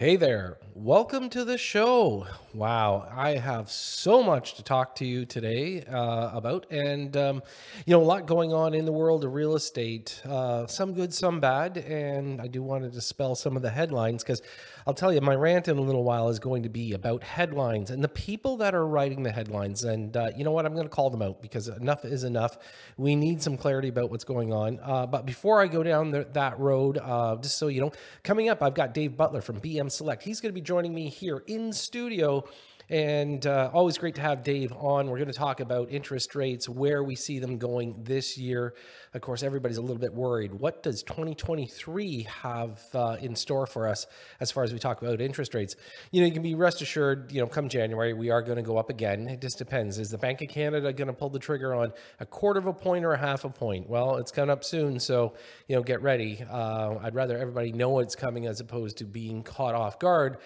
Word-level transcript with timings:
Hey 0.00 0.16
there, 0.16 0.56
welcome 0.82 1.28
to 1.28 1.44
the 1.44 1.58
show. 1.58 2.26
Wow, 2.54 3.06
I 3.14 3.36
have 3.36 3.70
so 3.70 4.22
much 4.22 4.54
to 4.54 4.62
talk 4.62 4.94
to 4.96 5.04
you 5.04 5.26
today 5.26 5.82
uh, 5.82 6.30
about, 6.32 6.66
and 6.70 7.14
um, 7.18 7.42
you 7.84 7.92
know, 7.92 8.00
a 8.00 8.04
lot 8.04 8.24
going 8.24 8.54
on 8.54 8.72
in 8.72 8.86
the 8.86 8.92
world 8.92 9.22
of 9.24 9.34
real 9.34 9.54
estate, 9.54 10.22
uh, 10.24 10.66
some 10.66 10.94
good, 10.94 11.12
some 11.12 11.38
bad, 11.38 11.76
and 11.76 12.40
I 12.40 12.46
do 12.46 12.62
want 12.62 12.84
to 12.84 12.90
dispel 12.90 13.34
some 13.34 13.56
of 13.56 13.62
the 13.62 13.68
headlines 13.68 14.24
because 14.24 14.40
I'll 14.86 14.94
tell 14.94 15.12
you, 15.12 15.20
my 15.20 15.34
rant 15.34 15.68
in 15.68 15.78
a 15.78 15.80
little 15.80 16.02
while 16.02 16.30
is 16.30 16.38
going 16.38 16.62
to 16.62 16.68
be 16.68 16.94
about 16.94 17.22
headlines 17.22 17.90
and 17.90 18.02
the 18.02 18.08
people 18.08 18.56
that 18.56 18.74
are 18.74 18.86
writing 18.86 19.22
the 19.22 19.30
headlines. 19.30 19.84
And 19.84 20.16
uh, 20.16 20.30
you 20.36 20.42
know 20.42 20.50
what? 20.50 20.64
I'm 20.64 20.74
going 20.74 20.88
to 20.88 20.94
call 20.94 21.10
them 21.10 21.22
out 21.22 21.42
because 21.42 21.68
enough 21.68 22.04
is 22.04 22.24
enough. 22.24 22.58
We 22.96 23.14
need 23.14 23.42
some 23.42 23.56
clarity 23.56 23.88
about 23.88 24.10
what's 24.10 24.24
going 24.24 24.52
on. 24.52 24.80
Uh, 24.82 25.06
but 25.06 25.26
before 25.26 25.60
I 25.60 25.66
go 25.66 25.82
down 25.82 26.10
the, 26.10 26.26
that 26.32 26.58
road, 26.58 26.98
uh, 26.98 27.36
just 27.36 27.58
so 27.58 27.68
you 27.68 27.80
know, 27.82 27.92
coming 28.24 28.48
up, 28.48 28.62
I've 28.62 28.74
got 28.74 28.94
Dave 28.94 29.16
Butler 29.16 29.42
from 29.42 29.60
BM 29.60 29.90
Select. 29.90 30.22
He's 30.22 30.40
going 30.40 30.50
to 30.50 30.60
be 30.60 30.60
joining 30.70 30.94
me 30.94 31.08
here 31.08 31.42
in 31.48 31.72
studio 31.72 32.44
and 32.90 33.46
uh, 33.46 33.70
always 33.72 33.96
great 33.98 34.16
to 34.16 34.20
have 34.20 34.42
Dave 34.42 34.72
on. 34.72 35.08
We're 35.08 35.18
going 35.18 35.30
to 35.30 35.32
talk 35.32 35.60
about 35.60 35.90
interest 35.90 36.34
rates, 36.34 36.68
where 36.68 37.04
we 37.04 37.14
see 37.14 37.38
them 37.38 37.56
going 37.56 38.02
this 38.02 38.36
year. 38.36 38.74
Of 39.14 39.20
course, 39.20 39.44
everybody's 39.44 39.76
a 39.76 39.80
little 39.80 39.98
bit 39.98 40.12
worried. 40.12 40.52
What 40.52 40.82
does 40.82 41.04
2023 41.04 42.26
have 42.42 42.80
uh, 42.92 43.16
in 43.20 43.36
store 43.36 43.68
for 43.68 43.86
us 43.86 44.08
as 44.40 44.50
far 44.50 44.64
as 44.64 44.72
we 44.72 44.80
talk 44.80 45.00
about 45.00 45.20
interest 45.20 45.54
rates? 45.54 45.76
You 46.10 46.20
know, 46.20 46.26
you 46.26 46.32
can 46.32 46.42
be 46.42 46.56
rest 46.56 46.82
assured, 46.82 47.30
you 47.30 47.40
know, 47.40 47.46
come 47.46 47.68
January, 47.68 48.12
we 48.12 48.30
are 48.30 48.42
going 48.42 48.56
to 48.56 48.62
go 48.62 48.76
up 48.76 48.90
again. 48.90 49.28
It 49.28 49.40
just 49.40 49.58
depends. 49.58 50.00
Is 50.00 50.10
the 50.10 50.18
Bank 50.18 50.42
of 50.42 50.48
Canada 50.48 50.92
going 50.92 51.06
to 51.06 51.14
pull 51.14 51.30
the 51.30 51.38
trigger 51.38 51.72
on 51.72 51.92
a 52.18 52.26
quarter 52.26 52.58
of 52.58 52.66
a 52.66 52.72
point 52.72 53.04
or 53.04 53.12
a 53.12 53.18
half 53.18 53.44
a 53.44 53.50
point? 53.50 53.88
Well, 53.88 54.16
it's 54.16 54.32
coming 54.32 54.50
up 54.50 54.64
soon. 54.64 54.98
So, 54.98 55.34
you 55.68 55.76
know, 55.76 55.82
get 55.82 56.02
ready. 56.02 56.44
Uh, 56.50 56.96
I'd 57.00 57.14
rather 57.14 57.38
everybody 57.38 57.70
know 57.70 58.00
it's 58.00 58.16
coming 58.16 58.46
as 58.46 58.58
opposed 58.58 58.98
to 58.98 59.04
being 59.04 59.44
caught 59.44 59.76
off 59.76 60.00
guard 60.00 60.38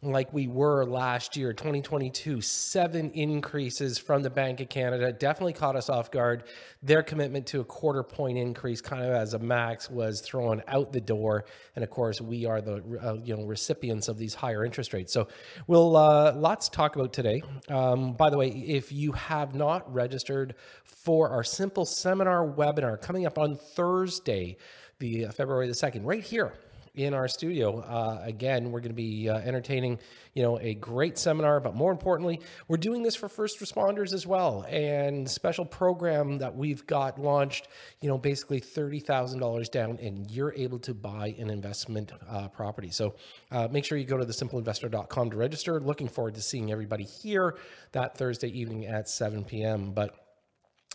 like 0.00 0.32
we 0.32 0.46
were 0.46 0.84
last 0.84 1.36
year, 1.36 1.52
2022, 1.52 2.40
seven 2.40 3.10
increases 3.10 3.98
from 3.98 4.22
the 4.22 4.30
Bank 4.30 4.60
of 4.60 4.68
Canada 4.68 5.12
definitely 5.12 5.54
caught 5.54 5.74
us 5.74 5.90
off 5.90 6.12
guard. 6.12 6.44
Their 6.84 7.02
commitment 7.02 7.46
to 7.48 7.60
a 7.60 7.64
quarter 7.64 8.04
point 8.04 8.38
increase, 8.38 8.80
kind 8.80 9.02
of 9.02 9.10
as 9.10 9.34
a 9.34 9.40
max, 9.40 9.90
was 9.90 10.20
thrown 10.20 10.62
out 10.68 10.92
the 10.92 11.00
door. 11.00 11.46
And 11.74 11.82
of 11.82 11.90
course, 11.90 12.20
we 12.20 12.46
are 12.46 12.60
the 12.60 12.76
uh, 13.02 13.14
you 13.24 13.36
know 13.36 13.44
recipients 13.44 14.06
of 14.06 14.18
these 14.18 14.34
higher 14.34 14.64
interest 14.64 14.92
rates. 14.92 15.12
So 15.12 15.26
we'll 15.66 15.96
uh, 15.96 16.32
lots 16.36 16.68
to 16.68 16.76
talk 16.76 16.94
about 16.94 17.12
today. 17.12 17.42
Um, 17.68 18.12
by 18.12 18.30
the 18.30 18.38
way, 18.38 18.50
if 18.50 18.92
you 18.92 19.12
have 19.12 19.56
not 19.56 19.92
registered 19.92 20.54
for 20.84 21.30
our 21.30 21.42
simple 21.42 21.84
seminar 21.84 22.46
webinar 22.46 23.00
coming 23.00 23.26
up 23.26 23.36
on 23.36 23.56
Thursday, 23.56 24.58
the 25.00 25.26
uh, 25.26 25.32
February 25.32 25.66
the 25.66 25.74
second, 25.74 26.04
right 26.04 26.22
here 26.22 26.54
in 26.98 27.14
our 27.14 27.28
studio. 27.28 27.80
Uh, 27.80 28.20
again, 28.24 28.72
we're 28.72 28.80
going 28.80 28.90
to 28.90 28.94
be 28.94 29.28
uh, 29.28 29.38
entertaining, 29.38 29.98
you 30.34 30.42
know, 30.42 30.58
a 30.58 30.74
great 30.74 31.16
seminar, 31.16 31.60
but 31.60 31.74
more 31.74 31.92
importantly, 31.92 32.40
we're 32.66 32.76
doing 32.76 33.02
this 33.02 33.14
for 33.14 33.28
first 33.28 33.60
responders 33.60 34.12
as 34.12 34.26
well. 34.26 34.66
And 34.68 35.30
special 35.30 35.64
program 35.64 36.38
that 36.38 36.56
we've 36.56 36.86
got 36.86 37.20
launched, 37.20 37.68
you 38.00 38.08
know, 38.08 38.18
basically 38.18 38.58
thirty 38.58 39.00
thousand 39.00 39.40
dollars 39.40 39.68
down, 39.68 39.98
and 40.02 40.30
you're 40.30 40.52
able 40.54 40.80
to 40.80 40.94
buy 40.94 41.34
an 41.38 41.50
investment 41.50 42.12
uh, 42.28 42.48
property. 42.48 42.90
So 42.90 43.14
uh, 43.50 43.68
make 43.70 43.84
sure 43.84 43.96
you 43.96 44.04
go 44.04 44.18
to 44.18 44.24
thesimpleinvestor.com 44.24 45.30
to 45.30 45.36
register. 45.36 45.80
Looking 45.80 46.08
forward 46.08 46.34
to 46.34 46.42
seeing 46.42 46.72
everybody 46.72 47.04
here 47.04 47.56
that 47.92 48.18
Thursday 48.18 48.48
evening 48.48 48.86
at 48.86 49.08
seven 49.08 49.44
p.m. 49.44 49.92
But 49.92 50.27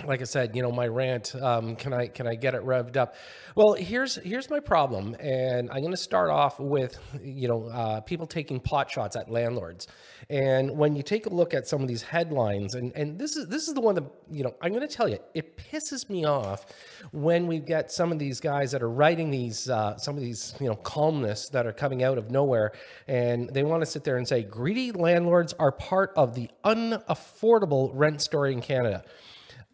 like 0.05 0.21
I 0.21 0.23
said, 0.23 0.55
you 0.55 0.63
know, 0.63 0.71
my 0.71 0.87
rant. 0.87 1.35
Um, 1.35 1.75
can 1.75 1.93
I 1.93 2.07
can 2.07 2.25
I 2.25 2.33
get 2.33 2.55
it 2.55 2.63
revved 2.63 2.97
up? 2.97 3.13
Well, 3.55 3.73
here's 3.73 4.15
here's 4.15 4.49
my 4.49 4.59
problem, 4.59 5.15
and 5.19 5.69
I'm 5.69 5.81
going 5.81 5.91
to 5.91 5.97
start 5.97 6.31
off 6.31 6.59
with 6.59 6.97
you 7.21 7.47
know 7.47 7.65
uh, 7.67 8.01
people 8.01 8.25
taking 8.25 8.59
pot 8.59 8.89
shots 8.89 9.15
at 9.15 9.29
landlords. 9.29 9.87
And 10.31 10.77
when 10.77 10.95
you 10.95 11.03
take 11.03 11.27
a 11.27 11.29
look 11.29 11.53
at 11.53 11.67
some 11.67 11.81
of 11.83 11.87
these 11.87 12.01
headlines, 12.01 12.73
and 12.73 12.91
and 12.95 13.19
this 13.19 13.35
is 13.35 13.47
this 13.49 13.67
is 13.67 13.75
the 13.75 13.81
one 13.81 13.93
that 13.93 14.05
you 14.31 14.43
know 14.43 14.55
I'm 14.63 14.73
going 14.73 14.87
to 14.87 14.93
tell 14.93 15.07
you, 15.07 15.19
it 15.35 15.57
pisses 15.57 16.09
me 16.09 16.25
off 16.25 16.65
when 17.11 17.45
we 17.45 17.59
get 17.59 17.91
some 17.91 18.11
of 18.11 18.17
these 18.17 18.39
guys 18.39 18.71
that 18.71 18.81
are 18.81 18.89
writing 18.89 19.29
these 19.29 19.69
uh, 19.69 19.95
some 19.97 20.15
of 20.15 20.21
these 20.21 20.55
you 20.59 20.67
know 20.67 20.75
columnists 20.75 21.49
that 21.49 21.67
are 21.67 21.73
coming 21.73 22.01
out 22.03 22.17
of 22.17 22.31
nowhere, 22.31 22.71
and 23.07 23.47
they 23.53 23.61
want 23.61 23.81
to 23.83 23.85
sit 23.85 24.03
there 24.03 24.17
and 24.17 24.27
say 24.27 24.41
greedy 24.41 24.91
landlords 24.91 25.53
are 25.59 25.71
part 25.71 26.13
of 26.15 26.33
the 26.33 26.49
unaffordable 26.65 27.91
rent 27.93 28.21
story 28.21 28.53
in 28.53 28.61
Canada. 28.61 29.03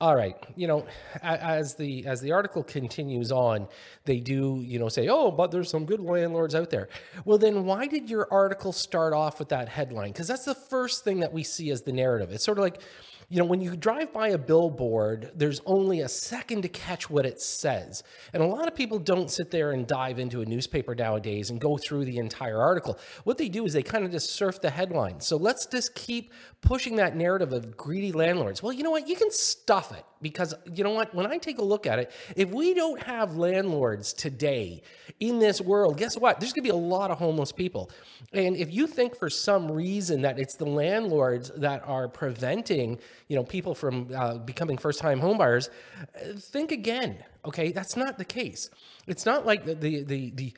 All 0.01 0.15
right, 0.15 0.37
you 0.55 0.65
know, 0.65 0.85
as 1.21 1.75
the 1.75 2.05
as 2.05 2.21
the 2.21 2.31
article 2.31 2.63
continues 2.63 3.33
on, 3.33 3.67
they 4.05 4.21
do, 4.21 4.63
you 4.65 4.79
know, 4.79 4.87
say, 4.87 5.09
"Oh, 5.09 5.29
but 5.29 5.51
there's 5.51 5.69
some 5.69 5.85
good 5.85 5.99
landlords 5.99 6.55
out 6.55 6.69
there." 6.69 6.87
Well, 7.25 7.37
then 7.37 7.65
why 7.65 7.85
did 7.85 8.09
your 8.09 8.25
article 8.31 8.71
start 8.71 9.11
off 9.11 9.39
with 9.39 9.49
that 9.49 9.67
headline? 9.67 10.13
Cuz 10.13 10.27
that's 10.27 10.45
the 10.45 10.55
first 10.55 11.03
thing 11.03 11.19
that 11.19 11.33
we 11.33 11.43
see 11.43 11.69
as 11.69 11.81
the 11.81 11.91
narrative. 11.91 12.31
It's 12.31 12.45
sort 12.45 12.57
of 12.57 12.63
like 12.63 12.81
you 13.29 13.37
know, 13.37 13.45
when 13.45 13.61
you 13.61 13.75
drive 13.75 14.11
by 14.11 14.29
a 14.29 14.37
billboard, 14.39 15.31
there's 15.35 15.61
only 15.67 16.01
a 16.01 16.09
second 16.09 16.63
to 16.63 16.67
catch 16.67 17.11
what 17.11 17.27
it 17.27 17.39
says. 17.39 18.01
And 18.33 18.41
a 18.41 18.45
lot 18.45 18.67
of 18.67 18.73
people 18.73 18.97
don't 18.97 19.29
sit 19.29 19.51
there 19.51 19.71
and 19.71 19.85
dive 19.85 20.17
into 20.17 20.41
a 20.41 20.45
newspaper 20.45 20.95
nowadays 20.95 21.51
and 21.51 21.61
go 21.61 21.77
through 21.77 22.05
the 22.05 22.17
entire 22.17 22.59
article. 22.59 22.97
What 23.25 23.37
they 23.37 23.47
do 23.47 23.65
is 23.65 23.73
they 23.73 23.83
kind 23.83 24.03
of 24.03 24.11
just 24.11 24.31
surf 24.31 24.59
the 24.59 24.71
headline. 24.71 25.21
So 25.21 25.37
let's 25.37 25.67
just 25.67 25.93
keep 25.93 26.33
pushing 26.61 26.95
that 26.95 27.15
narrative 27.15 27.53
of 27.53 27.77
greedy 27.77 28.11
landlords. 28.11 28.63
Well, 28.63 28.73
you 28.73 28.81
know 28.81 28.91
what? 28.91 29.07
You 29.07 29.15
can 29.15 29.29
stuff 29.29 29.91
it 29.91 30.03
because 30.21 30.53
you 30.73 30.83
know 30.83 30.91
what? 30.91 31.13
When 31.13 31.25
I 31.25 31.37
take 31.37 31.57
a 31.59 31.63
look 31.63 31.87
at 31.87 31.99
it, 31.99 32.11
if 32.35 32.49
we 32.51 32.73
don't 32.73 33.01
have 33.03 33.35
landlords 33.35 34.13
today 34.13 34.81
in 35.19 35.39
this 35.39 35.61
world, 35.61 35.97
guess 35.97 36.17
what? 36.17 36.39
There's 36.39 36.53
going 36.53 36.63
to 36.65 36.71
be 36.71 36.77
a 36.77 36.87
lot 36.97 37.11
of 37.11 37.17
homeless 37.17 37.51
people. 37.51 37.89
And 38.33 38.55
if 38.55 38.73
you 38.73 38.87
think 38.87 39.15
for 39.15 39.29
some 39.29 39.71
reason 39.71 40.21
that 40.21 40.39
it's 40.39 40.55
the 40.55 40.65
landlords 40.65 41.51
that 41.57 41.81
are 41.85 42.07
preventing, 42.07 42.99
you 43.27 43.35
know, 43.35 43.43
people 43.43 43.75
from 43.75 44.09
uh, 44.15 44.37
becoming 44.37 44.77
first-time 44.77 45.21
homebuyers, 45.21 45.69
think 46.37 46.71
again. 46.71 47.23
Okay, 47.45 47.71
that's 47.71 47.95
not 47.95 48.17
the 48.17 48.25
case. 48.25 48.69
It's 49.07 49.25
not 49.25 49.45
like 49.45 49.65
the 49.65 49.73
the 49.73 50.03
the, 50.03 50.31
the 50.31 50.53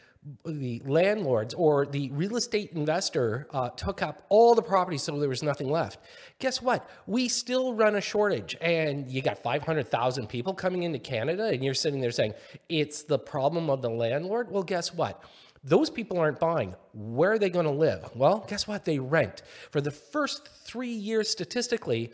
the 0.45 0.81
landlords 0.85 1.53
or 1.55 1.85
the 1.85 2.11
real 2.11 2.35
estate 2.35 2.71
investor 2.73 3.47
uh, 3.51 3.69
took 3.69 4.03
up 4.03 4.23
all 4.29 4.53
the 4.53 4.61
property 4.61 4.97
so 4.97 5.19
there 5.19 5.29
was 5.29 5.41
nothing 5.41 5.69
left. 5.69 5.99
Guess 6.37 6.61
what? 6.61 6.87
We 7.07 7.27
still 7.27 7.73
run 7.73 7.95
a 7.95 8.01
shortage, 8.01 8.55
and 8.61 9.09
you 9.09 9.23
got 9.23 9.39
500,000 9.39 10.27
people 10.27 10.53
coming 10.53 10.83
into 10.83 10.99
Canada, 10.99 11.45
and 11.45 11.63
you're 11.63 11.73
sitting 11.73 12.01
there 12.01 12.11
saying 12.11 12.33
it's 12.69 13.03
the 13.03 13.17
problem 13.17 13.69
of 13.69 13.81
the 13.81 13.89
landlord. 13.89 14.51
Well, 14.51 14.63
guess 14.63 14.93
what? 14.93 15.23
Those 15.63 15.89
people 15.89 16.19
aren't 16.19 16.39
buying. 16.39 16.75
Where 16.93 17.33
are 17.33 17.39
they 17.39 17.49
going 17.49 17.65
to 17.65 17.71
live? 17.71 18.09
Well, 18.15 18.45
guess 18.47 18.67
what? 18.67 18.85
They 18.85 18.99
rent. 18.99 19.41
For 19.71 19.81
the 19.81 19.91
first 19.91 20.47
three 20.47 20.89
years, 20.91 21.29
statistically, 21.29 22.11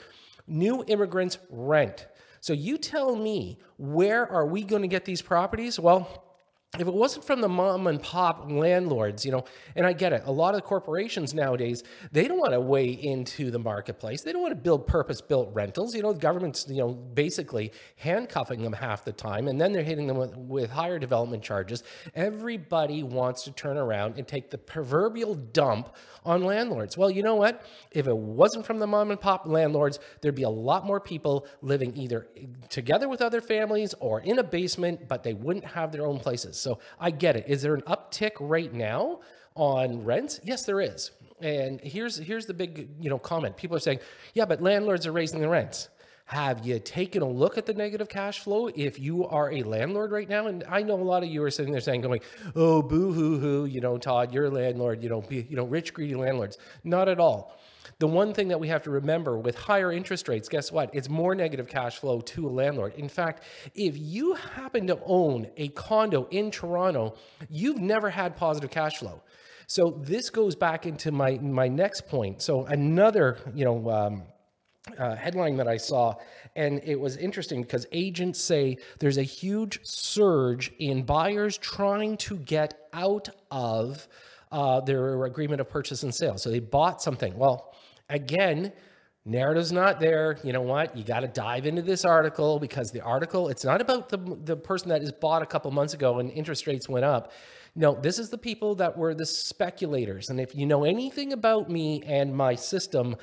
new 0.47 0.84
immigrants 0.88 1.38
rent. 1.50 2.07
So 2.39 2.53
you 2.53 2.78
tell 2.78 3.16
me, 3.16 3.57
where 3.78 4.29
are 4.29 4.45
we 4.45 4.63
going 4.63 4.81
to 4.81 4.88
get 4.88 5.06
these 5.06 5.22
properties? 5.22 5.79
Well, 5.79 6.24
if 6.79 6.88
it 6.88 6.93
wasn't 6.93 7.25
from 7.25 7.41
the 7.41 7.49
mom 7.49 7.88
and 7.88 8.01
pop 8.01 8.49
landlords, 8.49 9.25
you 9.25 9.31
know, 9.31 9.45
and 9.75 9.85
I 9.85 9.93
get 9.93 10.13
it, 10.13 10.23
a 10.25 10.31
lot 10.31 10.55
of 10.55 10.63
corporations 10.63 11.33
nowadays, 11.33 11.83
they 12.11 12.27
don't 12.27 12.39
want 12.39 12.53
to 12.53 12.59
weigh 12.59 12.89
into 12.89 13.51
the 13.51 13.59
marketplace. 13.59 14.21
They 14.21 14.31
don't 14.31 14.41
want 14.41 14.51
to 14.51 14.61
build 14.61 14.88
purpose 14.88 15.21
built 15.21 15.53
rentals. 15.53 15.95
You 15.95 16.03
know, 16.03 16.13
the 16.13 16.19
government's, 16.19 16.65
you 16.67 16.77
know, 16.77 16.93
basically 16.93 17.71
handcuffing 17.97 18.61
them 18.61 18.73
half 18.73 19.05
the 19.05 19.11
time, 19.11 19.47
and 19.47 19.59
then 19.59 19.71
they're 19.71 19.83
hitting 19.83 20.07
them 20.07 20.17
with, 20.17 20.35
with 20.35 20.71
higher 20.71 20.99
development 20.99 21.43
charges. 21.43 21.83
Everybody 22.15 23.03
wants 23.03 23.44
to 23.44 23.51
turn 23.51 23.77
around 23.77 24.17
and 24.17 24.27
take 24.27 24.49
the 24.49 24.57
proverbial 24.57 25.35
dump 25.35 25.95
on 26.25 26.44
landlords. 26.44 26.97
Well, 26.97 27.09
you 27.09 27.23
know 27.23 27.35
what? 27.35 27.65
If 27.91 28.07
it 28.07 28.17
wasn't 28.17 28.65
from 28.65 28.79
the 28.79 28.88
mom 28.88 29.11
and 29.11 29.19
pop 29.19 29.45
landlords, 29.45 29.99
there'd 30.21 30.35
be 30.35 30.44
a 30.44 30.49
lot 30.49 30.85
more 30.85 30.99
people 30.99 31.47
living 31.61 31.95
either 31.95 32.27
together 32.69 33.07
with 33.07 33.21
other 33.21 33.41
families 33.41 33.95
or 33.99 34.19
in 34.21 34.38
a 34.38 34.44
basement, 34.44 35.07
but 35.07 35.23
they 35.23 35.33
wouldn't 35.33 35.65
have 35.65 35.91
their 35.91 36.05
own 36.05 36.19
places. 36.19 36.57
So 36.67 36.79
I 37.00 37.11
get 37.11 37.38
it. 37.38 37.45
Is 37.47 37.61
there 37.61 37.73
an 37.75 37.81
uptick 37.83 38.31
right 38.41 38.73
now 38.73 39.22
on 39.55 40.03
rents? 40.03 40.41
Yes, 40.44 40.66
there 40.66 40.81
is. 40.81 41.11
And 41.39 41.80
here's 41.80 42.18
here's 42.18 42.45
the 42.45 42.53
big 42.53 42.89
you 43.00 43.09
know 43.09 43.18
comment. 43.18 43.56
People 43.56 43.77
are 43.77 43.80
saying, 43.80 44.00
yeah, 44.33 44.44
but 44.44 44.62
landlords 44.62 45.07
are 45.07 45.13
raising 45.13 45.39
the 45.39 45.47
rents. 45.47 45.88
Have 46.25 46.65
you 46.65 46.77
taken 46.80 47.21
a 47.21 47.30
look 47.30 47.57
at 47.57 47.65
the 47.65 47.74
negative 47.74 48.09
cash 48.09 48.39
flow 48.39 48.68
if 48.68 49.00
you 49.00 49.25
are 49.27 49.50
a 49.50 49.63
landlord 49.63 50.12
right 50.12 50.27
now? 50.27 50.47
And 50.47 50.65
I 50.68 50.81
know 50.83 50.95
a 50.95 51.07
lot 51.13 51.24
of 51.24 51.30
you 51.30 51.42
are 51.44 51.50
sitting 51.50 51.71
there 51.71 51.80
saying, 51.80 52.01
going, 52.01 52.19
oh, 52.53 52.81
boo 52.81 53.13
hoo 53.13 53.39
hoo, 53.39 53.63
you 53.63 53.80
know, 53.80 53.97
Todd, 53.97 54.33
you're 54.33 54.47
a 54.47 54.50
landlord, 54.50 55.01
you 55.01 55.07
know, 55.07 55.21
be, 55.21 55.47
you 55.50 55.56
know, 55.56 55.63
rich, 55.63 55.94
greedy 55.94 56.15
landlords. 56.15 56.57
Not 56.83 57.07
at 57.07 57.21
all. 57.21 57.57
The 57.99 58.07
one 58.07 58.33
thing 58.33 58.49
that 58.49 58.59
we 58.59 58.67
have 58.67 58.83
to 58.83 58.91
remember 58.91 59.39
with 59.39 59.55
higher 59.55 59.91
interest 59.91 60.27
rates, 60.27 60.47
guess 60.47 60.71
what? 60.71 60.91
It's 60.94 61.09
more 61.09 61.33
negative 61.33 61.67
cash 61.67 61.97
flow 61.97 62.21
to 62.21 62.47
a 62.47 62.51
landlord. 62.51 62.94
In 62.95 63.09
fact, 63.09 63.44
if 63.73 63.97
you 63.97 64.33
happen 64.33 64.85
to 64.88 64.99
own 65.03 65.47
a 65.57 65.69
condo 65.69 66.27
in 66.29 66.51
Toronto, 66.51 67.15
you've 67.49 67.79
never 67.79 68.11
had 68.11 68.35
positive 68.35 68.69
cash 68.69 68.97
flow. 68.97 69.23
So 69.65 69.99
this 69.99 70.29
goes 70.29 70.55
back 70.55 70.85
into 70.85 71.11
my 71.11 71.39
my 71.41 71.67
next 71.67 72.07
point. 72.07 72.41
So 72.41 72.65
another, 72.65 73.39
you 73.53 73.65
know, 73.65 73.89
um, 73.89 74.23
uh, 74.97 75.15
headline 75.15 75.57
that 75.57 75.67
I 75.67 75.77
saw, 75.77 76.15
and 76.55 76.79
it 76.83 76.99
was 76.99 77.17
interesting 77.17 77.63
because 77.63 77.85
agents 77.91 78.39
say 78.39 78.77
there's 78.99 79.17
a 79.17 79.23
huge 79.23 79.79
surge 79.83 80.71
in 80.79 81.03
buyers 81.03 81.57
trying 81.57 82.15
to 82.17 82.38
get 82.38 82.88
out 82.94 83.29
of 83.51 84.07
uh, 84.51 84.79
their 84.81 85.25
agreement 85.25 85.59
of 85.59 85.69
purchase 85.69 86.03
and 86.03 86.15
sale. 86.15 86.38
So 86.38 86.49
they 86.49 86.59
bought 86.59 87.01
something. 87.01 87.38
Well, 87.38 87.67
again, 88.09 88.71
narrative's 89.25 89.71
not 89.71 90.00
there. 90.00 90.38
You 90.44 90.54
know 90.54 90.62
what? 90.62 90.95
You 90.98 91.04
got 91.04 91.21
to 91.21 91.27
dive 91.27 91.65
into 91.65 91.81
this 91.81 92.06
article 92.06 92.59
because 92.59 92.92
the 92.92 93.01
article, 93.01 93.50
it's 93.50 93.65
not 93.65 93.81
about 93.81 94.09
the, 94.09 94.18
the 94.18 94.56
person 94.56 94.89
that 94.89 95.01
is 95.01 95.12
bought 95.12 95.42
a 95.42 95.45
couple 95.45 95.69
months 95.71 95.94
ago 95.94 96.19
and 96.19 96.31
interest 96.31 96.68
rates 96.68 96.88
went 96.88 97.06
up. 97.06 97.31
No, 97.75 97.94
this 97.94 98.18
is 98.18 98.30
the 98.30 98.38
people 98.38 98.75
that 98.75 98.98
were 98.98 99.13
the 99.13 99.25
speculators. 99.25 100.30
And 100.30 100.39
if 100.39 100.56
you 100.56 100.65
know 100.65 100.83
anything 100.83 101.31
about 101.31 101.69
me 101.69 102.01
and 102.07 102.36
my 102.36 102.56
system, 102.56 103.15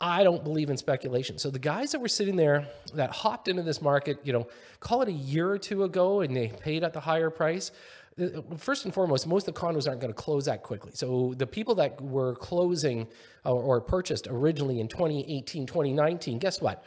I 0.00 0.22
don't 0.22 0.44
believe 0.44 0.70
in 0.70 0.76
speculation. 0.76 1.38
So 1.38 1.50
the 1.50 1.58
guys 1.58 1.90
that 1.92 2.00
were 2.00 2.08
sitting 2.08 2.36
there 2.36 2.68
that 2.94 3.10
hopped 3.10 3.48
into 3.48 3.62
this 3.62 3.82
market, 3.82 4.20
you 4.22 4.32
know, 4.32 4.46
call 4.78 5.02
it 5.02 5.08
a 5.08 5.12
year 5.12 5.50
or 5.50 5.58
two 5.58 5.82
ago 5.82 6.20
and 6.20 6.36
they 6.36 6.48
paid 6.48 6.84
at 6.84 6.92
the 6.92 7.00
higher 7.00 7.30
price, 7.30 7.72
Uh, 8.20 8.42
first 8.56 8.84
and 8.84 8.92
foremost, 8.92 9.26
most 9.26 9.46
of 9.46 9.54
the 9.54 9.60
condos 9.60 9.86
aren't 9.86 10.00
going 10.00 10.12
to 10.12 10.20
close 10.20 10.46
that 10.46 10.62
quickly. 10.62 10.92
So 10.94 11.34
the 11.36 11.46
people 11.46 11.74
that 11.76 12.00
were 12.00 12.34
closing 12.34 13.06
or, 13.44 13.62
or, 13.62 13.80
purchased 13.80 14.26
originally 14.28 14.80
in 14.80 14.88
2018, 14.88 15.66
2019, 15.66 16.38
guess 16.38 16.60
what? 16.60 16.84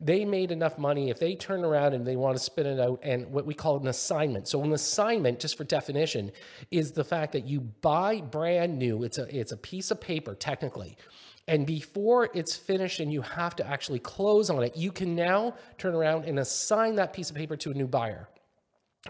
They 0.00 0.24
made 0.24 0.52
enough 0.52 0.78
money 0.78 1.10
if 1.10 1.18
they 1.18 1.34
turn 1.34 1.64
around 1.64 1.94
and 1.94 2.06
they 2.06 2.16
want 2.16 2.36
to 2.36 2.42
spin 2.42 2.66
it 2.66 2.78
out 2.78 3.00
and 3.02 3.32
what 3.32 3.44
we 3.44 3.54
call 3.54 3.78
an 3.78 3.88
assignment. 3.88 4.48
So 4.48 4.62
an 4.62 4.72
assignment, 4.72 5.40
just 5.40 5.56
for 5.56 5.64
definition, 5.64 6.30
is 6.70 6.92
the 6.92 7.04
fact 7.04 7.32
that 7.32 7.46
you 7.46 7.60
buy 7.60 8.20
brand 8.20 8.78
new. 8.78 9.02
It's 9.02 9.18
a 9.18 9.36
it's 9.36 9.52
a 9.52 9.56
piece 9.56 9.90
of 9.90 10.00
paper 10.00 10.34
technically. 10.34 10.96
And 11.48 11.66
before 11.66 12.30
it's 12.32 12.54
finished 12.54 13.00
and 13.00 13.12
you 13.12 13.22
have 13.22 13.56
to 13.56 13.66
actually 13.66 13.98
close 13.98 14.50
on 14.50 14.62
it, 14.62 14.76
you 14.76 14.92
can 14.92 15.16
now 15.16 15.54
turn 15.78 15.94
around 15.94 16.24
and 16.24 16.38
assign 16.38 16.94
that 16.96 17.12
piece 17.12 17.30
of 17.30 17.36
paper 17.36 17.56
to 17.56 17.72
a 17.72 17.74
new 17.74 17.88
buyer. 17.88 18.28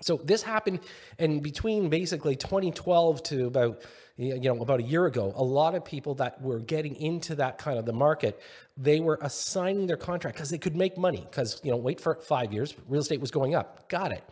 So 0.03 0.17
this 0.19 0.43
happened 0.43 0.81
in 1.19 1.41
between 1.41 1.89
basically 1.89 2.37
2012 2.37 3.23
to 3.25 3.47
about 3.47 3.83
you 4.17 4.39
know 4.39 4.61
about 4.61 4.81
a 4.81 4.85
year 4.85 5.07
ago. 5.07 5.33
A 5.35 5.43
lot 5.43 5.75
of 5.75 5.85
people 5.85 6.15
that 6.17 6.41
were 6.41 6.61
getting 6.61 6.95
into 6.95 7.35
that 7.37 7.59
kind 7.59 7.79
of 7.79 7.87
the 7.87 7.93
market, 7.93 8.41
they 8.77 9.01
were 9.01 9.19
assigning 9.21 9.87
their 9.87 9.97
contract 9.97 10.37
because 10.37 10.51
they 10.51 10.59
could 10.59 10.77
make 10.77 10.97
money. 10.97 11.27
Because 11.29 11.61
you 11.65 11.73
know, 11.73 11.77
wait 11.77 12.01
for 12.01 12.15
five 12.17 12.53
years, 12.53 12.75
real 12.87 13.01
estate 13.01 13.21
was 13.21 13.33
going 13.33 13.55
up. 13.55 13.89
Got 13.89 14.13
it. 14.13 14.23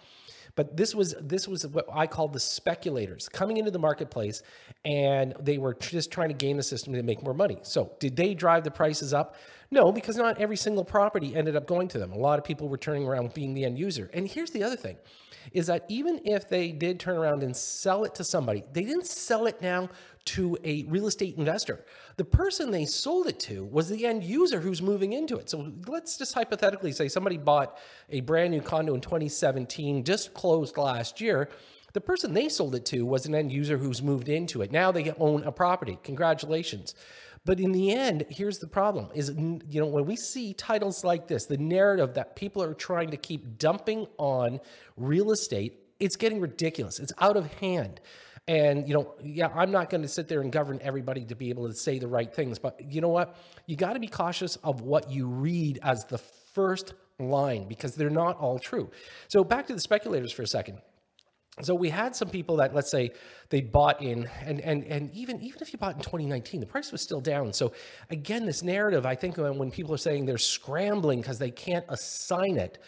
But 0.55 0.77
this 0.77 0.95
was 0.95 1.15
this 1.21 1.49
was 1.49 1.67
what 1.67 1.87
I 1.93 2.07
call 2.07 2.29
the 2.29 2.41
speculators 2.41 3.29
coming 3.29 3.57
into 3.57 3.71
the 3.71 3.79
marketplace, 3.79 4.43
and 4.85 5.35
they 5.41 5.59
were 5.59 5.75
just 5.75 6.13
trying 6.13 6.29
to 6.29 6.35
game 6.35 6.57
the 6.57 6.63
system 6.63 6.93
to 6.95 7.03
make 7.03 7.23
more 7.23 7.35
money. 7.35 7.59
So 7.63 7.93
did 7.99 8.15
they 8.15 8.35
drive 8.35 8.63
the 8.63 8.71
prices 8.71 9.13
up? 9.13 9.35
No, 9.71 9.93
because 9.93 10.17
not 10.17 10.41
every 10.41 10.57
single 10.57 10.85
property 10.85 11.37
ended 11.37 11.57
up 11.57 11.67
going 11.67 11.89
to 11.89 11.99
them. 11.99 12.13
A 12.13 12.19
lot 12.19 12.39
of 12.39 12.45
people 12.45 12.69
were 12.69 12.79
turning 12.79 13.07
around 13.07 13.35
being 13.35 13.55
the 13.55 13.65
end 13.65 13.79
user. 13.79 14.11
And 14.13 14.27
here's 14.27 14.51
the 14.51 14.63
other 14.63 14.77
thing 14.77 14.97
is 15.53 15.67
that 15.67 15.85
even 15.89 16.21
if 16.25 16.49
they 16.49 16.73
did 16.73 17.01
turn 17.01 17.17
around 17.17 17.43
and 17.43 17.57
sell 17.57 18.05
it 18.05 18.15
to 18.17 18.25
somebody, 18.25 18.63
they 18.73 18.83
didn't 18.83 19.07
sell 19.07 19.47
it 19.47 19.61
now 19.61 19.89
to 20.27 20.59
a 20.63 20.85
real 20.85 21.07
estate 21.07 21.37
investor. 21.39 21.85
The 22.17 22.25
person 22.25 22.71
they 22.71 22.85
sold 22.85 23.29
it 23.29 23.41
to 23.41 23.65
was 23.65 23.89
the 23.89 24.05
end 24.05 24.23
user 24.23 24.61
who's 24.61 24.83
moving 24.83 25.15
into 25.15 25.37
it. 25.39 25.49
So 25.49 25.73
let's 25.87 26.19
just 26.19 26.35
hypothetically 26.35 26.93
say 26.93 27.09
somebody 27.09 27.39
bought 27.39 27.79
a 28.11 28.21
brand 28.21 28.51
new 28.51 28.61
condo 28.61 28.95
in 28.95 29.01
2017, 29.01 30.05
just 30.05 30.35
closed 30.35 30.77
last 30.77 31.21
year. 31.21 31.49
The 31.95 32.03
person 32.03 32.35
they 32.35 32.51
sold 32.51 32.75
it 32.75 32.85
to 32.87 33.07
was 33.07 33.25
an 33.25 33.35
end 33.35 33.53
user 33.53 33.79
who's 33.79 34.03
moved 34.03 34.29
into 34.29 34.61
it. 34.61 34.71
Now 34.71 34.93
they 34.93 35.13
own 35.19 35.45
a 35.45 35.53
property. 35.53 35.99
Congratulations. 36.03 36.95
But 37.49 37.61
in 37.61 37.73
the 37.73 37.95
end, 37.95 38.27
here's 38.29 38.59
the 38.59 38.67
problem 38.67 39.09
is, 39.15 39.31
you 39.31 39.81
know, 39.81 39.87
when 39.87 40.05
we 40.05 40.17
see 40.17 40.53
titles 40.53 41.03
like 41.03 41.29
this, 41.29 41.47
the 41.47 41.57
narrative 41.57 42.13
that 42.13 42.37
people 42.37 42.63
are 42.63 42.75
trying 42.75 43.11
to 43.13 43.17
keep 43.17 43.57
dumping 43.57 44.07
on 44.19 44.61
real 44.99 45.31
estate, 45.31 45.81
it's 45.99 46.15
getting 46.15 46.41
ridiculous. 46.41 46.99
It's 46.99 47.15
out 47.17 47.39
of 47.39 47.51
hand. 47.55 48.03
And, 48.47 48.87
you 48.87 48.93
know, 48.93 49.15
yeah, 49.23 49.49
I'm 49.55 49.71
not 49.71 49.89
going 49.89 50.03
to 50.03 50.09
sit 50.09 50.29
there 50.29 50.43
and 50.43 50.53
govern 50.53 50.79
everybody 50.83 51.25
to 51.25 51.35
be 51.35 51.49
able 51.49 51.67
to 51.69 51.75
say 51.75 51.99
the 51.99 52.07
right 52.07 52.31
things. 52.31 52.59
But 52.59 52.83
you 52.83 53.01
know 53.01 53.09
what? 53.09 53.35
You 53.65 53.77
got 53.77 53.95
to 53.95 53.99
be 53.99 54.09
cautious 54.09 54.57
of 54.57 54.83
what 54.83 55.11
you 55.11 55.27
read 55.27 55.79
as 55.83 56.05
the 56.05 56.19
first 56.19 56.93
line 57.19 57.67
because 57.67 57.95
they're 57.95 58.11
not 58.11 58.37
all 58.37 58.59
true. 58.59 58.91
So 59.29 59.43
back 59.43 59.69
to 59.69 59.73
the 59.73 59.81
speculators 59.81 60.33
for 60.33 60.43
a 60.43 60.47
second 60.47 60.83
so 61.63 61.75
we 61.75 61.91
had 61.91 62.15
some 62.15 62.29
people 62.29 62.57
that 62.57 62.75
let's 62.75 62.91
say 62.91 63.11
they 63.51 63.61
bought 63.61 64.03
in 64.03 64.29
and 64.45 64.61
and 64.61 64.85
and 64.85 65.11
even 65.15 65.41
even 65.41 65.61
if 65.61 65.73
you 65.73 65.79
bought 65.79 65.95
in 65.97 66.01
2019 66.01 66.61
the 66.61 66.67
price 66.67 66.93
was 66.93 67.03
still 67.03 67.21
down. 67.21 67.53
So 67.53 67.73
again 68.11 68.47
this 68.47 68.63
narrative 68.63 69.07
i 69.07 69.15
think 69.15 69.37
when 69.37 69.71
people 69.71 69.95
are 69.95 69.99
saying 69.99 70.27
they're 70.27 70.39
scrambling 70.39 71.21
because 71.21 71.39
they 71.39 71.51
can't 71.51 71.85
assign 71.89 72.57
it 72.57 72.79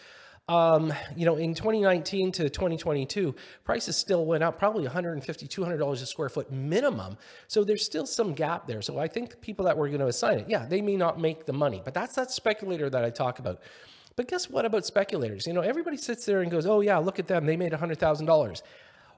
um, 0.49 0.93
you 1.17 1.25
know 1.25 1.37
in 1.37 1.55
2019 1.55 2.33
to 2.33 2.51
2022 2.51 3.35
prices 3.65 3.97
still 3.97 4.27
went 4.27 4.43
up 4.43 4.59
probably 4.59 4.83
150 4.83 5.47
200 5.47 5.77
dollars 5.77 6.03
a 6.03 6.07
square 6.07 6.29
foot 6.29 6.51
minimum. 6.51 7.17
So 7.47 7.63
there's 7.63 7.85
still 7.85 8.07
some 8.07 8.35
gap 8.35 8.67
there. 8.67 8.83
So 8.83 8.99
i 8.99 9.07
think 9.07 9.41
people 9.41 9.65
that 9.67 9.77
were 9.77 9.89
going 9.89 10.01
to 10.01 10.09
assign 10.09 10.39
it 10.41 10.47
yeah 10.49 10.67
they 10.67 10.83
may 10.83 10.97
not 10.97 11.21
make 11.21 11.47
the 11.47 11.53
money 11.53 11.81
but 11.85 11.95
that's 11.95 12.15
that 12.17 12.31
speculator 12.31 12.91
that 12.91 13.05
i 13.05 13.11
talk 13.11 13.39
about 13.39 13.61
but 14.21 14.29
guess 14.29 14.51
what 14.51 14.67
about 14.67 14.85
speculators? 14.85 15.47
You 15.47 15.55
know, 15.55 15.63
everybody 15.63 15.97
sits 15.97 16.27
there 16.27 16.43
and 16.43 16.51
goes, 16.51 16.67
oh, 16.67 16.83
yeah, 16.83 16.99
look 16.99 17.19
at 17.19 17.27
them. 17.27 17.47
They 17.47 17.57
made 17.57 17.73
$100,000. 17.73 18.63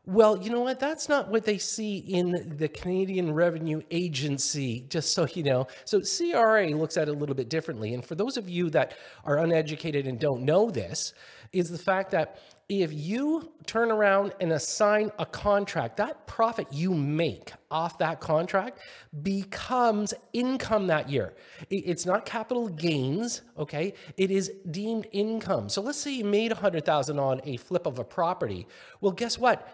Well, 0.06 0.40
you 0.40 0.48
know 0.48 0.60
what? 0.60 0.78
That's 0.78 1.08
not 1.08 1.28
what 1.28 1.44
they 1.44 1.58
see 1.58 1.96
in 1.98 2.56
the 2.56 2.68
Canadian 2.68 3.34
Revenue 3.34 3.82
Agency, 3.90 4.86
just 4.88 5.12
so 5.12 5.26
you 5.34 5.42
know. 5.42 5.66
So, 5.86 6.02
CRA 6.02 6.68
looks 6.68 6.96
at 6.96 7.08
it 7.08 7.16
a 7.16 7.18
little 7.18 7.34
bit 7.34 7.48
differently. 7.48 7.94
And 7.94 8.04
for 8.04 8.14
those 8.14 8.36
of 8.36 8.48
you 8.48 8.70
that 8.70 8.96
are 9.24 9.38
uneducated 9.38 10.06
and 10.06 10.20
don't 10.20 10.44
know 10.44 10.70
this, 10.70 11.14
is 11.52 11.68
the 11.68 11.78
fact 11.78 12.12
that 12.12 12.38
if 12.80 12.92
you 12.92 13.52
turn 13.66 13.90
around 13.90 14.32
and 14.40 14.52
assign 14.52 15.12
a 15.18 15.26
contract, 15.26 15.98
that 15.98 16.26
profit 16.26 16.66
you 16.72 16.94
make 16.94 17.52
off 17.70 17.98
that 17.98 18.20
contract 18.20 18.78
becomes 19.22 20.14
income 20.32 20.86
that 20.86 21.10
year. 21.10 21.34
It's 21.68 22.06
not 22.06 22.24
capital 22.24 22.68
gains, 22.68 23.42
okay? 23.58 23.92
It 24.16 24.30
is 24.30 24.52
deemed 24.70 25.06
income. 25.12 25.68
So 25.68 25.82
let's 25.82 25.98
say 25.98 26.12
you 26.12 26.24
made 26.24 26.52
100,000 26.52 27.18
on 27.18 27.40
a 27.44 27.58
flip 27.58 27.84
of 27.84 27.98
a 27.98 28.04
property. 28.04 28.66
Well, 29.00 29.12
guess 29.12 29.38
what? 29.38 29.68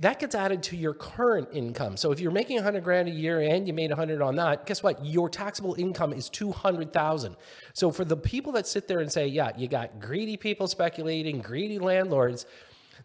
That 0.00 0.18
gets 0.18 0.34
added 0.34 0.62
to 0.64 0.76
your 0.76 0.94
current 0.94 1.48
income. 1.52 1.96
So 1.96 2.10
if 2.10 2.20
you're 2.20 2.30
making 2.30 2.56
100 2.56 2.82
grand 2.82 3.08
a 3.08 3.12
year 3.12 3.40
and 3.40 3.66
you 3.66 3.74
made 3.74 3.90
100 3.90 4.22
on 4.22 4.36
that, 4.36 4.66
guess 4.66 4.82
what? 4.82 5.04
Your 5.04 5.28
taxable 5.28 5.74
income 5.74 6.12
is 6.12 6.28
200,000. 6.30 7.36
So 7.74 7.90
for 7.90 8.04
the 8.04 8.16
people 8.16 8.52
that 8.52 8.66
sit 8.66 8.88
there 8.88 9.00
and 9.00 9.12
say, 9.12 9.26
yeah, 9.26 9.50
you 9.56 9.68
got 9.68 10.00
greedy 10.00 10.36
people 10.38 10.68
speculating, 10.68 11.40
greedy 11.40 11.78
landlords, 11.78 12.46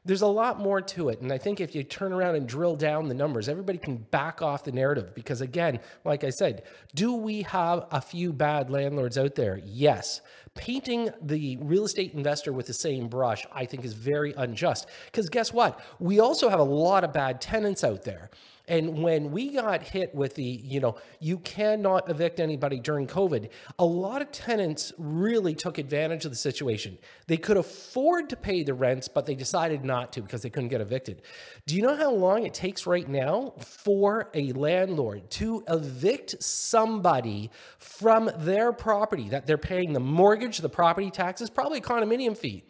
there's 0.06 0.22
a 0.22 0.28
lot 0.28 0.60
more 0.60 0.82
to 0.82 1.10
it. 1.10 1.20
And 1.22 1.34
I 1.34 1.38
think 1.38 1.60
if 1.60 1.76
you 1.76 1.84
turn 1.84 2.14
around 2.14 2.36
and 2.36 2.48
drill 2.48 2.76
down 2.76 3.08
the 3.08 3.14
numbers, 3.14 3.50
everybody 3.50 3.80
can 3.80 3.98
back 3.98 4.42
off 4.42 4.64
the 4.64 4.72
narrative. 4.72 5.14
Because 5.16 5.42
again, 5.42 5.80
like 6.06 6.24
I 6.24 6.30
said, 6.30 6.64
do 6.94 7.14
we 7.14 7.42
have 7.42 7.88
a 7.92 8.00
few 8.00 8.32
bad 8.32 8.70
landlords 8.70 9.18
out 9.18 9.36
there? 9.36 9.60
Yes. 9.66 10.22
Painting 10.56 11.12
the 11.22 11.58
real 11.58 11.84
estate 11.84 12.14
investor 12.14 12.54
with 12.54 12.66
the 12.68 12.74
same 12.74 13.08
brush, 13.08 13.46
I 13.52 13.66
think, 13.66 13.84
is 13.84 13.94
very 13.94 14.34
unjust. 14.34 14.88
Because 15.06 15.30
guess 15.30 15.52
what? 15.52 15.80
We 16.00 16.20
also 16.20 16.50
have 16.50 16.60
a 16.60 16.64
lot 16.64 17.04
of 17.04 17.12
bad 17.12 17.42
tenants 17.42 17.84
out 17.84 18.04
there. 18.04 18.30
And 18.68 19.02
when 19.04 19.32
we 19.32 19.52
got 19.52 19.84
hit 19.84 20.14
with 20.16 20.36
the, 20.36 20.44
you 20.44 20.80
know, 20.80 20.96
you 21.20 21.38
cannot 21.40 22.10
evict 22.10 22.40
anybody 22.40 22.80
during 22.80 23.08
COVID, 23.08 23.50
a 23.78 23.86
lot 23.86 24.22
of 24.22 24.32
tenants 24.32 24.92
really 24.98 25.54
took 25.54 25.78
advantage 25.78 26.26
of 26.26 26.32
the 26.32 26.38
situation. 26.38 26.98
They 27.28 27.38
could 27.38 27.58
afford 27.58 28.30
to 28.30 28.36
pay 28.36 28.64
the 28.64 28.74
rents, 28.74 29.08
but 29.08 29.26
they 29.26 29.36
decided 29.36 29.86
not 29.86 30.12
to 30.14 30.22
because 30.22 30.42
they 30.42 30.50
couldn't 30.50 30.70
get 30.70 30.82
evicted. 30.82 31.22
Do 31.66 31.76
you 31.76 31.82
know 31.82 31.96
how 31.96 32.12
long 32.12 32.46
it 32.46 32.54
takes 32.54 32.88
right 32.88 33.08
now 33.08 33.54
for 33.60 34.30
a 34.34 34.52
landlord 34.54 35.30
to 35.32 35.64
evict 35.68 36.42
somebody 36.44 37.52
from 37.78 38.32
their 38.38 38.74
property 38.74 39.30
that 39.30 39.46
they're 39.46 39.58
paying 39.58 39.94
the 39.94 40.00
mortgage, 40.00 40.58
the 40.60 40.70
property 40.70 41.12
taxes, 41.12 41.50
probably 41.50 41.82
condominium 41.82 42.38
fee? 42.38 42.64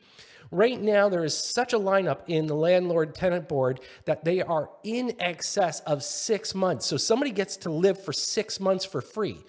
Right 0.55 0.81
now, 0.81 1.09
there 1.09 1.25
is 1.25 1.37
such 1.37 1.73
a 1.73 1.77
lineup 1.77 2.19
in 2.27 2.47
the 2.47 2.55
landlord 2.55 3.13
tenant 3.13 3.49
board 3.49 3.81
that 4.05 4.23
they 4.23 4.41
are 4.41 4.69
in 4.85 5.13
excess 5.19 5.81
of 5.81 6.01
six 6.01 6.55
months. 6.55 6.85
So 6.85 6.95
somebody 6.95 7.31
gets 7.31 7.57
to 7.57 7.69
live 7.69 8.01
for 8.01 8.13
six 8.13 8.57
months 8.57 8.85
for 8.85 9.01
free. 9.01 9.43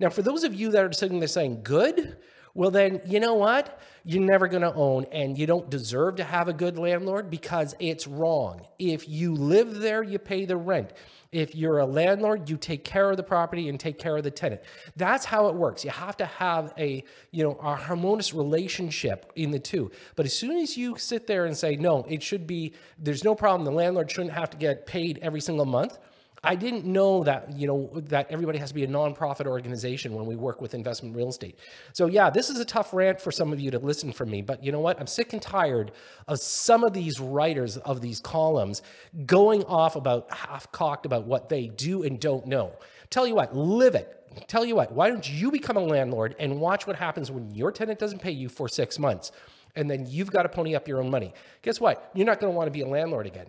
Now, 0.00 0.10
for 0.10 0.22
those 0.22 0.42
of 0.42 0.52
you 0.52 0.72
that 0.72 0.82
are 0.82 0.92
sitting 0.92 1.20
there 1.20 1.28
saying, 1.28 1.60
good, 1.62 2.16
well, 2.54 2.72
then, 2.72 3.00
you 3.06 3.20
know 3.20 3.34
what? 3.34 3.80
You're 4.04 4.24
never 4.24 4.48
going 4.48 4.62
to 4.62 4.74
own, 4.74 5.04
and 5.12 5.38
you 5.38 5.46
don't 5.46 5.70
deserve 5.70 6.16
to 6.16 6.24
have 6.24 6.48
a 6.48 6.52
good 6.52 6.76
landlord 6.76 7.30
because 7.30 7.76
it's 7.78 8.08
wrong. 8.08 8.66
If 8.80 9.08
you 9.08 9.34
live 9.34 9.78
there, 9.78 10.02
you 10.02 10.18
pay 10.18 10.44
the 10.44 10.56
rent. 10.56 10.92
If 11.30 11.54
you're 11.54 11.78
a 11.78 11.86
landlord, 11.86 12.48
you 12.48 12.56
take 12.56 12.84
care 12.84 13.10
of 13.10 13.16
the 13.18 13.22
property 13.22 13.68
and 13.68 13.78
take 13.78 13.98
care 13.98 14.16
of 14.16 14.24
the 14.24 14.30
tenant. 14.30 14.62
That's 14.96 15.26
how 15.26 15.48
it 15.48 15.54
works. 15.54 15.84
You 15.84 15.90
have 15.90 16.16
to 16.18 16.26
have 16.26 16.72
a, 16.78 17.04
you 17.30 17.44
know, 17.44 17.52
a 17.62 17.74
harmonious 17.74 18.32
relationship 18.32 19.30
in 19.36 19.50
the 19.50 19.58
two. 19.58 19.90
But 20.16 20.24
as 20.24 20.32
soon 20.32 20.56
as 20.56 20.76
you 20.76 20.96
sit 20.96 21.26
there 21.26 21.44
and 21.44 21.56
say, 21.56 21.76
no, 21.76 22.04
it 22.08 22.22
should 22.22 22.46
be, 22.46 22.72
there's 22.98 23.24
no 23.24 23.34
problem, 23.34 23.64
the 23.64 23.70
landlord 23.70 24.10
shouldn't 24.10 24.32
have 24.32 24.50
to 24.50 24.56
get 24.56 24.86
paid 24.86 25.18
every 25.20 25.40
single 25.40 25.66
month. 25.66 25.98
I 26.44 26.54
didn't 26.54 26.84
know 26.84 27.24
that, 27.24 27.56
you 27.56 27.66
know, 27.66 27.90
that 27.94 28.30
everybody 28.30 28.58
has 28.58 28.68
to 28.68 28.74
be 28.74 28.84
a 28.84 28.88
nonprofit 28.88 29.46
organization 29.46 30.14
when 30.14 30.26
we 30.26 30.36
work 30.36 30.60
with 30.60 30.74
investment 30.74 31.16
real 31.16 31.28
estate. 31.28 31.58
So 31.92 32.06
yeah, 32.06 32.30
this 32.30 32.48
is 32.48 32.60
a 32.60 32.64
tough 32.64 32.92
rant 32.92 33.20
for 33.20 33.32
some 33.32 33.52
of 33.52 33.58
you 33.58 33.70
to 33.72 33.78
listen 33.78 34.12
from 34.12 34.30
me, 34.30 34.42
but 34.42 34.62
you 34.62 34.70
know 34.70 34.80
what? 34.80 35.00
I'm 35.00 35.06
sick 35.06 35.32
and 35.32 35.42
tired 35.42 35.92
of 36.28 36.38
some 36.38 36.84
of 36.84 36.92
these 36.92 37.18
writers 37.18 37.76
of 37.78 38.00
these 38.00 38.20
columns 38.20 38.82
going 39.26 39.64
off 39.64 39.96
about 39.96 40.32
half 40.32 40.70
cocked 40.70 41.06
about 41.06 41.24
what 41.24 41.48
they 41.48 41.66
do 41.66 42.04
and 42.04 42.20
don't 42.20 42.46
know. 42.46 42.72
Tell 43.10 43.26
you 43.26 43.34
what, 43.34 43.56
live 43.56 43.94
it. 43.94 44.14
Tell 44.46 44.64
you 44.64 44.76
what, 44.76 44.92
why 44.92 45.08
don't 45.08 45.28
you 45.28 45.50
become 45.50 45.76
a 45.76 45.82
landlord 45.82 46.36
and 46.38 46.60
watch 46.60 46.86
what 46.86 46.96
happens 46.96 47.30
when 47.30 47.50
your 47.50 47.72
tenant 47.72 47.98
doesn't 47.98 48.20
pay 48.20 48.30
you 48.30 48.48
for 48.48 48.68
six 48.68 48.98
months 48.98 49.32
and 49.74 49.90
then 49.90 50.06
you've 50.08 50.30
got 50.30 50.42
to 50.42 50.48
pony 50.48 50.74
up 50.74 50.86
your 50.86 51.00
own 51.00 51.10
money. 51.10 51.32
Guess 51.62 51.80
what? 51.80 52.10
You're 52.14 52.26
not 52.26 52.40
going 52.40 52.52
to 52.52 52.56
want 52.56 52.68
to 52.68 52.72
be 52.72 52.82
a 52.82 52.86
landlord 52.86 53.26
again 53.26 53.46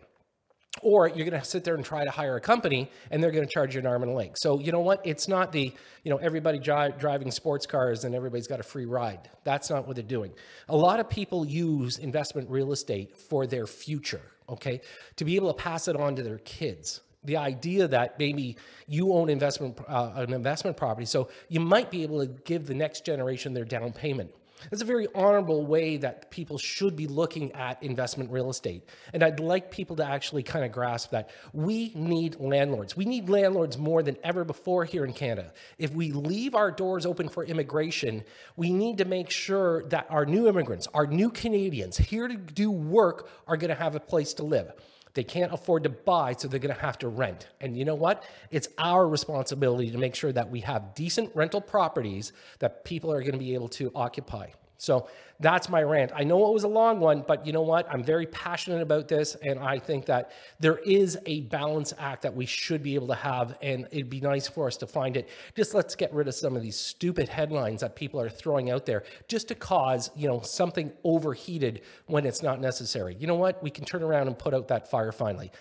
or 0.82 1.08
you're 1.08 1.30
going 1.30 1.42
to 1.42 1.48
sit 1.48 1.64
there 1.64 1.76
and 1.76 1.84
try 1.84 2.04
to 2.04 2.12
hire 2.12 2.36
a 2.36 2.42
company 2.42 2.90
and 3.12 3.22
they're 3.22 3.32
going 3.32 3.46
to 3.46 3.52
charge 3.52 3.76
you 3.76 3.80
an 3.80 3.88
arm 3.88 4.04
and 4.04 4.12
a 4.12 4.16
leg. 4.16 4.38
So, 4.38 4.60
you 4.60 4.72
know 4.72 4.80
what? 4.80 5.02
It's 5.04 5.28
not 5.28 5.52
the, 5.52 5.74
you 6.04 6.12
know, 6.12 6.18
everybody 6.18 6.60
dri- 6.60 6.94
driving 6.98 7.32
sports 7.32 7.66
cars 7.66 8.04
and 8.04 8.16
everybody's 8.16 8.48
got 8.48 8.60
a 8.60 8.64
free 8.64 8.86
ride. 8.86 9.30
That's 9.44 9.70
not 9.70 9.88
what 9.88 9.96
they're 9.96 10.06
doing. 10.06 10.32
A 10.70 10.78
lot 10.78 11.00
of 11.00 11.10
people 11.10 11.46
use 11.46 11.98
investment 11.98 12.50
real 12.50 12.72
estate 12.72 13.18
for 13.18 13.48
their 13.48 13.68
future, 13.68 14.22
okay? 14.48 14.82
To 15.18 15.26
be 15.26 15.36
able 15.36 15.52
to 15.54 15.62
pass 15.62 15.88
it 15.88 15.96
on 15.96 16.16
to 16.16 16.24
their 16.24 16.40
kids. 16.40 17.02
The 17.24 17.38
idea 17.38 17.88
that 17.88 18.18
maybe 18.18 18.56
you 18.88 19.12
own 19.14 19.30
investment 19.30 19.78
uh, 19.90 20.12
an 20.16 20.32
investment 20.32 20.78
property, 20.78 21.06
so 21.06 21.30
you 21.50 21.60
might 21.60 21.92
be 21.92 22.04
able 22.04 22.22
to 22.22 22.28
give 22.28 22.66
the 22.66 22.74
next 22.74 23.06
generation 23.06 23.54
their 23.54 23.66
down 23.66 23.92
payment. 23.92 24.32
It's 24.72 24.82
a 24.82 24.86
very 24.86 25.08
honorable 25.16 25.66
way 25.66 25.98
that 25.98 26.32
people 26.32 26.58
should 26.58 26.96
be 26.96 27.08
looking 27.08 27.51
at 27.54 27.82
investment 27.82 28.32
real 28.32 28.50
estate. 28.50 28.88
And 29.13 29.24
I'd 29.24 29.39
like 29.39 29.72
people 29.72 29.96
to 29.98 30.06
actually 30.06 30.44
kind 30.44 30.66
of 30.66 30.72
grasp 30.72 31.12
that 31.12 31.30
we 31.54 31.92
need 31.96 32.39
landlords. 32.39 32.96
We 32.98 33.06
need 33.06 33.30
landlords 33.30 33.78
more 33.78 34.04
than 34.04 34.18
ever 34.24 34.44
before 34.44 34.86
here 34.86 35.06
in 35.06 35.13
Canada. 35.13 35.54
If 35.78 35.94
we 35.94 36.12
leave 36.12 36.56
our 36.56 36.72
doors 36.72 37.06
open 37.06 37.30
for 37.30 37.44
immigration, 37.44 38.24
we 38.56 38.72
need 38.72 38.98
to 38.98 39.06
make 39.06 39.30
sure 39.30 39.84
that 39.86 40.08
our 40.10 40.25
new 40.25 40.48
immigrants, 40.48 40.88
our 40.94 41.08
new 41.08 41.30
Canadians 41.30 41.98
here 41.98 42.28
to 42.28 42.36
do 42.36 42.70
work, 42.70 43.30
are 43.48 43.58
going 43.58 43.70
to 43.70 43.75
have 43.75 43.96
a 43.96 44.00
place 44.00 44.34
to 44.36 44.44
live. 44.44 44.74
They 45.13 45.24
can't 45.24 45.54
afford 45.54 45.84
to 45.84 45.89
buy, 45.89 46.34
so 46.38 46.48
they're 46.48 46.60
going 46.60 46.75
to 46.75 46.82
have 46.82 46.98
to 47.00 47.08
rent. 47.08 47.48
And 47.60 47.78
you 47.78 47.84
know 47.84 47.96
what? 47.96 48.24
It's 48.51 48.68
our 48.78 49.08
responsibility 49.08 49.92
to 49.92 49.98
make 49.98 50.16
sure 50.16 50.32
that 50.32 50.50
we 50.50 50.62
have 50.62 50.94
decent 50.94 51.36
rental 51.36 51.62
properties 51.62 52.32
that 52.60 52.86
people 52.86 53.12
are 53.12 53.22
going 53.22 53.34
to 53.34 53.39
be 53.39 53.54
able 53.54 53.70
to 53.70 53.92
occupy. 53.96 54.50
So 54.79 55.09
that's 55.41 55.67
my 55.67 55.83
rant. 55.83 56.12
I 56.15 56.24
know 56.24 56.48
it 56.48 56.53
was 56.53 56.63
a 56.63 56.69
long 56.69 57.01
one, 57.01 57.24
but 57.27 57.45
you 57.45 57.51
know 57.51 57.62
what? 57.62 57.86
I'm 57.91 58.01
very 58.01 58.25
passionate 58.25 58.81
about 58.81 59.09
this. 59.09 59.36
And 59.36 59.59
I 59.59 59.77
think 59.77 60.05
that 60.05 60.31
there 60.59 60.77
is 60.77 61.17
a 61.25 61.41
balance 61.41 61.93
act 62.00 62.21
that 62.21 62.33
we 62.33 62.45
should 62.45 62.81
be 62.81 62.95
able 62.95 63.07
to 63.07 63.15
have. 63.15 63.57
And 63.62 63.88
it'd 63.91 64.09
be 64.09 64.21
nice 64.21 64.48
for 64.48 64.67
us 64.67 64.77
to 64.77 64.88
find 64.88 65.17
it. 65.17 65.27
Just 65.53 65.74
let's 65.74 65.95
get 65.95 66.13
rid 66.13 66.29
of 66.29 66.33
some 66.33 66.55
of 66.55 66.62
these 66.62 66.77
stupid 66.79 67.27
headlines 67.27 67.81
that 67.81 67.98
people 67.98 68.21
are 68.21 68.29
throwing 68.29 68.71
out 68.71 68.86
there 68.86 69.03
just 69.27 69.50
to 69.50 69.55
cause, 69.55 70.12
you 70.15 70.29
know, 70.29 70.39
something 70.39 70.93
overheated 71.03 71.81
when 72.07 72.25
it's 72.25 72.41
not 72.41 72.62
necessary. 72.62 73.17
You 73.19 73.27
know 73.27 73.36
what? 73.36 73.62
We 73.62 73.69
can 73.69 73.83
turn 73.83 74.01
around 74.01 74.27
and 74.27 74.39
put 74.39 74.53
out 74.53 74.69
that 74.69 74.89
fire 74.89 75.12
finally. 75.12 75.51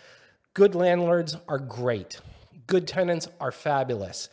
Good 0.54 0.76
landlords 0.76 1.36
are 1.48 1.58
great, 1.58 2.20
good 2.68 2.86
tenants 2.86 3.28
are 3.40 3.52
fabulous 3.52 4.28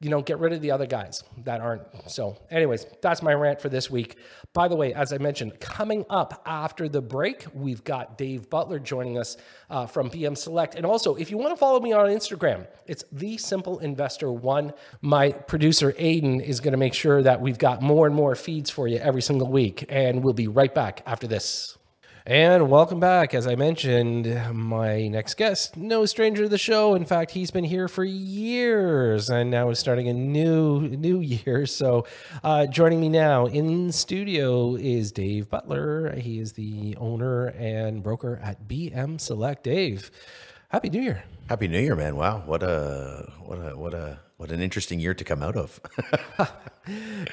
you 0.00 0.10
know, 0.10 0.22
get 0.22 0.38
rid 0.38 0.52
of 0.52 0.60
the 0.60 0.70
other 0.70 0.86
guys 0.86 1.24
that 1.44 1.60
aren't. 1.60 1.82
So, 2.08 2.36
anyways, 2.50 2.86
that's 3.02 3.20
my 3.20 3.34
rant 3.34 3.60
for 3.60 3.68
this 3.68 3.90
week. 3.90 4.16
By 4.52 4.68
the 4.68 4.76
way, 4.76 4.94
as 4.94 5.12
I 5.12 5.18
mentioned, 5.18 5.58
coming 5.58 6.04
up 6.08 6.42
after 6.46 6.88
the 6.88 7.02
break, 7.02 7.46
we've 7.52 7.82
got 7.82 8.16
Dave 8.16 8.48
Butler 8.48 8.78
joining 8.78 9.18
us 9.18 9.36
uh, 9.70 9.86
from 9.86 10.08
BM 10.08 10.36
Select. 10.36 10.76
And 10.76 10.86
also, 10.86 11.16
if 11.16 11.32
you 11.32 11.38
want 11.38 11.50
to 11.52 11.56
follow 11.56 11.80
me 11.80 11.92
on 11.92 12.06
Instagram, 12.06 12.68
it's 12.86 13.04
the 13.10 13.38
Simple 13.38 13.80
Investor 13.80 14.30
One. 14.30 14.72
My 15.00 15.30
producer 15.30 15.92
Aiden 15.92 16.40
is 16.40 16.60
going 16.60 16.72
to 16.72 16.78
make 16.78 16.94
sure 16.94 17.22
that 17.22 17.40
we've 17.40 17.58
got 17.58 17.82
more 17.82 18.06
and 18.06 18.14
more 18.14 18.36
feeds 18.36 18.70
for 18.70 18.86
you 18.86 18.98
every 18.98 19.22
single 19.22 19.50
week. 19.50 19.84
And 19.88 20.22
we'll 20.22 20.32
be 20.32 20.48
right 20.48 20.74
back 20.74 21.02
after 21.06 21.26
this. 21.26 21.77
And 22.28 22.68
welcome 22.68 23.00
back. 23.00 23.32
As 23.32 23.46
I 23.46 23.54
mentioned, 23.54 24.54
my 24.54 25.08
next 25.08 25.38
guest, 25.38 25.78
no 25.78 26.04
stranger 26.04 26.42
to 26.42 26.48
the 26.50 26.58
show. 26.58 26.94
In 26.94 27.06
fact, 27.06 27.30
he's 27.30 27.50
been 27.50 27.64
here 27.64 27.88
for 27.88 28.04
years 28.04 29.30
and 29.30 29.50
now 29.50 29.70
is 29.70 29.78
starting 29.78 30.08
a 30.08 30.12
new 30.12 30.80
new 30.88 31.20
year. 31.22 31.64
So, 31.64 32.04
uh, 32.44 32.66
joining 32.66 33.00
me 33.00 33.08
now 33.08 33.46
in 33.46 33.92
studio 33.92 34.76
is 34.76 35.10
Dave 35.10 35.48
Butler. 35.48 36.16
He 36.16 36.38
is 36.38 36.52
the 36.52 36.94
owner 37.00 37.46
and 37.46 38.02
broker 38.02 38.38
at 38.42 38.68
BM 38.68 39.18
Select. 39.18 39.64
Dave, 39.64 40.10
happy 40.68 40.90
New 40.90 41.00
Year. 41.00 41.24
Happy 41.48 41.66
New 41.66 41.80
Year, 41.80 41.96
man! 41.96 42.14
Wow, 42.14 42.42
what 42.44 42.62
a 42.62 43.32
what 43.42 43.56
a 43.56 43.74
what 43.74 43.94
a 43.94 44.20
what 44.38 44.52
an 44.52 44.62
interesting 44.62 45.00
year 45.00 45.14
to 45.14 45.24
come 45.24 45.42
out 45.42 45.56
of. 45.56 45.80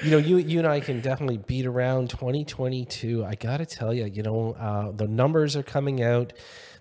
you 0.02 0.10
know, 0.10 0.18
you 0.18 0.38
you 0.38 0.58
and 0.58 0.68
I 0.68 0.80
can 0.80 1.00
definitely 1.00 1.38
beat 1.38 1.64
around 1.64 2.10
2022. 2.10 3.24
I 3.24 3.36
got 3.36 3.58
to 3.58 3.66
tell 3.66 3.94
you, 3.94 4.04
you 4.06 4.22
know, 4.22 4.52
uh, 4.58 4.90
the 4.90 5.06
numbers 5.06 5.56
are 5.56 5.62
coming 5.62 6.02
out, 6.02 6.32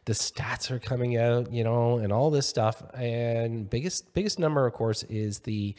the 0.05 0.13
stats 0.13 0.71
are 0.71 0.79
coming 0.79 1.15
out, 1.15 1.53
you 1.53 1.63
know, 1.63 1.99
and 1.99 2.11
all 2.11 2.31
this 2.31 2.47
stuff. 2.47 2.81
And 2.95 3.69
biggest 3.69 4.13
biggest 4.15 4.39
number, 4.39 4.65
of 4.65 4.73
course, 4.73 5.03
is 5.03 5.39
the 5.41 5.75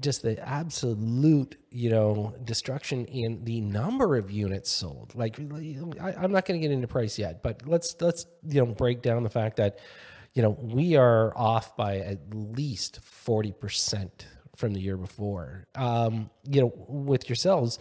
just 0.00 0.22
the 0.22 0.36
absolute 0.46 1.56
you 1.70 1.88
know 1.88 2.34
destruction 2.42 3.04
in 3.06 3.44
the 3.44 3.60
number 3.60 4.16
of 4.16 4.28
units 4.28 4.68
sold 4.68 5.14
like 5.14 5.38
I, 5.38 6.14
i'm 6.18 6.32
not 6.32 6.44
going 6.44 6.60
to 6.60 6.66
get 6.66 6.72
into 6.72 6.88
price 6.88 7.16
yet 7.16 7.44
but 7.44 7.62
let's 7.64 7.94
let's 8.00 8.26
you 8.44 8.64
know 8.64 8.72
break 8.72 9.02
down 9.02 9.22
the 9.22 9.30
fact 9.30 9.56
that 9.58 9.78
you 10.36 10.42
know, 10.42 10.50
we 10.60 10.96
are 10.96 11.32
off 11.34 11.74
by 11.78 11.96
at 11.96 12.18
least 12.34 13.00
40% 13.26 14.10
from 14.54 14.74
the 14.74 14.80
year 14.80 14.98
before. 14.98 15.64
Um, 15.74 16.28
you 16.44 16.60
know, 16.60 16.72
with 16.88 17.26
yourselves, 17.26 17.78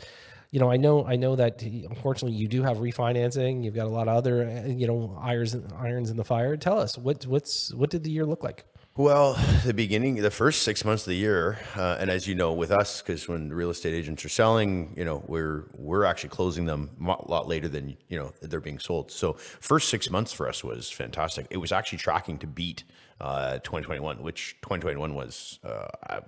you 0.52 0.62
know, 0.62 0.72
I 0.72 0.78
know, 0.78 1.06
I 1.06 1.18
know 1.18 1.36
that 1.36 1.62
unfortunately 1.62 2.38
you 2.38 2.48
do 2.48 2.64
have 2.64 2.78
refinancing. 2.78 3.62
You've 3.66 3.76
got 3.76 3.88
a 3.88 3.90
lot 3.90 4.08
of 4.08 4.16
other, 4.16 4.48
uh, 4.48 4.70
you 4.70 4.88
know, 4.88 5.20
irons, 5.22 5.54
irons 5.78 6.10
in 6.10 6.16
the 6.16 6.24
fire. 6.24 6.56
Tell 6.56 6.80
us 6.80 6.98
what, 6.98 7.28
what's, 7.28 7.74
what 7.74 7.90
did 7.90 8.06
the 8.06 8.10
year 8.10 8.26
look 8.26 8.42
like? 8.42 8.64
Well, 8.98 9.34
the 9.66 9.74
beginning, 9.74 10.16
the 10.16 10.32
first 10.32 10.62
six 10.62 10.86
months 10.86 11.04
of 11.04 11.10
the 11.10 11.18
year, 11.18 11.60
uh, 11.75 11.98
and 12.00 12.10
as 12.10 12.30
you 12.30 12.34
know, 12.36 12.54
with 12.54 12.72
us, 12.72 13.02
because 13.02 13.28
when 13.28 13.52
real 13.52 13.70
estate 13.70 13.94
agents 13.94 14.24
are 14.24 14.30
selling, 14.30 14.94
you 14.96 15.04
know, 15.04 15.22
we're 15.28 15.66
we're 15.74 16.06
actually 16.06 16.30
closing 16.30 16.64
them 16.64 16.92
a 17.06 17.30
lot 17.30 17.46
later 17.46 17.68
than 17.68 17.98
you 18.08 18.18
know 18.18 18.32
they're 18.42 18.62
being 18.62 18.80
sold. 18.80 19.12
So, 19.12 19.34
first 19.34 19.90
six 19.90 20.10
months 20.10 20.32
for 20.32 20.48
us 20.48 20.64
was 20.64 20.90
fantastic. 20.90 21.46
It 21.50 21.58
was 21.58 21.74
actually 21.74 21.98
tracking 21.98 22.38
to 22.38 22.48
beat 22.48 22.86
uh, 23.20 23.56
2021, 23.56 24.24
which 24.24 24.56
2021 24.62 25.14
was, 25.14 25.60
uh, 25.66 25.88
I, 26.08 26.20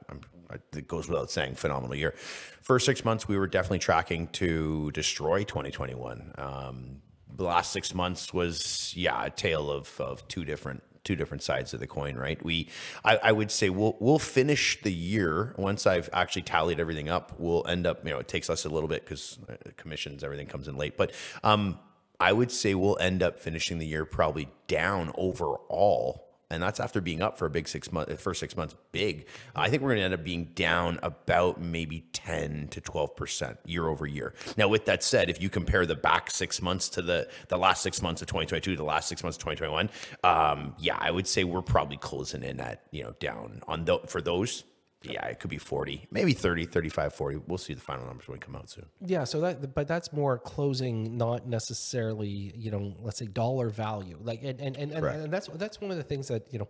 it 0.76 0.90
goes 0.90 1.08
without 1.08 1.32
saying, 1.32 1.56
phenomenal 1.56 1.96
year. 1.96 2.16
First 2.62 2.86
six 2.86 3.06
months, 3.06 3.30
we 3.30 3.38
were 3.38 3.48
definitely 3.48 3.80
tracking 3.80 4.28
to 4.34 4.92
destroy 4.92 5.46
2021. 5.46 6.34
Um, 6.38 7.02
the 7.34 7.46
last 7.46 7.72
six 7.72 7.94
months 7.94 8.34
was, 8.34 8.94
yeah, 8.94 9.24
a 9.24 9.30
tale 9.30 9.72
of 9.72 10.02
of 10.02 10.28
two 10.28 10.44
different 10.44 10.84
two 11.08 11.16
different 11.16 11.42
sides 11.42 11.74
of 11.74 11.80
the 11.80 11.88
coin, 11.88 12.18
right? 12.18 12.44
We, 12.44 12.68
I, 13.06 13.18
I, 13.24 13.32
would 13.32 13.50
say 13.50 13.70
we'll 13.70 13.96
we'll 14.02 14.20
finish 14.20 14.80
the 14.82 14.92
year 14.92 15.56
once 15.58 15.88
I've 15.88 16.10
actually 16.12 16.42
tallied 16.42 16.82
everything 16.82 17.08
up. 17.08 17.34
We'll 17.40 17.66
end 17.66 17.88
up, 17.88 18.06
you 18.06 18.12
know, 18.12 18.20
it 18.20 18.28
takes 18.28 18.50
us 18.50 18.66
a 18.66 18.70
little 18.70 18.90
bit 18.90 19.06
because 19.06 19.40
uh, 19.50 19.56
commissions, 19.78 20.22
everything 20.22 20.48
comes 20.48 20.68
in 20.68 20.76
late, 20.76 20.98
but 20.98 21.14
um, 21.46 21.80
I 22.20 22.34
would 22.34 22.52
say 22.52 22.76
we'll 22.76 22.98
end 23.00 23.24
up 23.24 23.40
finishing 23.40 23.80
the 23.80 23.88
year 23.88 24.04
probably 24.04 24.50
down 24.68 25.14
overall 25.16 26.27
and 26.50 26.64
that's 26.64 26.80
after 26.80 27.02
being 27.02 27.22
up 27.22 27.38
for 27.38 27.46
a 27.46 27.50
big 27.50 27.68
six 27.68 27.92
months, 27.92 28.22
first 28.22 28.40
six 28.40 28.56
months, 28.56 28.76
big. 28.92 29.28
I 29.56 29.70
think 29.70 29.82
we're 29.82 29.90
going 29.90 30.00
to 30.00 30.06
end 30.06 30.14
up 30.14 30.24
being 30.24 30.46
down 30.56 31.00
about 31.04 31.62
maybe 31.62 32.06
10 32.14 32.70
to 32.70 32.82
12% 32.82 33.58
year 33.66 33.88
over 33.88 34.06
year. 34.06 34.34
Now, 34.56 34.68
with 34.68 34.86
that 34.86 35.04
said, 35.04 35.30
if 35.30 35.42
you 35.42 35.50
compare 35.50 35.86
the 35.86 35.96
back 35.96 36.32
six 36.32 36.62
months 36.62 36.88
to 36.90 37.02
the, 37.02 37.28
the 37.50 37.58
last 37.58 37.84
six 37.84 38.02
months 38.02 38.22
of 38.22 38.28
2022 38.28 38.72
to 38.72 38.78
the 38.78 38.84
last 38.84 39.10
six 39.10 39.24
months 39.24 39.38
of 39.38 39.44
2021, 39.44 39.90
um, 40.24 40.74
yeah, 40.80 40.98
I 41.00 41.12
would 41.12 41.28
say 41.28 41.44
we're 41.44 41.62
probably 41.62 41.98
closing 41.98 42.44
in 42.44 42.60
at, 42.60 42.84
you 42.92 43.04
know, 43.04 43.14
down 43.20 43.62
on 43.68 43.86
the, 43.86 44.00
for 44.08 44.22
those 44.22 44.64
yeah, 45.04 45.26
it 45.28 45.40
could 45.40 45.50
be 45.50 45.58
40, 45.58 46.08
maybe 46.12 46.34
30, 46.34 46.66
35, 46.66 47.14
40. 47.14 47.42
We'll 47.48 47.58
see 47.58 47.74
the 47.74 47.82
final 47.82 48.06
numbers 48.06 48.28
when 48.28 48.36
we 48.36 48.40
come 48.40 48.56
out 48.56 48.70
soon. 48.70 48.86
Yeah, 49.06 49.24
so 49.24 49.42
that 49.42 49.74
but 49.76 49.88
that's 49.88 50.12
more 50.12 50.38
closing 50.40 51.18
not 51.18 51.48
necessarily, 51.48 52.54
you 52.56 52.72
know, 52.72 52.94
let's 53.02 53.18
say 53.18 53.28
dollar 53.28 53.70
value. 53.70 54.18
Like 54.22 54.44
and 54.44 54.60
and 54.60 54.76
and, 54.76 54.92
and, 54.92 55.06
and 55.06 55.34
that's 55.34 55.48
that's 55.56 55.80
one 55.80 55.92
of 55.92 55.98
the 55.98 56.04
things 56.04 56.28
that, 56.30 56.52
you 56.52 56.60
know, 56.60 56.68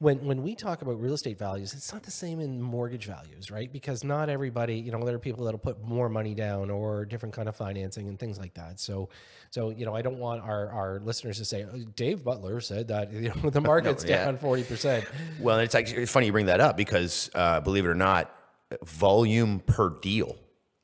when 0.00 0.24
when 0.24 0.42
we 0.42 0.54
talk 0.54 0.80
about 0.80 0.98
real 0.98 1.12
estate 1.12 1.38
values, 1.38 1.74
it's 1.74 1.92
not 1.92 2.02
the 2.02 2.10
same 2.10 2.40
in 2.40 2.60
mortgage 2.60 3.04
values, 3.04 3.50
right? 3.50 3.70
Because 3.70 4.02
not 4.02 4.30
everybody, 4.30 4.76
you 4.76 4.90
know, 4.90 5.04
there 5.04 5.14
are 5.14 5.18
people 5.18 5.44
that'll 5.44 5.60
put 5.60 5.84
more 5.84 6.08
money 6.08 6.34
down 6.34 6.70
or 6.70 7.04
different 7.04 7.34
kind 7.34 7.50
of 7.50 7.54
financing 7.54 8.08
and 8.08 8.18
things 8.18 8.38
like 8.38 8.54
that. 8.54 8.80
So, 8.80 9.10
so 9.50 9.68
you 9.68 9.84
know, 9.84 9.94
I 9.94 10.00
don't 10.00 10.18
want 10.18 10.42
our 10.42 10.70
our 10.72 11.00
listeners 11.00 11.36
to 11.36 11.44
say 11.44 11.66
oh, 11.70 11.78
Dave 11.96 12.24
Butler 12.24 12.62
said 12.62 12.88
that 12.88 13.12
you 13.12 13.28
know 13.28 13.50
the 13.50 13.60
market's 13.72 14.02
no, 14.04 14.10
yeah. 14.10 14.24
down 14.24 14.38
forty 14.38 14.64
percent. 14.64 15.04
Well, 15.38 15.58
it's 15.58 15.74
actually 15.74 16.02
it's 16.02 16.12
funny 16.12 16.26
you 16.26 16.32
bring 16.32 16.46
that 16.46 16.60
up 16.60 16.76
because 16.78 17.30
uh, 17.34 17.60
believe 17.60 17.84
it 17.84 17.88
or 17.88 17.94
not, 17.94 18.34
volume 18.82 19.60
per 19.60 19.90
deal 20.00 20.36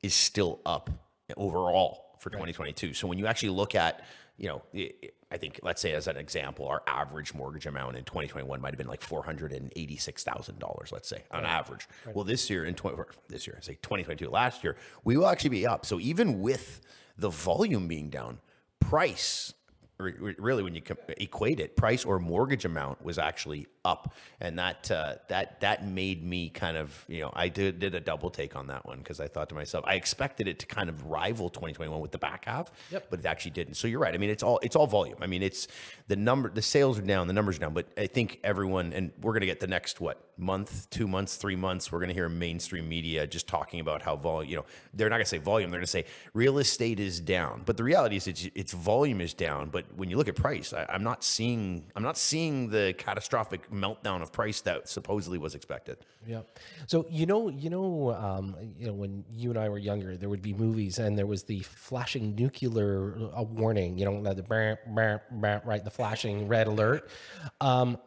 is 0.03 0.13
still 0.13 0.59
up 0.63 0.91
overall 1.35 2.15
for 2.19 2.29
2022. 2.29 2.87
Right. 2.87 2.95
So 2.95 3.07
when 3.07 3.17
you 3.17 3.25
actually 3.25 3.49
look 3.49 3.73
at 3.75 4.03
you 4.37 4.47
know, 4.47 4.61
i 4.75 4.91
I 5.29 5.35
think 5.35 5.59
let's 5.61 5.81
say 5.81 5.91
as 5.91 6.07
an 6.07 6.15
example, 6.15 6.67
our 6.67 6.81
average 6.87 7.33
mortgage 7.33 7.65
amount 7.65 7.97
in 7.97 8.05
2021 8.05 8.61
might 8.61 8.69
have 8.71 8.77
been 8.77 8.87
like 8.87 9.01
four 9.01 9.23
hundred 9.23 9.51
and 9.51 9.73
eighty-six 9.75 10.23
thousand 10.23 10.59
dollars, 10.59 10.91
let's 10.93 11.09
say, 11.09 11.23
on 11.31 11.43
average. 11.43 11.85
Well, 12.13 12.23
this 12.23 12.49
year 12.49 12.63
in 12.63 12.75
20, 12.75 12.95
or 12.97 13.07
this 13.27 13.45
year, 13.45 13.57
say 13.61 13.73
2022, 13.81 14.29
last 14.29 14.63
year, 14.63 14.77
we 15.03 15.17
will 15.17 15.27
actually 15.27 15.49
be 15.49 15.67
up. 15.67 15.85
So 15.85 15.99
even 15.99 16.39
with 16.39 16.79
the 17.17 17.29
volume 17.29 17.89
being 17.89 18.09
down, 18.09 18.39
price 18.79 19.53
really 19.99 20.61
when 20.63 20.75
you 20.75 20.81
equate 21.17 21.59
it 21.59 21.75
price 21.75 22.05
or 22.05 22.19
mortgage 22.19 22.65
amount 22.65 23.03
was 23.03 23.17
actually 23.17 23.67
up. 23.83 24.13
And 24.39 24.59
that 24.59 24.91
uh, 24.91 25.15
that 25.29 25.59
that 25.61 25.87
made 25.87 26.23
me 26.23 26.49
kind 26.49 26.77
of 26.77 27.03
you 27.07 27.21
know 27.21 27.31
I 27.33 27.47
did 27.49 27.79
did 27.79 27.95
a 27.95 27.99
double 27.99 28.29
take 28.29 28.55
on 28.55 28.67
that 28.67 28.85
one 28.85 28.99
because 28.99 29.19
I 29.19 29.27
thought 29.27 29.49
to 29.49 29.55
myself 29.55 29.83
I 29.87 29.95
expected 29.95 30.47
it 30.47 30.59
to 30.59 30.65
kind 30.65 30.89
of 30.89 31.05
rival 31.05 31.49
2021 31.49 31.99
with 31.99 32.11
the 32.11 32.17
back 32.17 32.45
half 32.45 32.71
Yep. 32.91 33.07
but 33.09 33.19
it 33.19 33.25
actually 33.25 33.51
didn't. 33.51 33.73
So 33.75 33.87
you're 33.87 33.99
right. 33.99 34.13
I 34.13 34.17
mean 34.17 34.29
it's 34.29 34.43
all 34.43 34.59
it's 34.61 34.75
all 34.75 34.87
volume. 34.87 35.17
I 35.21 35.27
mean 35.27 35.41
it's 35.41 35.67
the 36.07 36.15
number 36.15 36.49
the 36.49 36.61
sales 36.61 36.99
are 36.99 37.01
down 37.01 37.27
the 37.27 37.33
numbers 37.33 37.57
are 37.57 37.61
down 37.61 37.73
but 37.73 37.87
I 37.97 38.07
think 38.07 38.39
everyone 38.43 38.93
and 38.93 39.11
we're 39.21 39.33
going 39.33 39.41
to 39.41 39.47
get 39.47 39.59
the 39.59 39.67
next 39.67 39.99
what 39.99 40.21
month 40.37 40.89
two 40.89 41.07
months 41.07 41.35
three 41.35 41.55
months 41.55 41.91
we're 41.91 41.99
going 41.99 42.09
to 42.09 42.13
hear 42.13 42.29
mainstream 42.29 42.87
media 42.87 43.25
just 43.25 43.47
talking 43.47 43.79
about 43.79 44.01
how 44.01 44.15
volume 44.15 44.49
you 44.49 44.55
know 44.55 44.65
they're 44.93 45.09
not 45.09 45.15
going 45.15 45.25
to 45.25 45.29
say 45.29 45.37
volume 45.37 45.71
they're 45.71 45.79
going 45.79 45.85
to 45.85 45.91
say 45.91 46.05
real 46.33 46.59
estate 46.59 46.99
is 46.99 47.19
down. 47.19 47.63
But 47.65 47.77
the 47.77 47.83
reality 47.83 48.17
is 48.17 48.27
it's, 48.27 48.47
it's 48.53 48.73
volume 48.73 49.21
is 49.21 49.33
down 49.33 49.69
but 49.69 49.85
when 49.95 50.09
you 50.09 50.17
look 50.17 50.27
at 50.27 50.35
price 50.35 50.73
I, 50.73 50.85
I'm 50.89 51.03
not 51.03 51.23
seeing 51.23 51.85
I'm 51.95 52.03
not 52.03 52.17
seeing 52.17 52.69
the 52.69 52.93
catastrophic 52.97 53.69
meltdown 53.71 54.21
of 54.21 54.31
price 54.31 54.61
that 54.61 54.87
supposedly 54.87 55.37
was 55.37 55.55
expected 55.55 55.97
Yeah. 56.27 56.41
So 56.87 57.05
you 57.09 57.25
know, 57.25 57.47
you 57.47 57.69
know, 57.69 58.13
um, 58.13 58.55
you 58.77 58.87
know, 58.87 58.93
when 58.93 59.23
you 59.31 59.49
and 59.49 59.57
I 59.57 59.69
were 59.69 59.77
younger, 59.77 60.17
there 60.17 60.27
would 60.27 60.41
be 60.41 60.53
movies, 60.53 60.99
and 60.99 61.17
there 61.17 61.25
was 61.25 61.43
the 61.43 61.61
flashing 61.61 62.35
nuclear 62.35 63.15
uh, 63.33 63.43
warning. 63.43 63.97
You 63.97 64.05
know, 64.05 64.33
the 64.33 64.43
right, 64.45 65.83
the 65.83 65.89
flashing 65.89 66.49
red 66.49 66.67
alert. 66.67 67.09
Um, 67.61 67.97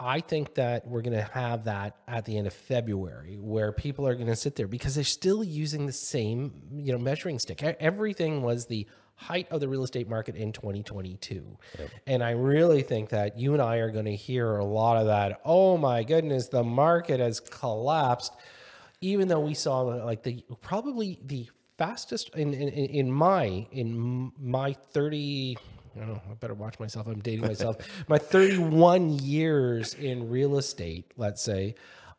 I 0.00 0.18
think 0.20 0.54
that 0.56 0.88
we're 0.88 1.02
going 1.02 1.16
to 1.16 1.30
have 1.32 1.64
that 1.64 1.96
at 2.08 2.24
the 2.24 2.36
end 2.36 2.48
of 2.48 2.52
February, 2.52 3.38
where 3.40 3.70
people 3.70 4.08
are 4.08 4.16
going 4.16 4.26
to 4.26 4.34
sit 4.36 4.56
there 4.56 4.66
because 4.66 4.96
they're 4.96 5.04
still 5.04 5.44
using 5.44 5.86
the 5.86 5.92
same, 5.92 6.52
you 6.74 6.92
know, 6.92 6.98
measuring 6.98 7.38
stick. 7.38 7.62
Everything 7.62 8.42
was 8.42 8.66
the 8.66 8.88
height 9.14 9.46
of 9.50 9.60
the 9.60 9.68
real 9.68 9.84
estate 9.84 10.08
market 10.08 10.36
in 10.36 10.52
2022. 10.52 11.58
And 12.06 12.22
I 12.22 12.32
really 12.32 12.82
think 12.82 13.10
that 13.10 13.38
you 13.38 13.52
and 13.52 13.62
I 13.62 13.76
are 13.76 13.90
going 13.90 14.06
to 14.06 14.16
hear 14.16 14.56
a 14.56 14.64
lot 14.64 14.96
of 14.96 15.06
that. 15.06 15.40
Oh 15.44 15.76
my 15.76 16.02
goodness, 16.02 16.48
the 16.48 16.64
market 16.64 17.20
has 17.20 17.40
collapsed. 17.40 18.32
Even 19.00 19.28
though 19.28 19.40
we 19.40 19.54
saw 19.54 19.80
like 19.80 20.22
the 20.22 20.44
probably 20.60 21.18
the 21.24 21.48
fastest 21.76 22.30
in 22.36 22.54
in, 22.54 22.68
in 22.68 23.10
my 23.10 23.66
in 23.72 24.30
my 24.38 24.72
30 24.72 25.56
I 25.94 25.98
don't 25.98 26.08
know, 26.08 26.22
I 26.30 26.34
better 26.34 26.54
watch 26.54 26.78
myself. 26.80 27.06
I'm 27.06 27.20
dating 27.20 27.46
myself. 27.46 27.76
my 28.08 28.18
31 28.18 29.18
years 29.18 29.92
in 29.94 30.30
real 30.30 30.56
estate, 30.56 31.12
let's 31.16 31.42
say, 31.42 31.74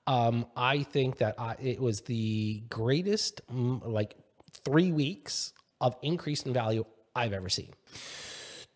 um, 0.06 0.46
I 0.56 0.84
think 0.84 1.18
that 1.18 1.36
I, 1.40 1.56
it 1.60 1.80
was 1.80 2.02
the 2.02 2.64
greatest 2.70 3.42
mm, 3.52 3.82
like 3.86 4.16
three 4.64 4.92
weeks 4.92 5.54
of 5.84 5.96
increase 6.02 6.42
in 6.44 6.54
value 6.54 6.86
I've 7.16 7.34
ever 7.34 7.50
seen. 7.50 7.74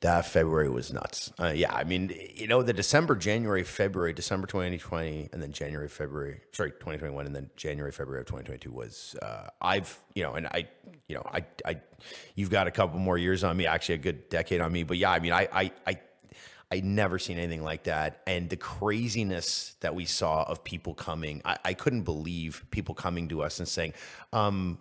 that 0.02 0.28
February 0.28 0.70
was 0.70 0.94
nuts. 0.94 1.32
Uh, 1.40 1.48
yeah, 1.48 1.74
I 1.74 1.84
mean, 1.84 2.14
you 2.36 2.46
know, 2.46 2.62
the 2.62 2.74
December, 2.74 3.16
January, 3.16 3.64
February, 3.64 4.14
December 4.14 4.46
2020, 4.46 5.30
and 5.34 5.42
then 5.42 5.52
January, 5.52 5.88
February, 5.88 6.42
sorry, 6.52 6.70
2021, 6.72 7.26
and 7.26 7.36
then 7.36 7.50
January, 7.56 7.92
February 7.92 8.22
of 8.22 8.28
2022 8.28 8.72
was, 8.72 9.16
uh, 9.24 9.48
I've, 9.60 9.98
you 10.14 10.22
know, 10.22 10.34
and 10.34 10.46
I, 10.48 10.68
you 11.08 11.16
know, 11.16 11.24
I, 11.26 11.46
I, 11.66 11.82
you've 12.36 12.52
got 12.52 12.68
a 12.68 12.72
couple 12.72 13.00
more 13.00 13.18
years 13.18 13.44
on 13.44 13.58
me, 13.58 13.66
actually 13.66 13.96
a 13.96 14.00
good 14.00 14.30
decade 14.30 14.62
on 14.62 14.72
me, 14.72 14.84
but 14.84 14.98
yeah, 14.98 15.10
I 15.10 15.20
mean, 15.20 15.34
I, 15.34 15.48
I, 15.52 15.72
I, 15.88 16.00
I 16.72 16.82
never 16.82 17.18
seen 17.18 17.40
anything 17.40 17.64
like 17.64 17.86
that. 17.86 18.22
And 18.28 18.50
the 18.50 18.58
craziness 18.58 19.76
that 19.80 19.96
we 19.96 20.06
saw 20.06 20.44
of 20.44 20.64
people 20.64 20.94
coming, 20.94 21.42
I, 21.44 21.58
I 21.66 21.74
couldn't 21.74 22.04
believe 22.04 22.66
people 22.70 22.94
coming 22.94 23.30
to 23.30 23.42
us 23.42 23.58
and 23.58 23.68
saying, 23.68 23.94
um, 24.32 24.78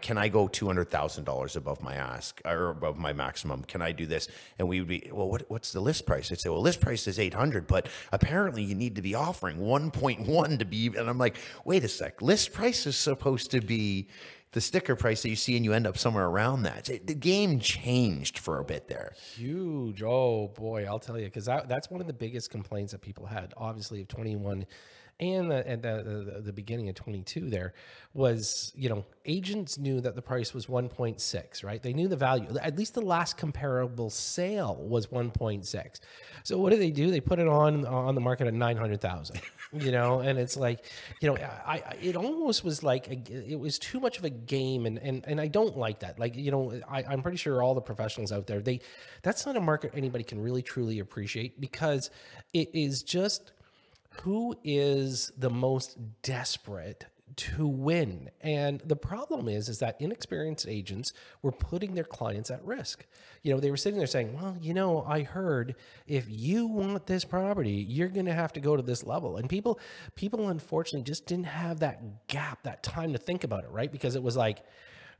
Can 0.00 0.16
I 0.16 0.28
go 0.28 0.48
two 0.48 0.66
hundred 0.66 0.88
thousand 0.88 1.24
dollars 1.24 1.56
above 1.56 1.82
my 1.82 1.94
ask 1.94 2.40
or 2.46 2.70
above 2.70 2.96
my 2.96 3.12
maximum? 3.12 3.64
Can 3.64 3.82
I 3.82 3.92
do 3.92 4.06
this? 4.06 4.28
And 4.58 4.66
we 4.66 4.80
would 4.80 4.88
be, 4.88 5.10
well, 5.12 5.28
what, 5.28 5.44
what's 5.48 5.72
the 5.72 5.80
list 5.80 6.06
price? 6.06 6.30
They'd 6.30 6.40
say, 6.40 6.48
well, 6.48 6.62
list 6.62 6.80
price 6.80 7.06
is 7.06 7.18
eight 7.18 7.34
hundred, 7.34 7.66
but 7.66 7.88
apparently 8.10 8.62
you 8.62 8.74
need 8.74 8.96
to 8.96 9.02
be 9.02 9.14
offering 9.14 9.58
one 9.58 9.90
point 9.90 10.20
one 10.26 10.56
to 10.56 10.64
be. 10.64 10.86
And 10.86 11.10
I'm 11.10 11.18
like, 11.18 11.36
wait 11.66 11.84
a 11.84 11.88
sec, 11.88 12.22
list 12.22 12.54
price 12.54 12.86
is 12.86 12.96
supposed 12.96 13.50
to 13.50 13.60
be 13.60 14.08
the 14.52 14.60
sticker 14.62 14.96
price 14.96 15.20
that 15.20 15.28
you 15.28 15.36
see, 15.36 15.54
and 15.54 15.66
you 15.66 15.74
end 15.74 15.86
up 15.86 15.98
somewhere 15.98 16.26
around 16.28 16.62
that. 16.62 16.88
It- 16.88 17.06
the 17.06 17.14
game 17.14 17.58
changed 17.60 18.38
for 18.38 18.60
a 18.60 18.64
bit 18.64 18.88
there. 18.88 19.12
Huge. 19.36 20.02
Oh 20.02 20.48
boy, 20.48 20.86
I'll 20.86 20.98
tell 20.98 21.18
you, 21.18 21.26
because 21.26 21.44
that, 21.44 21.68
that's 21.68 21.90
one 21.90 22.00
of 22.00 22.06
the 22.06 22.12
biggest 22.14 22.50
complaints 22.50 22.92
that 22.92 23.02
people 23.02 23.26
had, 23.26 23.52
obviously, 23.58 24.00
of 24.00 24.08
21 24.08 24.64
and 25.20 25.50
the, 25.50 25.66
and 25.66 25.82
the, 25.82 26.32
the, 26.34 26.40
the 26.40 26.52
beginning 26.52 26.88
of 26.88 26.96
22 26.96 27.48
there 27.48 27.72
was, 28.14 28.72
you 28.76 28.88
know, 28.88 29.04
agents 29.24 29.78
knew 29.78 30.00
that 30.00 30.14
the 30.14 30.22
price 30.22 30.52
was 30.52 30.66
1.6, 30.66 31.64
right? 31.64 31.82
They 31.82 31.92
knew 31.92 32.08
the 32.08 32.16
value. 32.16 32.46
At 32.60 32.76
least 32.76 32.94
the 32.94 33.00
last 33.00 33.36
comparable 33.36 34.10
sale 34.10 34.76
was 34.76 35.08
1.6. 35.08 36.00
So 36.42 36.58
what 36.58 36.70
do 36.70 36.76
they 36.76 36.90
do? 36.90 37.10
They 37.10 37.20
put 37.20 37.38
it 37.38 37.48
on 37.48 37.84
on 37.86 38.14
the 38.14 38.20
market 38.20 38.46
at 38.46 38.54
900,000. 38.54 39.40
You 39.72 39.90
know, 39.90 40.20
and 40.20 40.38
it's 40.38 40.56
like, 40.56 40.84
you 41.20 41.28
know, 41.28 41.36
I, 41.36 41.82
I 41.84 41.96
it 42.00 42.14
almost 42.14 42.62
was 42.62 42.84
like 42.84 43.08
a, 43.08 43.50
it 43.50 43.58
was 43.58 43.76
too 43.76 43.98
much 43.98 44.18
of 44.18 44.24
a 44.24 44.30
game, 44.30 44.86
and 44.86 44.98
and 44.98 45.24
and 45.26 45.40
I 45.40 45.48
don't 45.48 45.76
like 45.76 45.98
that. 46.00 46.16
Like, 46.16 46.36
you 46.36 46.52
know, 46.52 46.80
I, 46.88 47.02
I'm 47.02 47.22
pretty 47.22 47.38
sure 47.38 47.60
all 47.60 47.74
the 47.74 47.80
professionals 47.80 48.30
out 48.30 48.46
there, 48.46 48.60
they 48.60 48.80
that's 49.22 49.44
not 49.46 49.56
a 49.56 49.60
market 49.60 49.90
anybody 49.92 50.22
can 50.22 50.40
really 50.40 50.62
truly 50.62 51.00
appreciate 51.00 51.60
because 51.60 52.10
it 52.52 52.70
is 52.72 53.02
just 53.02 53.50
who 54.22 54.56
is 54.64 55.32
the 55.36 55.50
most 55.50 55.98
desperate 56.22 57.06
to 57.36 57.66
win? 57.66 58.30
And 58.40 58.80
the 58.80 58.96
problem 58.96 59.48
is 59.48 59.68
is 59.68 59.78
that 59.80 59.96
inexperienced 60.00 60.68
agents 60.68 61.12
were 61.42 61.52
putting 61.52 61.94
their 61.94 62.04
clients 62.04 62.50
at 62.50 62.64
risk. 62.64 63.06
You 63.42 63.52
know 63.52 63.60
they 63.60 63.70
were 63.70 63.76
sitting 63.76 63.98
there 63.98 64.06
saying 64.06 64.34
well 64.34 64.56
you 64.60 64.72
know 64.72 65.04
i 65.06 65.22
heard 65.22 65.74
if 66.06 66.26
you 66.28 66.66
want 66.66 67.06
this 67.06 67.24
property 67.24 67.84
you're 67.88 68.08
going 68.08 68.26
to 68.26 68.32
have 68.32 68.52
to 68.54 68.60
go 68.60 68.76
to 68.76 68.82
this 68.82 69.04
level. 69.04 69.36
And 69.36 69.48
people 69.48 69.78
people 70.14 70.48
unfortunately 70.48 71.04
just 71.04 71.26
didn't 71.26 71.46
have 71.46 71.80
that 71.80 72.28
gap 72.28 72.62
that 72.62 72.82
time 72.82 73.12
to 73.12 73.18
think 73.18 73.44
about 73.44 73.64
it 73.64 73.70
right? 73.70 73.90
Because 73.90 74.16
it 74.16 74.22
was 74.22 74.36
like 74.36 74.62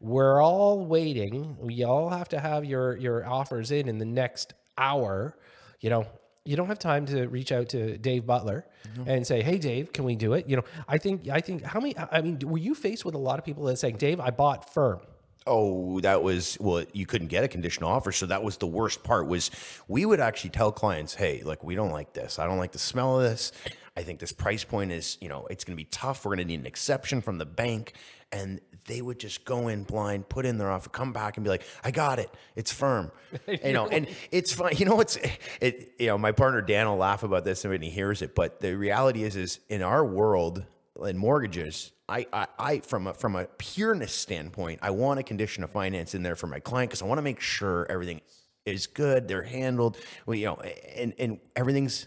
we're 0.01 0.43
all 0.43 0.85
waiting. 0.85 1.57
We 1.61 1.85
all 1.85 2.11
have 2.11 2.29
to 2.31 2.41
have 2.41 2.65
your 2.65 2.97
your 2.97 3.27
offers 3.27 3.71
in 3.71 3.89
in 3.89 3.99
the 3.99 4.05
next 4.05 4.55
hour 4.77 5.37
you 5.81 5.91
know 5.91 6.07
you 6.45 6.57
don't 6.57 6.67
have 6.67 6.79
time 6.79 7.07
to 7.07 7.27
reach 7.27 7.53
out 7.53 7.71
to 7.71 7.97
Dave 7.97 8.27
Butler 8.27 8.67
and 9.07 9.27
say, 9.27 9.43
"Hey, 9.43 9.59
Dave, 9.59 9.93
can 9.93 10.05
we 10.05 10.15
do 10.15 10.35
it?" 10.35 10.47
You 10.49 10.57
know, 10.57 10.65
I 10.87 10.99
think, 10.99 11.29
I 11.29 11.41
think, 11.41 11.63
how 11.63 11.81
many? 11.81 11.97
I 11.99 12.21
mean, 12.21 12.39
were 12.41 12.59
you 12.59 12.75
faced 12.75 13.05
with 13.05 13.15
a 13.15 13.19
lot 13.19 13.39
of 13.39 13.45
people 13.45 13.65
that 13.65 13.79
saying, 13.79 13.97
"Dave, 13.97 14.21
I 14.21 14.31
bought 14.31 14.73
firm." 14.73 15.01
Oh, 15.47 16.01
that 16.01 16.23
was 16.23 16.57
well. 16.61 16.85
You 16.93 17.07
couldn't 17.07 17.29
get 17.29 17.45
a 17.45 17.49
conditional 17.49 17.91
offer, 17.91 18.13
so 18.13 18.27
that 18.27 18.43
was 18.43 18.57
the 18.59 18.67
worst 18.67 19.03
part. 19.03 19.27
Was 19.27 19.51
we 19.89 20.07
would 20.07 20.21
actually 20.21 20.51
tell 20.51 20.73
clients, 20.73 21.15
"Hey, 21.15 21.43
like 21.45 21.63
we 21.65 21.75
don't 21.75 21.93
like 21.93 22.13
this. 22.13 22.39
I 22.39 22.47
don't 22.47 22.59
like 22.59 22.73
the 22.73 22.79
smell 22.79 23.21
of 23.21 23.25
this. 23.29 23.53
I 23.97 24.03
think 24.03 24.19
this 24.19 24.33
price 24.33 24.65
point 24.65 24.91
is, 24.91 25.19
you 25.21 25.29
know, 25.29 25.47
it's 25.51 25.65
going 25.65 25.77
to 25.77 25.81
be 25.81 25.89
tough. 25.89 26.25
We're 26.25 26.31
going 26.31 26.39
to 26.39 26.45
need 26.45 26.61
an 26.61 26.67
exception 26.67 27.21
from 27.21 27.39
the 27.39 27.47
bank." 27.47 27.95
And 28.33 28.61
they 28.87 29.01
would 29.01 29.21
just 29.21 29.45
go 29.45 29.69
in 29.69 29.85
blind, 29.85 30.29
put 30.29 30.45
in 30.45 30.59
their 30.59 30.71
offer, 30.71 30.91
come 30.91 31.13
back 31.13 31.37
and 31.37 31.45
be 31.45 31.51
like, 31.51 31.65
"I 31.85 31.91
got 31.91 32.19
it. 32.19 32.31
It's 32.57 32.73
firm." 32.73 33.13
you 33.47 33.73
know, 33.73 33.87
and 33.87 34.09
it's 34.31 34.53
fine. 34.53 34.75
You 34.77 34.87
know, 34.87 35.01
it's 35.01 35.17
it. 35.61 35.93
You 35.99 36.09
know, 36.09 36.19
my 36.19 36.33
partner 36.33 36.61
Dan 36.61 36.89
will 36.89 36.97
laugh 36.97 37.23
about 37.23 37.45
this 37.45 37.65
when 37.65 37.83
he 37.83 37.91
hears 37.91 38.23
it, 38.23 38.35
but 38.35 38.61
the 38.61 38.77
reality 38.77 39.23
is, 39.23 39.37
is 39.37 39.61
in 39.69 39.83
our 39.83 40.05
world 40.05 40.65
in 41.03 41.19
mortgages, 41.19 41.93
I, 42.09 42.27
I, 42.33 42.47
I 42.59 42.79
from 42.81 43.07
a 43.07 43.15
from 43.15 43.37
a 43.37 43.47
pureness 43.47 44.15
standpoint, 44.15 44.81
I 44.83 44.91
want 44.91 45.21
a 45.21 45.23
condition 45.23 45.65
of 45.65 45.71
finance 45.71 46.15
in 46.15 46.23
there 46.23 46.37
for 46.37 46.47
my 46.47 46.61
client 46.61 46.91
because 46.91 47.03
I 47.03 47.07
want 47.07 47.19
to 47.19 47.23
make 47.23 47.41
sure 47.41 47.87
everything 47.89 48.21
is 48.65 48.87
good, 48.87 49.29
they're 49.29 49.43
handled, 49.43 49.99
well, 50.27 50.37
you 50.37 50.47
know, 50.47 50.57
and 50.97 51.15
and 51.19 51.41
everything's 51.57 52.07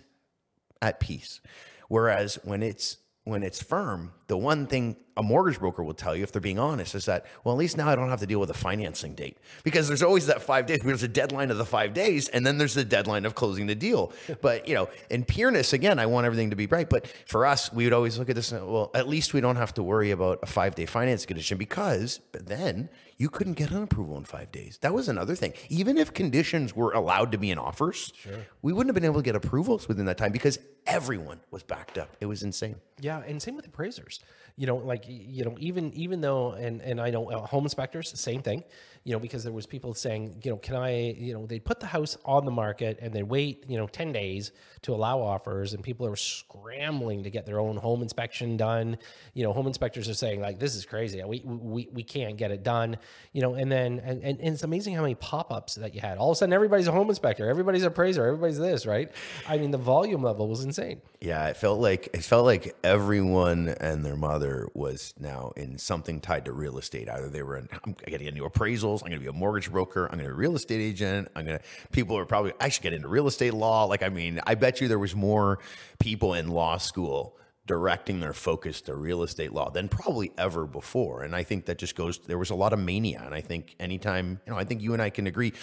at 0.82 1.00
peace. 1.00 1.42
Whereas 1.88 2.40
when 2.44 2.64
it's 2.64 2.98
when 3.24 3.44
it's 3.44 3.62
firm, 3.62 4.14
the 4.28 4.38
one 4.38 4.68
thing 4.68 4.96
a 5.18 5.22
mortgage 5.24 5.60
broker 5.60 5.84
will 5.84 5.94
tell 5.94 6.16
you, 6.16 6.24
if 6.24 6.32
they're 6.32 6.40
being 6.40 6.60
honest, 6.60 6.96
is 6.96 7.06
that, 7.06 7.26
well, 7.44 7.54
at 7.54 7.58
least 7.58 7.76
now 7.76 7.90
I 7.90 7.96
don't 7.96 8.08
have 8.10 8.22
to 8.22 8.26
deal 8.26 8.40
with 8.40 8.50
a 8.50 8.54
financing 8.54 9.16
date 9.16 9.38
because 9.66 9.90
there's 9.90 10.04
always 10.04 10.28
that 10.28 10.42
five 10.42 10.66
days. 10.66 10.80
There's 10.82 11.04
a 11.04 11.10
deadline 11.10 11.52
of 11.52 11.58
the 11.58 11.66
five 11.66 11.94
days, 11.94 12.30
and 12.30 12.46
then 12.46 12.58
there's 12.58 12.74
the 12.76 12.86
deadline 12.86 13.26
of 13.26 13.36
closing 13.36 13.68
the 13.68 13.76
deal. 13.76 14.14
But 14.42 14.68
you 14.68 14.76
know, 14.76 14.88
in 15.10 15.26
pureness, 15.26 15.74
again, 15.74 16.00
I 16.00 16.06
want 16.06 16.26
everything 16.26 16.52
to 16.52 16.56
be 16.56 16.68
right. 16.68 16.90
But 16.90 17.08
for 17.26 17.46
us, 17.46 17.74
we 17.74 17.84
would 17.84 17.92
always 17.92 18.18
look 18.18 18.30
at 18.30 18.36
this. 18.36 18.52
and, 18.54 18.66
Well, 18.66 18.92
at 18.94 19.10
least 19.10 19.34
we 19.34 19.42
don't 19.42 19.56
have 19.58 19.74
to 19.74 19.84
worry 19.84 20.12
about 20.12 20.40
a 20.42 20.46
five 20.46 20.76
day 20.76 20.86
financing 20.86 21.28
condition 21.28 21.58
because 21.58 22.20
but 22.32 22.46
then 22.46 22.88
you 23.18 23.30
couldn't 23.30 23.54
get 23.56 23.72
an 23.72 23.82
approval 23.82 24.16
in 24.18 24.24
five 24.24 24.52
days. 24.52 24.78
That 24.82 24.94
was 24.94 25.10
another 25.10 25.36
thing. 25.36 25.54
Even 25.70 25.98
if 25.98 26.14
conditions 26.14 26.76
were 26.76 26.92
allowed 26.92 27.32
to 27.32 27.38
be 27.40 27.50
in 27.50 27.58
offers, 27.58 28.14
we 28.62 28.72
wouldn't 28.72 28.90
have 28.90 28.96
been 28.96 29.06
able 29.12 29.22
to 29.22 29.26
get 29.26 29.36
approvals 29.36 29.88
within 29.88 30.06
that 30.06 30.18
time 30.18 30.32
because 30.32 30.60
everyone 30.88 31.42
was 31.52 31.64
backed 31.64 31.98
up. 31.98 32.16
It 32.20 32.26
was 32.26 32.42
insane. 32.42 32.78
Yeah, 33.00 33.22
and 33.28 33.40
same 33.42 33.56
with 33.56 33.68
appraisers. 33.68 34.20
You 34.56 34.66
know, 34.66 34.78
like 34.78 35.04
you 35.08 35.44
know, 35.46 35.56
even 35.60 35.94
even 35.94 36.22
though, 36.22 36.54
and 36.54 36.82
and 36.82 37.00
I 37.00 37.12
know 37.12 37.30
uh, 37.30 37.46
home 37.46 37.64
inspectors, 37.66 38.12
same 38.20 38.42
thing. 38.42 38.64
You 39.04 39.14
know, 39.14 39.20
because 39.20 39.44
there 39.44 39.54
was 39.54 39.66
people 39.68 39.94
saying, 39.94 40.42
you 40.44 40.52
know, 40.52 40.58
can 40.58 40.76
I, 40.76 41.12
you 41.12 41.34
know, 41.34 41.46
they 41.46 41.60
put 41.60 41.80
the 41.80 41.86
house 41.86 42.18
on 42.26 42.44
the 42.44 42.52
market 42.52 43.00
and 43.02 43.14
they 43.14 43.24
wait, 43.24 43.64
you 43.68 43.78
know, 43.78 43.88
ten 43.88 44.12
days 44.12 44.52
to 44.82 44.96
allow 44.96 45.22
offers, 45.22 45.74
and 45.74 45.84
people 45.84 46.08
are 46.08 46.16
scrambling 46.16 47.24
to 47.24 47.30
get 47.30 47.46
their 47.46 47.60
own 47.60 47.78
home 47.78 48.02
inspection 48.02 48.58
done. 48.58 48.98
You 49.36 49.44
know, 49.44 49.54
home 49.54 49.68
inspectors 49.68 50.10
are 50.10 50.16
saying 50.16 50.42
like, 50.42 50.58
this 50.58 50.76
is 50.76 50.88
crazy. 50.88 51.24
We 51.24 51.44
we 51.46 51.88
we 51.94 52.02
can't 52.04 52.36
get 52.36 52.50
it 52.50 52.64
done. 52.64 52.98
You 53.34 53.44
know, 53.44 53.54
and 53.54 53.72
then 53.72 54.00
and 54.04 54.24
and, 54.24 54.40
and 54.42 54.54
it's 54.56 54.64
amazing 54.64 54.96
how 54.96 55.04
many 55.04 55.16
pop 55.16 55.54
ups 55.54 55.76
that 55.76 55.94
you 55.94 56.02
had. 56.02 56.18
All 56.18 56.32
of 56.32 56.36
a 56.36 56.38
sudden, 56.38 56.52
everybody's 56.52 56.88
a 56.88 56.92
home 56.92 57.10
inspector, 57.10 57.48
everybody's 57.48 57.84
appraiser, 57.84 58.26
everybody's 58.26 58.58
this, 58.58 58.88
right? 58.88 59.12
I 59.48 59.60
mean, 59.60 59.70
the 59.70 59.78
volume 59.78 60.24
level 60.24 60.48
was 60.48 60.64
insane. 60.64 60.77
Yeah, 61.20 61.48
it 61.48 61.58
felt 61.58 61.80
like 61.80 62.10
it 62.14 62.24
felt 62.24 62.46
like 62.46 62.76
everyone 62.84 63.70
and 63.70 64.06
their 64.06 64.16
mother 64.16 64.68
was 64.74 65.14
now 65.20 65.52
in 65.56 65.78
something 65.78 66.22
tied 66.22 66.46
to 66.46 66.52
real 66.52 66.78
estate. 66.78 67.10
Either 67.10 67.30
they 67.30 67.44
were 67.44 67.58
in, 67.58 67.68
I'm 67.72 67.94
going 67.94 68.06
to 68.06 68.12
get 68.12 68.22
into 68.22 68.44
appraisals, 68.44 69.02
I'm 69.02 69.10
going 69.10 69.20
to 69.20 69.20
be 69.20 69.28
a 69.28 69.34
mortgage 69.34 69.72
broker, 69.72 70.06
I'm 70.06 70.20
going 70.20 70.26
to 70.26 70.26
be 70.26 70.32
a 70.32 70.34
real 70.34 70.56
estate 70.56 70.82
agent. 70.82 71.30
I'm 71.36 71.46
going 71.46 71.58
to, 71.58 71.64
people 71.92 72.18
are 72.18 72.26
probably, 72.26 72.54
I 72.60 72.70
should 72.70 72.84
get 72.84 72.94
into 72.94 73.08
real 73.08 73.28
estate 73.28 73.54
law. 73.54 73.86
Like, 73.86 74.04
I 74.04 74.10
mean, 74.10 74.40
I 74.46 74.56
bet 74.56 74.82
you 74.82 74.88
there 74.88 75.00
was 75.00 75.16
more 75.16 75.60
people 76.00 76.34
in 76.34 76.50
law 76.50 76.78
school 76.78 77.38
directing 77.66 78.22
their 78.22 78.34
focus 78.34 78.80
to 78.82 78.96
real 78.96 79.24
estate 79.24 79.52
law 79.52 79.70
than 79.70 79.90
probably 79.90 80.32
ever 80.38 80.66
before. 80.66 81.24
And 81.24 81.36
I 81.36 81.44
think 81.44 81.66
that 81.66 81.78
just 81.78 81.96
goes, 81.96 82.20
there 82.20 82.38
was 82.38 82.50
a 82.50 82.56
lot 82.56 82.72
of 82.72 82.80
mania. 82.80 83.22
And 83.26 83.36
I 83.36 83.42
think 83.42 83.76
anytime, 83.80 84.40
you 84.46 84.54
know, 84.54 84.58
I 84.58 84.64
think 84.64 84.82
you 84.82 84.94
and 84.94 85.02
I 85.02 85.10
can 85.10 85.28
agree 85.28 85.54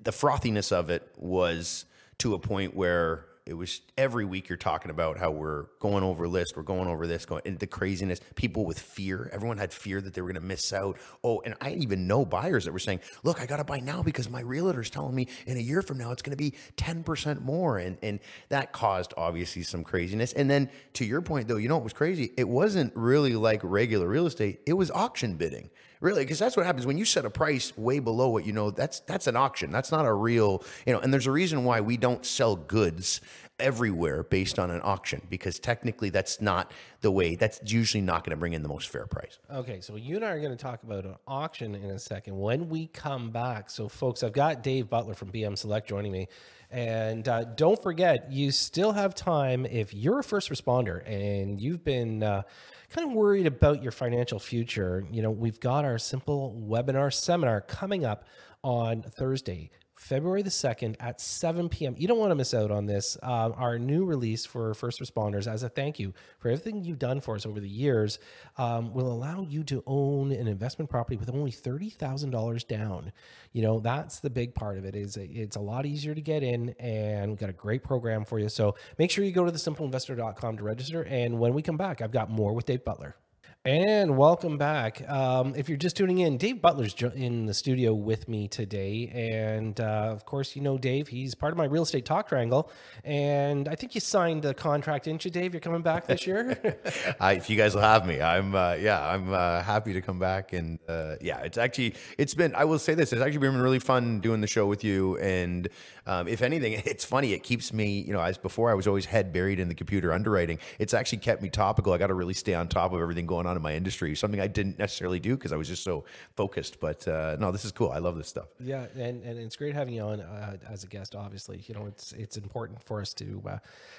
the 0.00 0.12
frothiness 0.12 0.72
of 0.72 0.88
it 0.88 1.06
was 1.18 1.84
to 2.18 2.34
a 2.34 2.38
point 2.38 2.74
where 2.74 3.26
it 3.44 3.54
was 3.54 3.80
every 3.98 4.24
week 4.24 4.48
you're 4.48 4.56
talking 4.56 4.90
about 4.90 5.18
how 5.18 5.32
we're 5.32 5.64
going 5.80 6.04
over 6.04 6.28
list, 6.28 6.56
we're 6.56 6.62
going 6.62 6.86
over 6.86 7.08
this, 7.08 7.26
going 7.26 7.42
and 7.44 7.58
the 7.58 7.66
craziness. 7.66 8.20
People 8.36 8.64
with 8.64 8.78
fear, 8.78 9.28
everyone 9.32 9.58
had 9.58 9.72
fear 9.72 10.00
that 10.00 10.14
they 10.14 10.20
were 10.20 10.28
going 10.28 10.40
to 10.40 10.46
miss 10.46 10.72
out. 10.72 10.96
Oh, 11.24 11.40
and 11.44 11.54
I 11.60 11.72
even 11.72 12.06
know 12.06 12.24
buyers 12.24 12.66
that 12.66 12.72
were 12.72 12.78
saying, 12.78 13.00
"Look, 13.24 13.40
I 13.40 13.46
got 13.46 13.56
to 13.56 13.64
buy 13.64 13.80
now 13.80 14.02
because 14.02 14.30
my 14.30 14.40
realtor's 14.40 14.90
telling 14.90 15.14
me 15.14 15.26
in 15.46 15.56
a 15.56 15.60
year 15.60 15.82
from 15.82 15.98
now 15.98 16.12
it's 16.12 16.22
going 16.22 16.36
to 16.36 16.42
be 16.42 16.54
ten 16.76 17.02
percent 17.02 17.42
more," 17.42 17.78
and 17.78 17.98
and 18.00 18.20
that 18.48 18.72
caused 18.72 19.12
obviously 19.16 19.64
some 19.64 19.82
craziness. 19.82 20.32
And 20.32 20.48
then 20.48 20.70
to 20.94 21.04
your 21.04 21.20
point, 21.20 21.48
though, 21.48 21.56
you 21.56 21.68
know 21.68 21.76
what 21.76 21.84
was 21.84 21.92
crazy? 21.92 22.32
It 22.36 22.48
wasn't 22.48 22.92
really 22.94 23.34
like 23.34 23.60
regular 23.64 24.06
real 24.06 24.26
estate; 24.26 24.60
it 24.66 24.74
was 24.74 24.90
auction 24.92 25.34
bidding 25.34 25.70
really 26.02 26.24
because 26.24 26.38
that's 26.38 26.56
what 26.56 26.66
happens 26.66 26.84
when 26.84 26.98
you 26.98 27.04
set 27.04 27.24
a 27.24 27.30
price 27.30 27.76
way 27.78 28.00
below 28.00 28.28
what 28.28 28.44
you 28.44 28.52
know 28.52 28.70
that's 28.70 29.00
that's 29.00 29.28
an 29.28 29.36
auction 29.36 29.70
that's 29.70 29.92
not 29.92 30.04
a 30.04 30.12
real 30.12 30.62
you 30.84 30.92
know 30.92 30.98
and 30.98 31.12
there's 31.12 31.28
a 31.28 31.30
reason 31.30 31.64
why 31.64 31.80
we 31.80 31.96
don't 31.96 32.26
sell 32.26 32.56
goods 32.56 33.20
everywhere 33.58 34.22
based 34.22 34.58
on 34.58 34.70
an 34.70 34.80
auction 34.82 35.22
because 35.28 35.58
technically 35.58 36.10
that's 36.10 36.40
not 36.40 36.70
the 37.00 37.10
way 37.10 37.36
that's 37.36 37.60
usually 37.64 38.00
not 38.00 38.24
going 38.24 38.30
to 38.30 38.36
bring 38.36 38.52
in 38.52 38.62
the 38.62 38.68
most 38.68 38.88
fair 38.88 39.06
price 39.06 39.38
Okay, 39.52 39.80
so 39.80 39.96
you 39.96 40.16
and 40.16 40.24
I 40.24 40.30
are 40.30 40.40
going 40.40 40.56
to 40.56 40.56
talk 40.56 40.82
about 40.82 41.04
an 41.04 41.14
auction 41.26 41.74
in 41.74 41.90
a 41.90 41.98
second 41.98 42.38
when 42.38 42.68
we 42.68 42.86
come 42.86 43.30
back. 43.30 43.70
So, 43.70 43.88
folks, 43.88 44.22
I've 44.22 44.32
got 44.32 44.62
Dave 44.62 44.88
Butler 44.88 45.14
from 45.14 45.30
BM 45.30 45.56
Select 45.56 45.88
joining 45.88 46.12
me. 46.12 46.28
And 46.70 47.28
uh, 47.28 47.44
don't 47.44 47.80
forget, 47.82 48.32
you 48.32 48.50
still 48.50 48.92
have 48.92 49.14
time 49.14 49.66
if 49.66 49.92
you're 49.92 50.20
a 50.20 50.24
first 50.24 50.48
responder 50.50 51.06
and 51.06 51.60
you've 51.60 51.84
been 51.84 52.22
uh, 52.22 52.42
kind 52.90 53.08
of 53.08 53.14
worried 53.14 53.46
about 53.46 53.82
your 53.82 53.92
financial 53.92 54.38
future. 54.38 55.06
You 55.10 55.22
know, 55.22 55.30
we've 55.30 55.60
got 55.60 55.84
our 55.84 55.98
simple 55.98 56.58
webinar 56.66 57.12
seminar 57.12 57.60
coming 57.60 58.04
up 58.04 58.24
on 58.64 59.02
Thursday. 59.02 59.70
February 60.02 60.42
the 60.42 60.50
2nd 60.50 60.96
at 60.98 61.20
7 61.20 61.68
p.m. 61.68 61.94
You 61.96 62.08
don't 62.08 62.18
want 62.18 62.32
to 62.32 62.34
miss 62.34 62.52
out 62.52 62.72
on 62.72 62.86
this. 62.86 63.16
Uh, 63.22 63.50
our 63.50 63.78
new 63.78 64.04
release 64.04 64.44
for 64.44 64.74
first 64.74 65.00
responders, 65.00 65.46
as 65.46 65.62
a 65.62 65.68
thank 65.68 66.00
you 66.00 66.12
for 66.40 66.48
everything 66.48 66.82
you've 66.82 66.98
done 66.98 67.20
for 67.20 67.36
us 67.36 67.46
over 67.46 67.60
the 67.60 67.68
years, 67.68 68.18
um, 68.58 68.92
will 68.92 69.10
allow 69.10 69.42
you 69.42 69.62
to 69.62 69.80
own 69.86 70.32
an 70.32 70.48
investment 70.48 70.90
property 70.90 71.16
with 71.16 71.30
only 71.30 71.52
$30,000 71.52 72.66
down. 72.66 73.12
You 73.52 73.62
know, 73.62 73.78
that's 73.78 74.18
the 74.18 74.28
big 74.28 74.56
part 74.56 74.76
of 74.76 74.84
it 74.84 74.96
is 74.96 75.16
it's 75.16 75.54
a 75.54 75.60
lot 75.60 75.86
easier 75.86 76.16
to 76.16 76.20
get 76.20 76.42
in 76.42 76.70
and 76.80 77.30
we've 77.30 77.38
got 77.38 77.50
a 77.50 77.54
great 77.54 77.84
program 77.84 78.24
for 78.24 78.40
you. 78.40 78.48
So 78.48 78.74
make 78.98 79.12
sure 79.12 79.24
you 79.24 79.30
go 79.30 79.44
to 79.44 79.52
thesimpleinvestor.com 79.52 80.56
to 80.56 80.64
register. 80.64 81.04
And 81.04 81.38
when 81.38 81.54
we 81.54 81.62
come 81.62 81.76
back, 81.76 82.02
I've 82.02 82.10
got 82.10 82.28
more 82.28 82.52
with 82.52 82.66
Dave 82.66 82.84
Butler. 82.84 83.14
And 83.64 84.16
welcome 84.16 84.58
back. 84.58 85.08
Um, 85.08 85.54
if 85.54 85.68
you're 85.68 85.78
just 85.78 85.94
tuning 85.94 86.18
in, 86.18 86.36
Dave 86.36 86.60
Butler's 86.60 87.00
in 87.14 87.46
the 87.46 87.54
studio 87.54 87.94
with 87.94 88.28
me 88.28 88.48
today. 88.48 89.08
And 89.14 89.78
uh, 89.80 90.10
of 90.10 90.24
course, 90.24 90.56
you 90.56 90.62
know 90.62 90.78
Dave, 90.78 91.06
he's 91.06 91.36
part 91.36 91.52
of 91.52 91.58
my 91.58 91.66
real 91.66 91.84
estate 91.84 92.04
talk 92.04 92.28
triangle. 92.28 92.72
And 93.04 93.68
I 93.68 93.76
think 93.76 93.94
you 93.94 94.00
signed 94.00 94.44
a 94.44 94.52
contract, 94.52 95.04
didn't 95.04 95.24
you, 95.24 95.30
Dave? 95.30 95.54
You're 95.54 95.60
coming 95.60 95.82
back 95.82 96.08
this 96.08 96.26
year? 96.26 96.58
I, 97.20 97.34
if 97.34 97.48
you 97.48 97.56
guys 97.56 97.76
will 97.76 97.82
have 97.82 98.04
me, 98.04 98.20
I'm 98.20 98.52
uh, 98.52 98.74
yeah, 98.80 99.00
I'm 99.00 99.32
uh, 99.32 99.62
happy 99.62 99.92
to 99.92 100.00
come 100.00 100.18
back. 100.18 100.52
And 100.52 100.80
uh, 100.88 101.14
yeah, 101.20 101.38
it's 101.42 101.56
actually 101.56 101.94
it's 102.18 102.34
been. 102.34 102.56
I 102.56 102.64
will 102.64 102.80
say 102.80 102.94
this: 102.94 103.12
it's 103.12 103.22
actually 103.22 103.38
been 103.38 103.56
really 103.58 103.78
fun 103.78 104.18
doing 104.18 104.40
the 104.40 104.48
show 104.48 104.66
with 104.66 104.82
you. 104.82 105.18
And 105.18 105.68
um, 106.06 106.26
if 106.26 106.42
anything, 106.42 106.72
it's 106.84 107.04
funny. 107.04 107.32
It 107.32 107.44
keeps 107.44 107.72
me, 107.72 108.00
you 108.00 108.12
know, 108.12 108.22
as 108.22 108.38
before 108.38 108.72
I 108.72 108.74
was 108.74 108.88
always 108.88 109.06
head 109.06 109.32
buried 109.32 109.60
in 109.60 109.68
the 109.68 109.74
computer 109.76 110.12
underwriting. 110.12 110.58
It's 110.80 110.94
actually 110.94 111.18
kept 111.18 111.42
me 111.42 111.48
topical. 111.48 111.92
I 111.92 111.98
got 111.98 112.08
to 112.08 112.14
really 112.14 112.34
stay 112.34 112.54
on 112.54 112.66
top 112.66 112.92
of 112.92 113.00
everything 113.00 113.26
going 113.26 113.46
on 113.46 113.51
in 113.56 113.62
my 113.62 113.74
industry. 113.74 114.14
Something 114.14 114.40
I 114.40 114.46
didn't 114.46 114.78
necessarily 114.78 115.20
do 115.20 115.36
because 115.36 115.52
I 115.52 115.56
was 115.56 115.68
just 115.68 115.82
so 115.82 116.04
focused. 116.36 116.80
But 116.80 117.06
uh, 117.06 117.36
no, 117.38 117.50
this 117.52 117.64
is 117.64 117.72
cool. 117.72 117.90
I 117.90 117.98
love 117.98 118.16
this 118.16 118.28
stuff. 118.28 118.48
Yeah, 118.60 118.86
and, 118.94 119.22
and 119.22 119.38
it's 119.38 119.56
great 119.56 119.74
having 119.74 119.94
you 119.94 120.02
on 120.02 120.20
uh, 120.20 120.56
as 120.68 120.84
a 120.84 120.86
guest. 120.86 121.14
Obviously, 121.14 121.64
you 121.66 121.74
know 121.74 121.86
it's 121.86 122.12
it's 122.12 122.36
important 122.36 122.82
for 122.82 123.00
us 123.00 123.14
to 123.14 123.42
uh, 123.48 123.58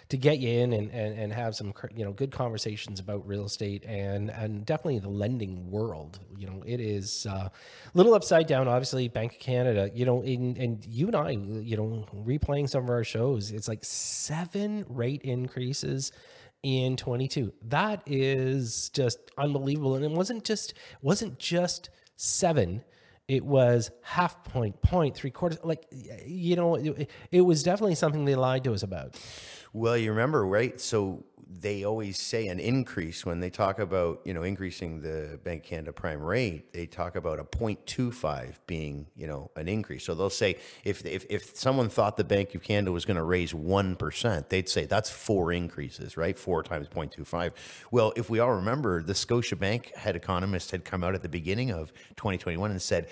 to 0.09 0.17
get 0.17 0.39
you 0.39 0.49
in 0.49 0.73
and, 0.73 0.91
and, 0.91 1.17
and 1.17 1.33
have 1.33 1.55
some 1.55 1.73
you 1.95 2.03
know 2.03 2.11
good 2.11 2.31
conversations 2.31 2.99
about 2.99 3.27
real 3.27 3.45
estate 3.45 3.83
and 3.85 4.29
and 4.29 4.65
definitely 4.65 4.99
the 4.99 5.09
lending 5.09 5.69
world. 5.69 6.19
You 6.37 6.47
know, 6.47 6.63
it 6.65 6.79
is 6.79 7.25
uh, 7.25 7.49
a 7.49 7.51
little 7.93 8.13
upside 8.13 8.47
down. 8.47 8.67
Obviously, 8.67 9.07
Bank 9.07 9.33
of 9.33 9.39
Canada. 9.39 9.89
You 9.93 10.05
know, 10.05 10.21
in, 10.21 10.57
and 10.57 10.85
you 10.85 11.07
and 11.07 11.15
I, 11.15 11.31
you 11.31 11.77
know, 11.77 12.05
replaying 12.15 12.69
some 12.69 12.83
of 12.83 12.89
our 12.89 13.03
shows, 13.03 13.51
it's 13.51 13.67
like 13.67 13.83
seven 13.83 14.85
rate 14.89 15.21
increases 15.21 16.11
in 16.63 16.95
22 16.95 17.53
that 17.63 18.01
is 18.05 18.89
just 18.89 19.19
unbelievable. 19.37 19.95
And 19.95 20.05
it 20.05 20.11
wasn't 20.11 20.43
just 20.43 20.73
wasn't 21.01 21.37
just 21.37 21.89
seven. 22.15 22.83
It 23.27 23.45
was 23.45 23.91
half 24.01 24.43
point 24.45 24.81
point 24.81 25.15
three 25.15 25.31
quarters. 25.31 25.59
Like 25.63 25.85
you 26.25 26.55
know 26.55 26.75
it, 26.75 27.09
it 27.31 27.41
was 27.41 27.63
definitely 27.63 27.95
something 27.95 28.25
they 28.25 28.35
lied 28.35 28.63
to 28.63 28.73
us 28.73 28.83
about 28.83 29.19
Well, 29.73 29.97
you 29.97 30.11
remember, 30.11 30.45
right? 30.45 30.79
So 30.79 31.23
they 31.49 31.83
always 31.83 32.19
say 32.19 32.47
an 32.47 32.59
increase 32.59 33.25
when 33.25 33.39
they 33.39 33.49
talk 33.49 33.79
about, 33.79 34.21
you 34.23 34.33
know, 34.33 34.43
increasing 34.43 35.01
the 35.01 35.39
Bank 35.43 35.63
Canada 35.63 35.91
prime 35.91 36.21
rate, 36.21 36.71
they 36.73 36.85
talk 36.85 37.15
about 37.15 37.39
a 37.39 37.43
0.25 37.43 38.55
being, 38.67 39.07
you 39.15 39.27
know, 39.27 39.51
an 39.55 39.67
increase. 39.67 40.05
So 40.05 40.13
they'll 40.13 40.29
say 40.29 40.57
if 40.83 41.05
if, 41.05 41.25
if 41.29 41.55
someone 41.55 41.89
thought 41.89 42.17
the 42.17 42.23
Bank 42.23 42.53
of 42.55 42.61
Canada 42.63 42.91
was 42.91 43.05
going 43.05 43.17
to 43.17 43.23
raise 43.23 43.53
1%, 43.53 44.49
they'd 44.49 44.69
say 44.69 44.85
that's 44.85 45.09
four 45.09 45.51
increases, 45.51 46.17
right? 46.17 46.37
4 46.37 46.63
times 46.63 46.87
0.25. 46.87 47.51
Well, 47.91 48.13
if 48.15 48.29
we 48.29 48.39
all 48.39 48.53
remember, 48.53 49.01
the 49.01 49.15
Scotia 49.15 49.55
Bank 49.55 49.93
head 49.95 50.15
economist 50.15 50.71
had 50.71 50.85
come 50.85 51.03
out 51.03 51.15
at 51.15 51.21
the 51.23 51.29
beginning 51.29 51.71
of 51.71 51.93
2021 52.15 52.71
and 52.71 52.81
said 52.81 53.07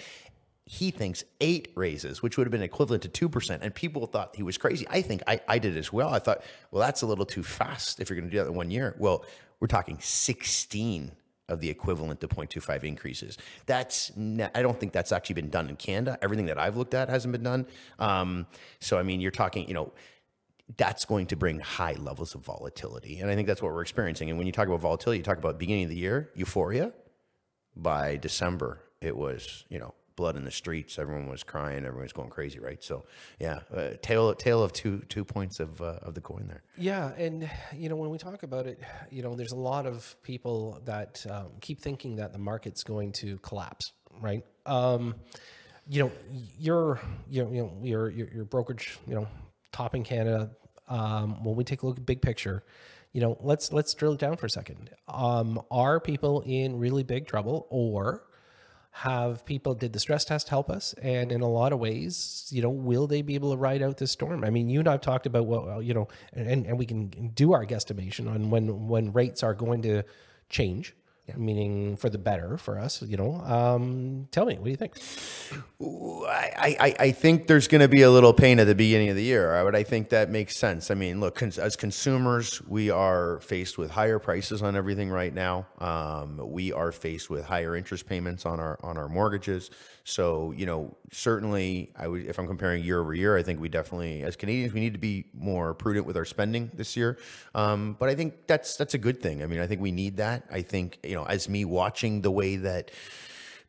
he 0.71 0.89
thinks 0.89 1.25
eight 1.41 1.67
raises, 1.75 2.23
which 2.23 2.37
would 2.37 2.47
have 2.47 2.51
been 2.51 2.61
equivalent 2.61 3.03
to 3.03 3.29
2%. 3.29 3.59
And 3.61 3.75
people 3.75 4.07
thought 4.07 4.37
he 4.37 4.41
was 4.41 4.57
crazy. 4.57 4.87
I 4.89 5.01
think 5.01 5.21
I, 5.27 5.41
I 5.45 5.59
did 5.59 5.75
as 5.75 5.91
well. 5.91 6.13
I 6.13 6.19
thought, 6.19 6.41
well, 6.71 6.79
that's 6.79 7.01
a 7.01 7.05
little 7.05 7.25
too 7.25 7.43
fast 7.43 7.99
if 7.99 8.09
you're 8.09 8.17
going 8.17 8.29
to 8.29 8.31
do 8.31 8.41
that 8.41 8.47
in 8.47 8.55
one 8.55 8.71
year. 8.71 8.95
Well, 8.97 9.25
we're 9.59 9.67
talking 9.67 9.97
16 9.99 11.11
of 11.49 11.59
the 11.59 11.69
equivalent 11.69 12.21
to 12.21 12.29
0.25 12.29 12.85
increases. 12.85 13.37
That's 13.65 14.13
I 14.17 14.61
don't 14.61 14.79
think 14.79 14.93
that's 14.93 15.11
actually 15.11 15.33
been 15.35 15.49
done 15.49 15.67
in 15.67 15.75
Canada. 15.75 16.17
Everything 16.21 16.45
that 16.45 16.57
I've 16.57 16.77
looked 16.77 16.93
at 16.93 17.09
hasn't 17.09 17.33
been 17.33 17.43
done. 17.43 17.67
Um, 17.99 18.47
so 18.79 18.97
I 18.97 19.03
mean, 19.03 19.19
you're 19.19 19.29
talking, 19.29 19.67
you 19.67 19.73
know, 19.73 19.91
that's 20.77 21.03
going 21.03 21.27
to 21.27 21.35
bring 21.35 21.59
high 21.59 21.97
levels 21.99 22.33
of 22.33 22.45
volatility, 22.45 23.19
and 23.19 23.29
I 23.29 23.35
think 23.35 23.45
that's 23.45 23.61
what 23.61 23.73
we're 23.73 23.81
experiencing. 23.81 24.29
And 24.29 24.37
when 24.37 24.47
you 24.47 24.53
talk 24.53 24.69
about 24.69 24.79
volatility, 24.79 25.17
you 25.17 25.23
talk 25.25 25.37
about 25.37 25.59
beginning 25.59 25.83
of 25.83 25.89
the 25.89 25.97
year 25.97 26.31
euphoria. 26.33 26.93
By 27.75 28.15
December, 28.15 28.79
it 29.01 29.17
was 29.17 29.65
you 29.67 29.79
know 29.79 29.93
blood 30.15 30.35
in 30.35 30.43
the 30.43 30.51
streets. 30.51 30.99
Everyone 30.99 31.27
was 31.27 31.43
crying. 31.43 31.79
Everyone 31.79 32.03
was 32.03 32.13
going 32.13 32.29
crazy, 32.29 32.59
right? 32.59 32.83
So 32.83 33.05
yeah, 33.39 33.59
uh, 33.75 33.91
tale 34.01 34.33
tale 34.35 34.63
of 34.63 34.73
two 34.73 34.99
two 35.09 35.25
points 35.25 35.59
of 35.59 35.81
uh, 35.81 35.99
of 36.01 36.13
the 36.13 36.21
coin 36.21 36.47
there. 36.47 36.63
Yeah, 36.77 37.11
and 37.17 37.49
you 37.75 37.89
know 37.89 37.95
when 37.95 38.09
we 38.09 38.17
talk 38.17 38.43
about 38.43 38.67
it, 38.67 38.79
you 39.09 39.21
know 39.21 39.35
there's 39.35 39.51
a 39.51 39.59
lot 39.59 39.85
of 39.85 40.15
people 40.23 40.81
that 40.85 41.25
um, 41.29 41.47
keep 41.61 41.81
thinking 41.81 42.17
that 42.17 42.33
the 42.33 42.39
market's 42.39 42.83
going 42.83 43.11
to 43.13 43.37
collapse, 43.39 43.91
right? 44.21 44.43
Um, 44.65 45.15
you 45.87 46.03
know, 46.03 46.11
your 46.59 46.99
you 47.29 47.43
know, 47.43 47.51
you 47.51 47.61
know 47.63 47.73
your, 47.83 48.09
your 48.09 48.27
your 48.29 48.45
brokerage, 48.45 48.97
you 49.07 49.15
know, 49.15 49.27
top 49.71 49.95
in 49.95 50.03
Canada. 50.03 50.51
Um, 50.87 51.43
when 51.43 51.55
we 51.55 51.63
take 51.63 51.83
a 51.83 51.87
look 51.87 51.97
at 51.97 52.05
big 52.05 52.21
picture, 52.21 52.63
you 53.13 53.21
know, 53.21 53.37
let's 53.41 53.71
let's 53.73 53.93
drill 53.93 54.13
it 54.13 54.19
down 54.19 54.37
for 54.37 54.45
a 54.45 54.49
second. 54.49 54.89
Um, 55.07 55.61
are 55.69 55.99
people 55.99 56.41
in 56.45 56.77
really 56.77 57.03
big 57.03 57.27
trouble, 57.27 57.67
or 57.69 58.23
have 58.91 59.45
people 59.45 59.73
did 59.73 59.93
the 59.93 59.99
stress 59.99 60.25
test 60.25 60.49
help 60.49 60.69
us? 60.69 60.93
And 61.01 61.31
in 61.31 61.41
a 61.41 61.49
lot 61.49 61.73
of 61.73 61.79
ways 61.79 62.47
you 62.51 62.61
know 62.61 62.69
will 62.69 63.07
they 63.07 63.21
be 63.21 63.35
able 63.35 63.51
to 63.51 63.57
ride 63.57 63.81
out 63.81 63.97
this 63.97 64.11
storm? 64.11 64.43
I 64.43 64.49
mean 64.49 64.69
you 64.69 64.79
and 64.79 64.87
i've 64.87 65.01
talked 65.01 65.25
about 65.25 65.45
well 65.45 65.69
uh, 65.69 65.79
you 65.79 65.93
know 65.93 66.07
and, 66.33 66.65
and 66.65 66.77
we 66.77 66.85
can 66.85 67.09
do 67.33 67.53
our 67.53 67.65
guesstimation 67.65 68.29
on 68.29 68.49
when 68.49 68.87
when 68.87 69.11
rates 69.13 69.43
are 69.43 69.53
going 69.53 69.81
to 69.83 70.03
change 70.49 70.93
meaning 71.37 71.95
for 71.95 72.09
the 72.09 72.17
better 72.17 72.57
for 72.57 72.79
us 72.79 73.01
you 73.01 73.17
know 73.17 73.35
um, 73.41 74.27
tell 74.31 74.45
me 74.45 74.55
what 74.55 74.65
do 74.65 74.71
you 74.71 74.77
think 74.77 74.95
I, 76.31 76.75
I, 76.79 76.95
I 76.99 77.11
think 77.11 77.47
there's 77.47 77.67
going 77.67 77.81
to 77.81 77.87
be 77.87 78.03
a 78.03 78.11
little 78.11 78.33
pain 78.33 78.59
at 78.59 78.67
the 78.67 78.75
beginning 78.75 79.09
of 79.09 79.15
the 79.15 79.23
year, 79.23 79.61
but 79.63 79.75
I 79.75 79.83
think 79.83 80.09
that 80.09 80.29
makes 80.29 80.55
sense. 80.55 80.91
I 80.91 80.93
mean, 80.93 81.19
look, 81.19 81.35
cons- 81.35 81.57
as 81.57 81.75
consumers, 81.75 82.61
we 82.67 82.89
are 82.89 83.39
faced 83.39 83.77
with 83.77 83.91
higher 83.91 84.19
prices 84.19 84.61
on 84.61 84.75
everything 84.75 85.09
right 85.09 85.33
now. 85.33 85.65
Um, 85.79 86.39
we 86.43 86.71
are 86.71 86.91
faced 86.91 87.29
with 87.29 87.45
higher 87.45 87.75
interest 87.75 88.05
payments 88.05 88.45
on 88.45 88.59
our 88.59 88.79
on 88.83 88.97
our 88.97 89.09
mortgages. 89.09 89.71
So, 90.03 90.51
you 90.51 90.65
know, 90.65 90.97
certainly, 91.11 91.91
I 91.95 92.07
would 92.07 92.25
if 92.25 92.39
I'm 92.39 92.47
comparing 92.47 92.83
year 92.83 92.99
over 92.99 93.13
year, 93.13 93.37
I 93.37 93.43
think 93.43 93.59
we 93.59 93.69
definitely, 93.69 94.23
as 94.23 94.35
Canadians, 94.35 94.73
we 94.73 94.79
need 94.79 94.93
to 94.93 94.99
be 94.99 95.25
more 95.33 95.73
prudent 95.73 96.05
with 96.05 96.17
our 96.17 96.25
spending 96.25 96.71
this 96.73 96.97
year. 96.97 97.17
Um, 97.53 97.95
but 97.99 98.09
I 98.09 98.15
think 98.15 98.47
that's 98.47 98.77
that's 98.77 98.93
a 98.93 98.97
good 98.97 99.21
thing. 99.21 99.43
I 99.43 99.45
mean, 99.45 99.59
I 99.59 99.67
think 99.67 99.81
we 99.81 99.91
need 99.91 100.17
that. 100.17 100.43
I 100.51 100.61
think 100.61 100.99
you 101.03 101.15
know, 101.15 101.20
as 101.27 101.49
me 101.49 101.65
watching 101.65 102.21
the 102.21 102.31
way 102.31 102.55
that 102.57 102.91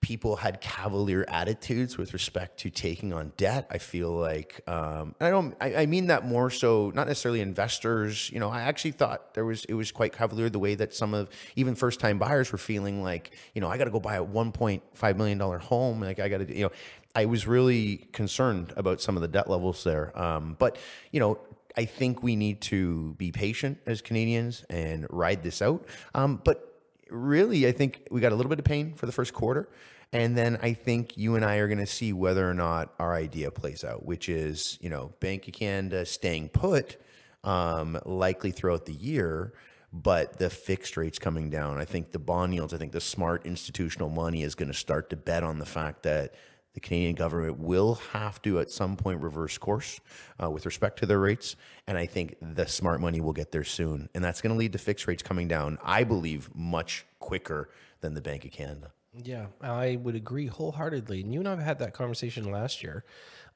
people 0.03 0.35
had 0.35 0.61
cavalier 0.61 1.25
attitudes 1.29 1.97
with 1.97 2.13
respect 2.13 2.59
to 2.59 2.69
taking 2.69 3.13
on 3.13 3.33
debt. 3.37 3.67
I 3.71 3.79
feel 3.79 4.11
like 4.11 4.61
um, 4.69 5.15
I 5.21 5.31
don't. 5.31 5.57
I, 5.61 5.75
I, 5.77 5.87
mean 5.87 6.09
that 6.09 6.27
more 6.27 6.51
so, 6.51 6.93
not 6.95 7.07
necessarily 7.07 7.41
investors. 7.41 8.29
You 8.31 8.41
know, 8.41 8.51
I 8.51 8.63
actually 8.63 8.91
thought 8.91 9.35
there 9.35 9.45
was 9.45 9.65
it 9.67 9.75
was 9.75 9.93
quite 9.93 10.13
cavalier 10.13 10.51
the 10.51 10.59
way 10.59 10.75
that 10.75 10.93
some 10.93 11.15
of 11.15 11.31
even 11.57 11.75
first 11.75 12.01
time 12.01 12.19
buyers 12.19 12.53
were 12.53 12.59
feeling 12.59 13.03
like, 13.03 13.35
you 13.55 13.61
know, 13.61 13.69
I 13.69 13.79
got 13.79 13.85
to 13.85 13.91
go 13.91 14.01
buy 14.01 14.17
a 14.17 14.23
one 14.23 14.53
point 14.53 14.83
five 14.93 15.17
million 15.17 15.39
dollar 15.39 15.59
home. 15.59 16.01
Like 16.01 16.19
I 16.19 16.29
got 16.29 16.39
to, 16.39 16.55
you 16.55 16.65
know, 16.65 16.73
I 17.15 17.27
was 17.27 17.47
really 17.47 18.09
concerned 18.13 18.73
about 18.77 19.01
some 19.01 19.17
of 19.17 19.23
the 19.23 19.29
debt 19.29 19.49
levels 19.49 19.85
there. 19.85 20.19
Um, 20.21 20.57
but 20.59 20.79
you 21.13 21.21
know, 21.21 21.39
I 21.77 21.85
think 21.85 22.23
we 22.23 22.35
need 22.35 22.61
to 22.63 23.15
be 23.15 23.31
patient 23.31 23.79
as 23.87 24.03
Canadians 24.03 24.65
and 24.69 25.07
ride 25.11 25.45
this 25.45 25.63
out. 25.63 25.87
Um, 26.15 26.41
but 26.45 26.72
really, 27.13 27.67
I 27.67 27.73
think 27.73 28.07
we 28.11 28.21
got 28.21 28.33
a 28.33 28.35
little 28.35 28.51
bit 28.51 28.59
of 28.59 28.65
pain 28.65 28.95
for 28.95 29.07
the 29.07 29.13
first 29.13 29.33
quarter. 29.33 29.69
And 30.13 30.37
then 30.37 30.59
I 30.63 30.75
think 30.75 31.17
you 31.17 31.37
and 31.37 31.45
I 31.45 31.57
are 31.57 31.69
going 31.69 31.79
to 31.79 31.87
see 31.87 32.13
whether 32.13 32.49
or 32.49 32.53
not 32.53 32.93
our 32.99 33.15
idea 33.15 33.51
plays 33.51 33.83
out, 33.83 34.05
which 34.05 34.29
is, 34.29 34.79
you 34.81 34.91
know, 34.91 35.13
Bank 35.21 35.49
of 35.49 35.55
Canada 35.55 36.05
staying 36.05 36.51
put 36.51 37.01
um, 37.45 37.99
likely 38.05 38.51
throughout 38.51 38.85
the 38.85 38.93
year, 38.93 39.55
but 39.91 40.39
the 40.39 40.51
fixed 40.51 40.97
rates 40.99 41.19
coming 41.19 41.49
down. 41.49 41.79
I 41.79 41.87
think 41.87 42.13
the 42.13 42.19
bond 42.19 42.55
yields, 42.55 42.75
I 42.75 42.77
think 42.77 42.93
the 42.93 43.01
smart 43.01 43.47
institutional 43.47 44.11
money 44.11 44.43
is 44.43 44.55
going 44.55 44.71
to 44.71 44.77
start 44.77 45.09
to 45.11 45.17
bet 45.17 45.43
on 45.43 45.59
the 45.59 45.67
fact 45.67 46.03
that 46.03 46.35
the 46.75 46.81
Canadian 46.81 47.15
government 47.15 47.59
will 47.59 47.97
have 48.13 48.41
to 48.43 48.59
at 48.59 48.71
some 48.71 48.97
point 48.97 49.21
reverse 49.21 49.59
course 49.59 50.01
uh, 50.43 50.51
with 50.51 50.65
respect 50.65 50.99
to 51.01 51.07
their 51.07 51.19
rates. 51.19 51.57
And 51.87 51.99
I 51.99 52.07
think 52.07 52.37
the 52.41 52.67
smart 52.67 53.01
money 53.01 53.21
will 53.21 53.33
get 53.33 53.53
there 53.53 53.65
soon. 53.65 54.09
And 54.15 54.25
that's 54.25 54.41
going 54.41 54.55
to 54.55 54.59
lead 54.59 54.73
to 54.73 54.79
fixed 54.79 55.07
rates 55.07 55.23
coming 55.23 55.49
down, 55.49 55.79
I 55.83 56.05
believe, 56.05 56.51
much 56.55 57.05
quicker 57.19 57.69
than 58.01 58.15
the 58.15 58.23
Bank 58.23 58.45
of 58.45 58.53
Canada. 58.53 58.93
Yeah, 59.23 59.47
I 59.61 59.97
would 59.97 60.15
agree 60.15 60.47
wholeheartedly. 60.47 61.21
And 61.21 61.35
you 61.35 61.41
and 61.41 61.49
I 61.49 61.61
had 61.61 61.79
that 61.81 61.93
conversation 61.93 62.51
last 62.51 62.83
year. 62.83 63.05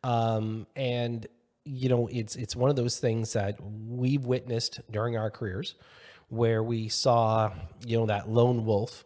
Um, 0.05 0.67
and 0.77 1.27
you 1.65 1.89
know, 1.89 2.09
it's 2.13 2.37
it's 2.37 2.55
one 2.55 2.71
of 2.71 2.77
those 2.77 2.99
things 2.99 3.33
that 3.33 3.59
we've 3.61 4.25
witnessed 4.25 4.81
during 4.91 5.17
our 5.17 5.31
careers 5.31 5.75
where 6.29 6.63
we 6.63 6.89
saw, 6.89 7.53
you 7.85 7.99
know, 7.99 8.07
that 8.07 8.29
lone 8.29 8.65
wolf 8.65 9.05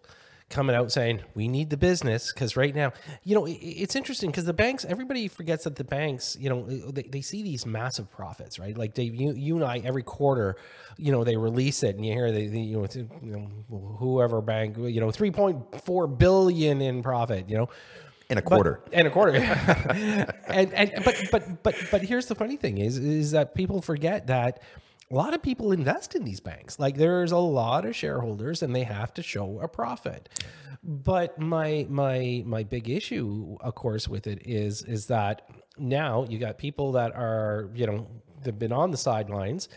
coming 0.50 0.74
out 0.74 0.90
saying 0.90 1.22
we 1.34 1.46
need 1.46 1.70
the 1.70 1.76
business 1.76 2.32
because 2.32 2.56
right 2.56 2.74
now 2.74 2.92
you 3.22 3.36
know 3.36 3.46
it's 3.48 3.94
interesting 3.94 4.30
because 4.30 4.44
the 4.44 4.52
banks 4.52 4.84
everybody 4.84 5.28
forgets 5.28 5.62
that 5.64 5.76
the 5.76 5.84
banks 5.84 6.36
you 6.40 6.50
know 6.50 6.64
uh, 6.64 6.90
they, 6.90 7.04
they 7.04 7.20
see 7.20 7.42
these 7.42 7.64
massive 7.64 8.10
profits 8.10 8.58
right? 8.58 8.76
Like 8.76 8.92
dave 8.92 9.14
you, 9.14 9.32
you 9.32 9.56
and 9.56 9.64
i 9.64 9.78
every 9.78 10.02
quarter 10.02 10.56
you 10.98 11.12
know 11.12 11.22
they 11.22 11.36
release 11.36 11.84
it 11.84 11.94
and 11.94 12.04
you 12.04 12.12
hear 12.12 12.32
they, 12.32 12.48
they 12.48 12.58
you, 12.58 12.78
know, 12.78 12.88
you 13.22 13.32
know 13.32 13.48
whoever 13.98 14.40
bank 14.42 14.76
you 14.76 15.00
know 15.00 15.08
3.4 15.08 16.18
billion 16.18 16.82
in 16.82 17.02
profit 17.02 17.48
you 17.48 17.56
know? 17.56 17.68
In 18.28 18.38
a 18.38 18.42
quarter. 18.42 18.80
but, 18.84 18.94
and 18.94 19.08
a 19.08 19.10
quarter. 19.10 19.32
And 20.46 20.72
and 20.72 20.92
but 21.04 21.16
but 21.32 21.62
but 21.62 21.74
but 21.90 22.02
here's 22.02 22.26
the 22.26 22.34
funny 22.34 22.56
thing 22.56 22.78
is 22.78 22.96
is 22.96 23.32
that 23.32 23.54
people 23.54 23.82
forget 23.82 24.28
that 24.28 24.62
a 25.10 25.14
lot 25.14 25.34
of 25.34 25.42
people 25.42 25.72
invest 25.72 26.14
in 26.14 26.24
these 26.24 26.40
banks. 26.40 26.78
Like 26.78 26.96
there's 26.96 27.32
a 27.32 27.38
lot 27.38 27.84
of 27.84 27.96
shareholders 27.96 28.62
and 28.62 28.74
they 28.74 28.84
have 28.84 29.12
to 29.14 29.22
show 29.22 29.58
a 29.60 29.68
profit. 29.68 30.28
But 30.82 31.38
my 31.38 31.86
my 31.90 32.42
my 32.46 32.62
big 32.62 32.88
issue 32.88 33.56
of 33.60 33.74
course 33.74 34.08
with 34.08 34.26
it 34.26 34.46
is 34.46 34.82
is 34.82 35.06
that 35.06 35.42
now 35.78 36.26
you 36.28 36.38
got 36.38 36.58
people 36.58 36.92
that 36.92 37.14
are, 37.14 37.70
you 37.74 37.86
know, 37.86 38.06
they've 38.42 38.58
been 38.58 38.72
on 38.72 38.90
the 38.90 38.96
sidelines. 38.96 39.68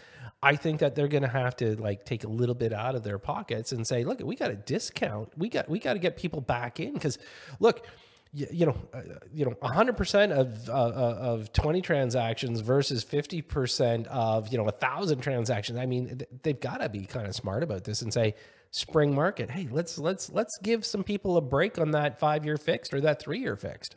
I 0.41 0.55
think 0.57 0.81
that 0.81 0.95
they're 0.95 1.07
going 1.07 1.23
to 1.23 1.29
have 1.29 1.55
to 1.57 1.81
like 1.81 2.05
take 2.05 2.25
a 2.25 2.27
little 2.27 2.55
bit 2.55 2.73
out 2.73 2.95
of 2.95 3.03
their 3.03 3.17
pockets 3.17 3.71
and 3.71 3.87
say, 3.87 4.03
look, 4.03 4.19
we 4.19 4.35
got 4.35 4.51
a 4.51 4.55
discount. 4.55 5.31
We 5.37 5.49
got 5.49 5.69
we 5.69 5.79
got 5.79 5.93
to 5.93 5.99
get 5.99 6.17
people 6.17 6.41
back 6.41 6.79
in 6.79 6.99
cuz 6.99 7.17
look, 7.59 7.87
you 8.33 8.65
know, 8.65 8.75
uh, 8.93 9.01
you 9.31 9.45
know, 9.45 9.51
100% 9.61 10.31
of 10.31 10.69
uh, 10.69 10.73
uh, 10.73 11.17
of 11.21 11.53
20 11.53 11.81
transactions 11.81 12.61
versus 12.61 13.05
50% 13.05 14.07
of, 14.07 14.47
you 14.47 14.57
know, 14.57 14.63
a 14.63 14.73
1000 14.73 15.21
transactions. 15.21 15.77
I 15.77 15.85
mean, 15.85 16.21
they've 16.41 16.59
got 16.59 16.81
to 16.81 16.89
be 16.89 17.05
kind 17.05 17.27
of 17.27 17.35
smart 17.35 17.61
about 17.61 17.83
this 17.83 18.01
and 18.01 18.11
say 18.11 18.33
spring 18.71 19.13
market, 19.13 19.51
hey, 19.51 19.67
let's 19.71 19.99
let's 19.99 20.31
let's 20.31 20.57
give 20.63 20.83
some 20.83 21.03
people 21.03 21.37
a 21.37 21.41
break 21.41 21.77
on 21.77 21.91
that 21.91 22.19
5-year 22.19 22.57
fixed 22.57 22.91
or 22.91 23.01
that 23.01 23.23
3-year 23.23 23.55
fixed. 23.55 23.95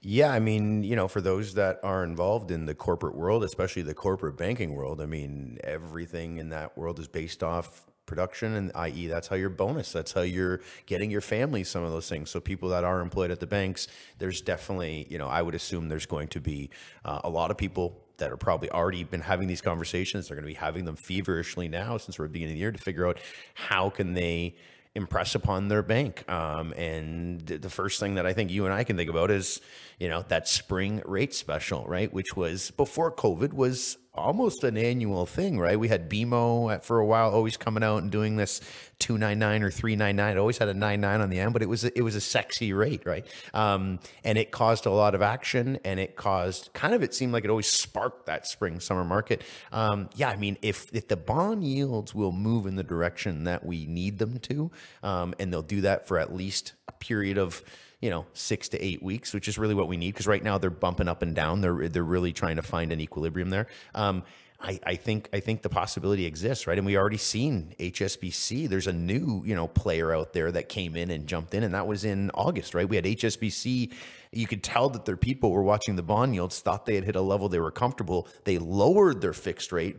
Yeah, 0.00 0.32
I 0.32 0.38
mean, 0.38 0.84
you 0.84 0.94
know, 0.94 1.08
for 1.08 1.20
those 1.20 1.54
that 1.54 1.80
are 1.82 2.04
involved 2.04 2.50
in 2.50 2.66
the 2.66 2.74
corporate 2.74 3.16
world, 3.16 3.42
especially 3.42 3.82
the 3.82 3.94
corporate 3.94 4.36
banking 4.36 4.74
world, 4.74 5.00
I 5.00 5.06
mean, 5.06 5.58
everything 5.64 6.38
in 6.38 6.50
that 6.50 6.78
world 6.78 7.00
is 7.00 7.08
based 7.08 7.42
off 7.42 7.86
production 8.12 8.54
and 8.56 8.70
i.e 8.74 9.06
that's 9.06 9.28
how 9.28 9.36
your 9.36 9.48
bonus 9.48 9.90
that's 9.90 10.12
how 10.12 10.20
you're 10.20 10.60
getting 10.84 11.10
your 11.10 11.22
family 11.22 11.64
some 11.64 11.82
of 11.82 11.90
those 11.90 12.10
things 12.10 12.28
so 12.28 12.40
people 12.40 12.68
that 12.68 12.84
are 12.84 13.00
employed 13.00 13.30
at 13.30 13.40
the 13.40 13.46
banks 13.46 13.88
there's 14.18 14.42
definitely 14.42 15.06
you 15.08 15.16
know 15.16 15.28
i 15.28 15.40
would 15.40 15.54
assume 15.54 15.88
there's 15.88 16.04
going 16.04 16.28
to 16.28 16.38
be 16.38 16.68
uh, 17.06 17.20
a 17.24 17.30
lot 17.30 17.50
of 17.50 17.56
people 17.56 17.98
that 18.18 18.30
are 18.30 18.36
probably 18.36 18.70
already 18.70 19.02
been 19.02 19.22
having 19.22 19.48
these 19.48 19.62
conversations 19.62 20.28
they're 20.28 20.36
going 20.36 20.44
to 20.44 20.54
be 20.54 20.60
having 20.60 20.84
them 20.84 20.94
feverishly 20.94 21.68
now 21.68 21.96
since 21.96 22.18
we're 22.18 22.26
the 22.26 22.32
beginning 22.32 22.52
of 22.52 22.56
the 22.56 22.60
year 22.60 22.70
to 22.70 22.78
figure 22.78 23.06
out 23.06 23.18
how 23.54 23.88
can 23.88 24.12
they 24.12 24.54
impress 24.94 25.34
upon 25.34 25.68
their 25.68 25.82
bank. 25.82 26.30
Um, 26.30 26.74
and 26.74 27.40
the 27.46 27.70
first 27.70 27.98
thing 27.98 28.16
that 28.16 28.26
I 28.26 28.34
think 28.34 28.50
you 28.50 28.66
and 28.66 28.74
I 28.74 28.84
can 28.84 28.94
think 28.94 29.08
about 29.08 29.30
is, 29.30 29.62
you 29.98 30.06
know, 30.06 30.22
that 30.28 30.46
spring 30.48 31.00
rate 31.06 31.32
special, 31.32 31.86
right? 31.86 32.12
Which 32.12 32.36
was 32.36 32.70
before 32.72 33.10
COVID 33.10 33.54
was 33.54 33.96
almost 34.14 34.62
an 34.62 34.76
annual 34.76 35.24
thing, 35.24 35.58
right? 35.58 35.78
We 35.78 35.88
had 35.88 36.10
BMO 36.10 36.82
for 36.82 36.98
a 36.98 37.06
while, 37.06 37.30
always 37.30 37.56
coming 37.56 37.82
out 37.82 38.02
and 38.02 38.10
doing 38.10 38.36
this 38.36 38.60
two 38.98 39.16
nine 39.16 39.38
nine 39.38 39.62
or 39.62 39.70
three 39.70 39.96
nine 39.96 40.16
nine. 40.16 40.36
It 40.36 40.40
always 40.40 40.58
had 40.58 40.68
a 40.68 40.74
nine 40.74 41.00
nine 41.00 41.20
on 41.20 41.30
the 41.30 41.40
end, 41.40 41.52
but 41.52 41.62
it 41.62 41.68
was 41.68 41.84
it 41.84 42.02
was 42.02 42.14
a 42.14 42.20
sexy 42.20 42.72
rate, 42.72 43.02
right? 43.06 43.26
Um, 43.54 44.00
and 44.22 44.36
it 44.36 44.50
caused 44.50 44.86
a 44.86 44.90
lot 44.90 45.14
of 45.14 45.22
action, 45.22 45.78
and 45.84 45.98
it 45.98 46.16
caused 46.16 46.72
kind 46.74 46.94
of 46.94 47.02
it 47.02 47.14
seemed 47.14 47.32
like 47.32 47.44
it 47.44 47.50
always 47.50 47.68
sparked 47.68 48.26
that 48.26 48.46
spring 48.46 48.80
summer 48.80 49.04
market. 49.04 49.42
Um, 49.72 50.10
yeah, 50.14 50.28
I 50.28 50.36
mean, 50.36 50.58
if 50.62 50.86
if 50.92 51.08
the 51.08 51.16
bond 51.16 51.64
yields 51.64 52.14
will 52.14 52.32
move 52.32 52.66
in 52.66 52.76
the 52.76 52.84
direction 52.84 53.44
that 53.44 53.64
we 53.64 53.86
need 53.86 54.18
them 54.18 54.38
to, 54.40 54.70
um, 55.02 55.34
and 55.38 55.52
they'll 55.52 55.62
do 55.62 55.80
that 55.82 56.06
for 56.06 56.18
at 56.18 56.34
least 56.34 56.74
a 56.86 56.92
period 56.92 57.38
of 57.38 57.62
you 58.02 58.10
know 58.10 58.26
six 58.34 58.68
to 58.70 58.84
eight 58.84 59.02
weeks, 59.02 59.32
which 59.32 59.48
is 59.48 59.56
really 59.56 59.74
what 59.74 59.88
we 59.88 59.96
need 59.96 60.12
because 60.12 60.26
right 60.26 60.42
now 60.42 60.58
they're 60.58 60.68
bumping 60.68 61.08
up 61.08 61.22
and 61.22 61.34
down. 61.34 61.62
They're 61.62 61.88
they're 61.88 62.02
really 62.02 62.32
trying 62.32 62.56
to 62.56 62.62
find 62.62 62.92
an 62.92 63.00
equilibrium 63.00 63.48
there. 63.48 63.68
Um, 63.94 64.24
I, 64.64 64.78
I, 64.86 64.94
think 64.94 65.28
I 65.32 65.40
think 65.40 65.62
the 65.62 65.68
possibility 65.68 66.24
exists, 66.24 66.68
right? 66.68 66.78
And 66.78 66.86
we 66.86 66.96
already 66.96 67.16
seen 67.16 67.74
HSBC. 67.80 68.68
There's 68.68 68.86
a 68.86 68.92
new 68.92 69.42
you 69.44 69.54
know 69.54 69.66
player 69.68 70.14
out 70.14 70.32
there 70.32 70.52
that 70.52 70.68
came 70.68 70.96
in 70.96 71.10
and 71.10 71.26
jumped 71.26 71.54
in, 71.54 71.62
and 71.62 71.74
that 71.74 71.86
was 71.86 72.04
in 72.04 72.30
August, 72.32 72.74
right? 72.74 72.88
We 72.88 72.96
had 72.96 73.04
HSBC. 73.04 73.92
You 74.32 74.46
could 74.46 74.62
tell 74.62 74.88
that 74.90 75.04
their 75.04 75.16
people 75.16 75.50
were 75.50 75.62
watching 75.62 75.96
the 75.96 76.02
bond 76.02 76.34
yields, 76.34 76.60
thought 76.60 76.86
they 76.86 76.96
had 76.96 77.04
hit 77.04 77.16
a 77.16 77.20
level 77.20 77.48
they 77.48 77.60
were 77.60 77.70
comfortable. 77.70 78.28
They 78.44 78.58
lowered 78.58 79.20
their 79.20 79.32
fixed 79.32 79.72
rate 79.72 79.96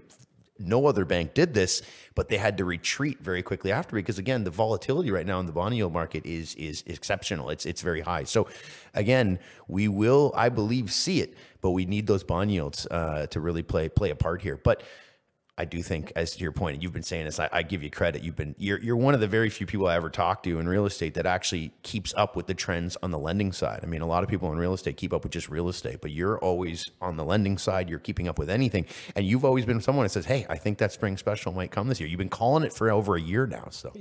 no 0.60 0.86
other 0.86 1.06
bank 1.06 1.34
did 1.34 1.54
this, 1.54 1.82
but 2.16 2.30
they 2.30 2.38
had 2.38 2.58
to 2.58 2.66
retreat 2.66 3.20
very 3.20 3.42
quickly 3.42 3.72
after 3.72 3.96
because 3.96 4.18
again, 4.18 4.44
the 4.44 4.52
volatility 4.52 5.12
right 5.12 5.26
now 5.26 5.40
in 5.40 5.46
the 5.46 5.52
bond 5.52 5.76
yield 5.76 5.94
market 5.94 6.26
is 6.26 6.56
is 6.56 6.84
exceptional. 6.86 7.50
It's 7.50 7.66
it's 7.66 7.82
very 7.82 8.02
high. 8.02 8.24
So 8.24 8.48
again, 8.94 9.40
we 9.68 9.88
will, 9.88 10.32
I 10.36 10.50
believe, 10.50 10.92
see 10.92 11.22
it, 11.22 11.36
but 11.62 11.72
we 11.72 11.86
need 11.86 12.08
those 12.08 12.24
bond 12.24 12.52
yields 12.52 12.86
uh, 12.92 13.28
to 13.28 13.40
really 13.40 13.64
play 13.64 13.90
play 13.90 14.12
a 14.12 14.16
part 14.16 14.42
here. 14.42 14.58
But 14.58 14.84
I 15.56 15.66
do 15.66 15.84
think, 15.84 16.12
as 16.16 16.32
to 16.32 16.40
your 16.40 16.52
point, 16.52 16.82
you've 16.82 16.94
been 16.94 17.04
saying 17.04 17.26
this. 17.26 17.40
I, 17.40 17.48
I, 17.52 17.62
give 17.62 17.84
you 17.84 17.92
credit. 17.92 18.24
You've 18.24 18.36
been 18.36 18.56
you're 18.58 18.80
you're 18.80 18.98
one 18.98 19.14
of 19.14 19.20
the 19.20 19.28
very 19.28 19.52
few 19.52 19.68
people 19.68 19.86
I 19.86 19.96
ever 19.96 20.10
talk 20.10 20.42
to 20.44 20.60
in 20.60 20.68
real 20.68 20.88
estate 20.88 21.14
that 21.14 21.28
actually 21.28 21.74
keeps 21.84 22.12
up 22.18 22.36
with 22.36 22.48
the 22.48 22.56
trends 22.56 22.98
on 23.04 23.12
the 23.12 23.20
lending 23.20 23.52
side. 23.52 23.82
I 23.84 23.86
mean, 23.86 24.02
a 24.02 24.08
lot 24.08 24.24
of 24.24 24.30
people 24.30 24.52
in 24.52 24.58
real 24.58 24.74
estate 24.74 24.98
keep 24.98 25.14
up 25.14 25.22
with 25.22 25.32
just 25.32 25.50
real 25.50 25.70
estate, 25.70 26.00
but 26.02 26.10
you're 26.10 26.40
always 26.40 26.84
on 27.00 27.18
the 27.18 27.24
lending 27.24 27.60
side. 27.60 27.88
You're 27.88 28.00
keeping 28.00 28.28
up 28.28 28.40
with 28.40 28.50
anything, 28.50 28.88
and 29.16 29.28
you've 29.28 29.46
always 29.46 29.64
been 29.64 29.80
someone 29.80 30.06
that 30.06 30.10
says, 30.10 30.26
"Hey, 30.26 30.44
I 30.50 30.58
think 30.58 30.80
that 30.80 30.92
spring 30.92 31.18
special 31.18 31.52
might 31.52 31.70
come 31.70 31.88
this 31.88 32.00
year." 32.00 32.10
You've 32.10 32.18
been 32.18 32.30
calling 32.30 32.64
it 32.64 32.74
for 32.74 32.90
over 32.90 33.16
a 33.16 33.22
year 33.22 33.46
now. 33.46 33.68
So, 33.70 33.94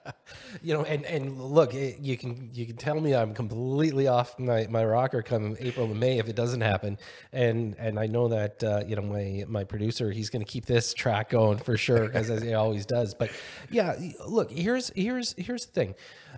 you 0.62 0.72
know, 0.72 0.84
and 0.84 1.04
and 1.04 1.38
look, 1.38 1.74
you 1.74 2.16
can 2.16 2.48
you 2.54 2.64
can 2.64 2.78
tell 2.78 2.98
me 2.98 3.14
I'm 3.14 3.34
completely 3.34 4.08
off 4.08 4.38
my 4.38 4.66
my 4.70 4.82
rocker 4.82 5.20
come 5.20 5.54
April 5.60 5.84
and 5.90 6.00
May 6.00 6.18
if 6.18 6.30
it 6.30 6.34
doesn't 6.34 6.62
happen, 6.62 6.96
and 7.30 7.76
and 7.78 8.00
I 8.00 8.06
know 8.06 8.28
that 8.28 8.64
uh, 8.64 8.84
you 8.86 8.96
know 8.96 9.02
my 9.02 9.44
my 9.46 9.64
producer 9.64 10.10
he's 10.10 10.30
going 10.30 10.42
to 10.42 10.50
keep 10.50 10.64
this 10.64 10.93
track 10.94 11.30
going 11.30 11.58
for 11.58 11.76
sure 11.76 12.06
because 12.06 12.30
as 12.30 12.42
he 12.42 12.54
always 12.54 12.86
does. 12.86 13.14
But 13.14 13.30
yeah, 13.70 13.96
look, 14.26 14.50
here's 14.50 14.90
here's 14.94 15.34
here's 15.36 15.66
the 15.66 15.72
thing. 15.72 15.94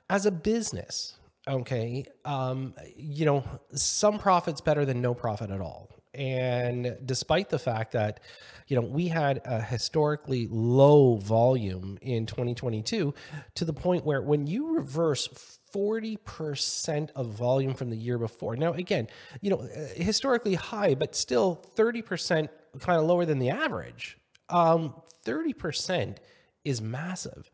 As 0.09 0.27
a 0.27 0.31
business, 0.31 1.16
okay, 1.49 2.05
um, 2.25 2.75
you 2.97 3.25
know, 3.25 3.45
some 3.75 4.19
profits 4.19 4.61
better 4.61 4.85
than 4.85 5.01
no 5.01 5.14
profit 5.14 5.51
at 5.51 5.61
all. 5.61 5.90
And 6.14 6.97
despite 7.05 7.51
the 7.51 7.59
fact 7.59 7.92
that, 7.92 8.21
you 8.69 8.77
know, 8.77 8.87
we 8.87 9.09
had 9.09 9.42
a 9.45 9.61
historically 9.61 10.49
low 10.51 11.16
volume 11.16 11.99
in 12.01 12.25
2022 12.25 13.12
to 13.55 13.64
the 13.64 13.73
point 13.75 14.07
where 14.07 14.23
when 14.23 14.47
you 14.47 14.77
reverse 14.77 15.29
40% 15.75 17.11
of 17.14 17.27
volume 17.27 17.75
from 17.75 17.90
the 17.90 17.97
year 17.97 18.19
before. 18.19 18.57
Now, 18.57 18.73
again, 18.73 19.09
you 19.42 19.51
know, 19.51 19.69
historically 19.95 20.55
high, 20.55 20.95
but 20.95 21.14
still 21.14 21.62
30% 21.77 22.49
kind 22.81 22.99
of 22.99 23.07
lower 23.07 23.27
than 23.27 23.38
the 23.38 23.51
average 23.51 24.16
um, 24.49 24.95
30% 25.25 26.17
is 26.65 26.81
massive. 26.81 27.51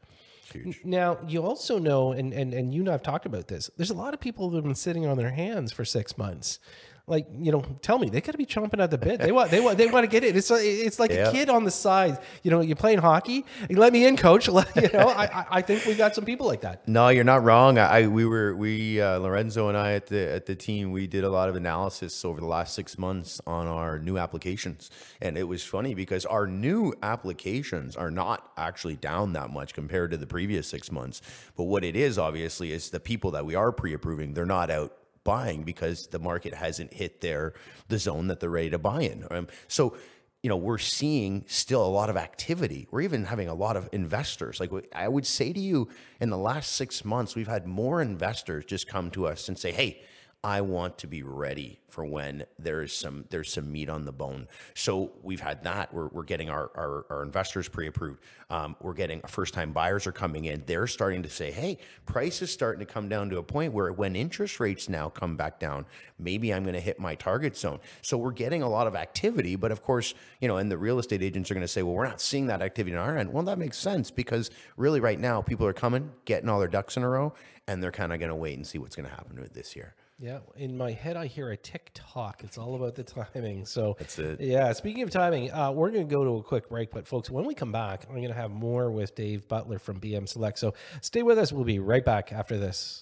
Huge. 0.52 0.80
Now, 0.84 1.18
you 1.26 1.42
also 1.42 1.78
know, 1.78 2.12
and, 2.12 2.32
and, 2.32 2.52
and 2.52 2.74
you 2.74 2.80
and 2.80 2.88
I 2.88 2.92
have 2.92 3.02
talked 3.02 3.26
about 3.26 3.48
this, 3.48 3.70
there's 3.76 3.90
a 3.90 3.94
lot 3.94 4.14
of 4.14 4.20
people 4.20 4.50
who 4.50 4.56
have 4.56 4.64
been 4.64 4.74
sitting 4.74 5.06
on 5.06 5.16
their 5.16 5.30
hands 5.30 5.72
for 5.72 5.84
six 5.84 6.18
months 6.18 6.58
like 7.08 7.26
you 7.36 7.50
know 7.50 7.62
tell 7.82 7.98
me 7.98 8.08
they 8.08 8.20
got 8.20 8.32
to 8.32 8.38
be 8.38 8.46
chomping 8.46 8.80
at 8.80 8.90
the 8.90 8.98
bit. 8.98 9.20
They 9.20 9.32
want 9.32 9.50
they 9.50 9.60
want 9.60 9.76
they 9.76 9.86
want 9.86 10.04
to 10.04 10.08
get 10.08 10.22
it. 10.22 10.36
It's 10.36 10.50
it's 10.50 11.00
like 11.00 11.10
yeah. 11.10 11.28
a 11.28 11.32
kid 11.32 11.48
on 11.48 11.64
the 11.64 11.70
side. 11.70 12.18
You 12.44 12.50
know 12.52 12.60
you're 12.60 12.76
playing 12.76 12.98
hockey 12.98 13.44
you 13.68 13.76
let 13.76 13.92
me 13.92 14.06
in 14.06 14.16
coach. 14.16 14.48
You 14.76 14.88
know 14.92 15.08
I, 15.08 15.46
I 15.50 15.62
think 15.62 15.84
we 15.86 15.94
got 15.94 16.14
some 16.14 16.24
people 16.24 16.46
like 16.46 16.60
that. 16.62 16.86
No 16.86 17.08
you're 17.08 17.24
not 17.24 17.42
wrong. 17.42 17.78
I 17.78 18.06
we 18.06 18.24
were 18.24 18.54
we 18.54 19.00
uh, 19.00 19.18
lorenzo 19.18 19.68
and 19.68 19.76
i 19.76 19.92
at 19.92 20.06
the 20.06 20.30
at 20.32 20.46
the 20.46 20.54
team 20.54 20.92
we 20.92 21.06
did 21.06 21.24
a 21.24 21.30
lot 21.30 21.48
of 21.48 21.56
analysis 21.56 22.24
over 22.24 22.40
the 22.40 22.46
last 22.46 22.74
six 22.74 22.96
months 22.96 23.40
on 23.46 23.66
our 23.66 23.98
new 23.98 24.18
applications. 24.18 24.90
And 25.20 25.36
it 25.36 25.44
was 25.44 25.64
funny 25.64 25.94
because 25.94 26.24
our 26.26 26.46
new 26.46 26.94
applications 27.02 27.96
are 27.96 28.10
not 28.10 28.52
actually 28.56 28.96
down 28.96 29.32
that 29.32 29.50
much 29.50 29.74
compared 29.74 30.10
to 30.12 30.16
the 30.16 30.26
previous 30.26 30.68
six 30.68 30.92
months. 30.92 31.20
But 31.56 31.64
what 31.64 31.84
it 31.84 31.96
is 31.96 32.18
obviously 32.18 32.72
is 32.72 32.90
the 32.90 33.00
people 33.00 33.32
that 33.32 33.44
we 33.44 33.54
are 33.54 33.72
pre-approving 33.72 34.34
they're 34.34 34.46
not 34.46 34.70
out 34.70 34.92
buying 35.24 35.62
because 35.62 36.08
the 36.08 36.18
market 36.18 36.54
hasn't 36.54 36.92
hit 36.92 37.20
their 37.20 37.54
the 37.88 37.98
zone 37.98 38.28
that 38.28 38.40
they're 38.40 38.50
ready 38.50 38.70
to 38.70 38.78
buy 38.78 39.02
in. 39.02 39.26
Um, 39.30 39.48
so 39.68 39.96
you 40.42 40.48
know 40.48 40.56
we're 40.56 40.78
seeing 40.78 41.44
still 41.46 41.84
a 41.84 41.88
lot 41.88 42.10
of 42.10 42.16
activity 42.16 42.88
we're 42.90 43.02
even 43.02 43.24
having 43.24 43.48
a 43.48 43.54
lot 43.54 43.76
of 43.76 43.88
investors 43.92 44.58
like 44.58 44.70
i 44.92 45.06
would 45.06 45.24
say 45.24 45.52
to 45.52 45.60
you 45.60 45.88
in 46.20 46.30
the 46.30 46.36
last 46.36 46.72
six 46.72 47.04
months 47.04 47.36
we've 47.36 47.46
had 47.46 47.64
more 47.66 48.02
investors 48.02 48.64
just 48.64 48.88
come 48.88 49.08
to 49.10 49.26
us 49.26 49.48
and 49.48 49.56
say 49.56 49.70
hey 49.70 50.02
I 50.44 50.60
want 50.62 50.98
to 50.98 51.06
be 51.06 51.22
ready 51.22 51.78
for 51.88 52.04
when 52.04 52.46
there's 52.58 52.92
some 52.92 53.26
there's 53.30 53.52
some 53.52 53.70
meat 53.70 53.88
on 53.88 54.04
the 54.04 54.10
bone. 54.10 54.48
So 54.74 55.12
we've 55.22 55.40
had 55.40 55.62
that. 55.62 55.94
We're, 55.94 56.08
we're 56.08 56.24
getting 56.24 56.50
our, 56.50 56.68
our, 56.74 57.06
our 57.10 57.22
investors 57.22 57.68
pre-approved. 57.68 58.18
Um, 58.50 58.74
we're 58.80 58.94
getting 58.94 59.20
first 59.28 59.54
time 59.54 59.72
buyers 59.72 60.04
are 60.04 60.12
coming 60.12 60.46
in. 60.46 60.64
They're 60.66 60.88
starting 60.88 61.22
to 61.22 61.30
say, 61.30 61.52
hey, 61.52 61.78
price 62.06 62.42
is 62.42 62.50
starting 62.50 62.84
to 62.84 62.92
come 62.92 63.08
down 63.08 63.30
to 63.30 63.38
a 63.38 63.42
point 63.44 63.72
where 63.72 63.92
when 63.92 64.16
interest 64.16 64.58
rates 64.58 64.88
now 64.88 65.08
come 65.08 65.36
back 65.36 65.60
down, 65.60 65.86
maybe 66.18 66.52
I'm 66.52 66.64
going 66.64 66.74
to 66.74 66.80
hit 66.80 66.98
my 66.98 67.14
target 67.14 67.56
zone. 67.56 67.78
So 68.00 68.18
we're 68.18 68.32
getting 68.32 68.62
a 68.62 68.68
lot 68.68 68.88
of 68.88 68.96
activity. 68.96 69.54
But 69.54 69.70
of 69.70 69.80
course, 69.80 70.12
you 70.40 70.48
know, 70.48 70.56
and 70.56 70.72
the 70.72 70.78
real 70.78 70.98
estate 70.98 71.22
agents 71.22 71.52
are 71.52 71.54
going 71.54 71.62
to 71.62 71.68
say, 71.68 71.84
well, 71.84 71.94
we're 71.94 72.08
not 72.08 72.20
seeing 72.20 72.48
that 72.48 72.62
activity 72.62 72.96
on 72.96 73.08
our 73.08 73.16
end. 73.16 73.32
Well, 73.32 73.44
that 73.44 73.58
makes 73.58 73.78
sense 73.78 74.10
because 74.10 74.50
really 74.76 74.98
right 74.98 75.20
now 75.20 75.40
people 75.40 75.66
are 75.66 75.72
coming, 75.72 76.10
getting 76.24 76.48
all 76.48 76.58
their 76.58 76.66
ducks 76.66 76.96
in 76.96 77.04
a 77.04 77.08
row, 77.08 77.32
and 77.68 77.80
they're 77.80 77.92
kind 77.92 78.12
of 78.12 78.18
going 78.18 78.30
to 78.30 78.34
wait 78.34 78.56
and 78.56 78.66
see 78.66 78.78
what's 78.78 78.96
going 78.96 79.08
to 79.08 79.14
happen 79.14 79.40
with 79.40 79.54
this 79.54 79.76
year. 79.76 79.94
Yeah, 80.22 80.38
in 80.54 80.76
my 80.76 80.92
head, 80.92 81.16
I 81.16 81.26
hear 81.26 81.50
a 81.50 81.56
tick 81.56 81.90
tock. 81.94 82.42
It's 82.44 82.56
all 82.56 82.76
about 82.76 82.94
the 82.94 83.02
timing. 83.02 83.66
So 83.66 83.96
that's 83.98 84.20
it. 84.20 84.40
Yeah. 84.40 84.72
Speaking 84.72 85.02
of 85.02 85.10
timing, 85.10 85.50
uh, 85.50 85.72
we're 85.72 85.90
going 85.90 86.06
to 86.06 86.10
go 86.10 86.22
to 86.22 86.36
a 86.36 86.42
quick 86.44 86.68
break, 86.68 86.92
but 86.92 87.08
folks, 87.08 87.28
when 87.28 87.44
we 87.44 87.54
come 87.54 87.72
back, 87.72 88.04
I'm 88.08 88.14
going 88.14 88.28
to 88.28 88.34
have 88.34 88.52
more 88.52 88.92
with 88.92 89.16
Dave 89.16 89.48
Butler 89.48 89.80
from 89.80 89.98
BM 89.98 90.28
Select. 90.28 90.60
So 90.60 90.74
stay 91.00 91.24
with 91.24 91.38
us. 91.38 91.52
We'll 91.52 91.64
be 91.64 91.80
right 91.80 92.04
back 92.04 92.32
after 92.32 92.56
this. 92.56 93.01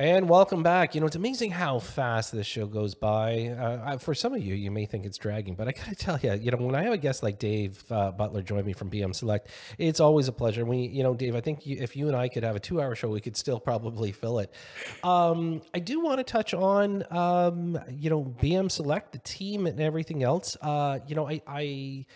And 0.00 0.28
welcome 0.28 0.62
back. 0.62 0.94
You 0.94 1.00
know, 1.00 1.08
it's 1.08 1.16
amazing 1.16 1.50
how 1.50 1.80
fast 1.80 2.30
this 2.30 2.46
show 2.46 2.66
goes 2.66 2.94
by. 2.94 3.48
Uh, 3.48 3.98
for 3.98 4.14
some 4.14 4.32
of 4.32 4.40
you, 4.40 4.54
you 4.54 4.70
may 4.70 4.86
think 4.86 5.04
it's 5.04 5.18
dragging, 5.18 5.56
but 5.56 5.66
I 5.66 5.72
got 5.76 5.86
to 5.86 5.96
tell 5.96 6.20
you, 6.22 6.34
you 6.34 6.52
know, 6.52 6.58
when 6.58 6.76
I 6.76 6.84
have 6.84 6.92
a 6.92 6.98
guest 6.98 7.24
like 7.24 7.40
Dave 7.40 7.82
uh, 7.90 8.12
Butler 8.12 8.42
join 8.42 8.64
me 8.64 8.72
from 8.74 8.90
BM 8.90 9.12
Select, 9.12 9.48
it's 9.76 9.98
always 9.98 10.28
a 10.28 10.32
pleasure. 10.32 10.64
We, 10.64 10.86
you 10.86 11.02
know, 11.02 11.14
Dave, 11.14 11.34
I 11.34 11.40
think 11.40 11.66
you, 11.66 11.78
if 11.80 11.96
you 11.96 12.06
and 12.06 12.16
I 12.16 12.28
could 12.28 12.44
have 12.44 12.54
a 12.54 12.60
two-hour 12.60 12.94
show, 12.94 13.08
we 13.08 13.20
could 13.20 13.36
still 13.36 13.58
probably 13.58 14.12
fill 14.12 14.38
it. 14.38 14.54
Um, 15.02 15.62
I 15.74 15.80
do 15.80 15.98
want 15.98 16.18
to 16.18 16.24
touch 16.24 16.54
on, 16.54 17.02
um, 17.10 17.76
you 17.90 18.08
know, 18.08 18.22
BM 18.40 18.70
Select, 18.70 19.10
the 19.10 19.18
team, 19.18 19.66
and 19.66 19.80
everything 19.80 20.22
else. 20.22 20.56
Uh, 20.62 21.00
you 21.08 21.16
know, 21.16 21.28
I, 21.28 21.42
I 21.44 22.06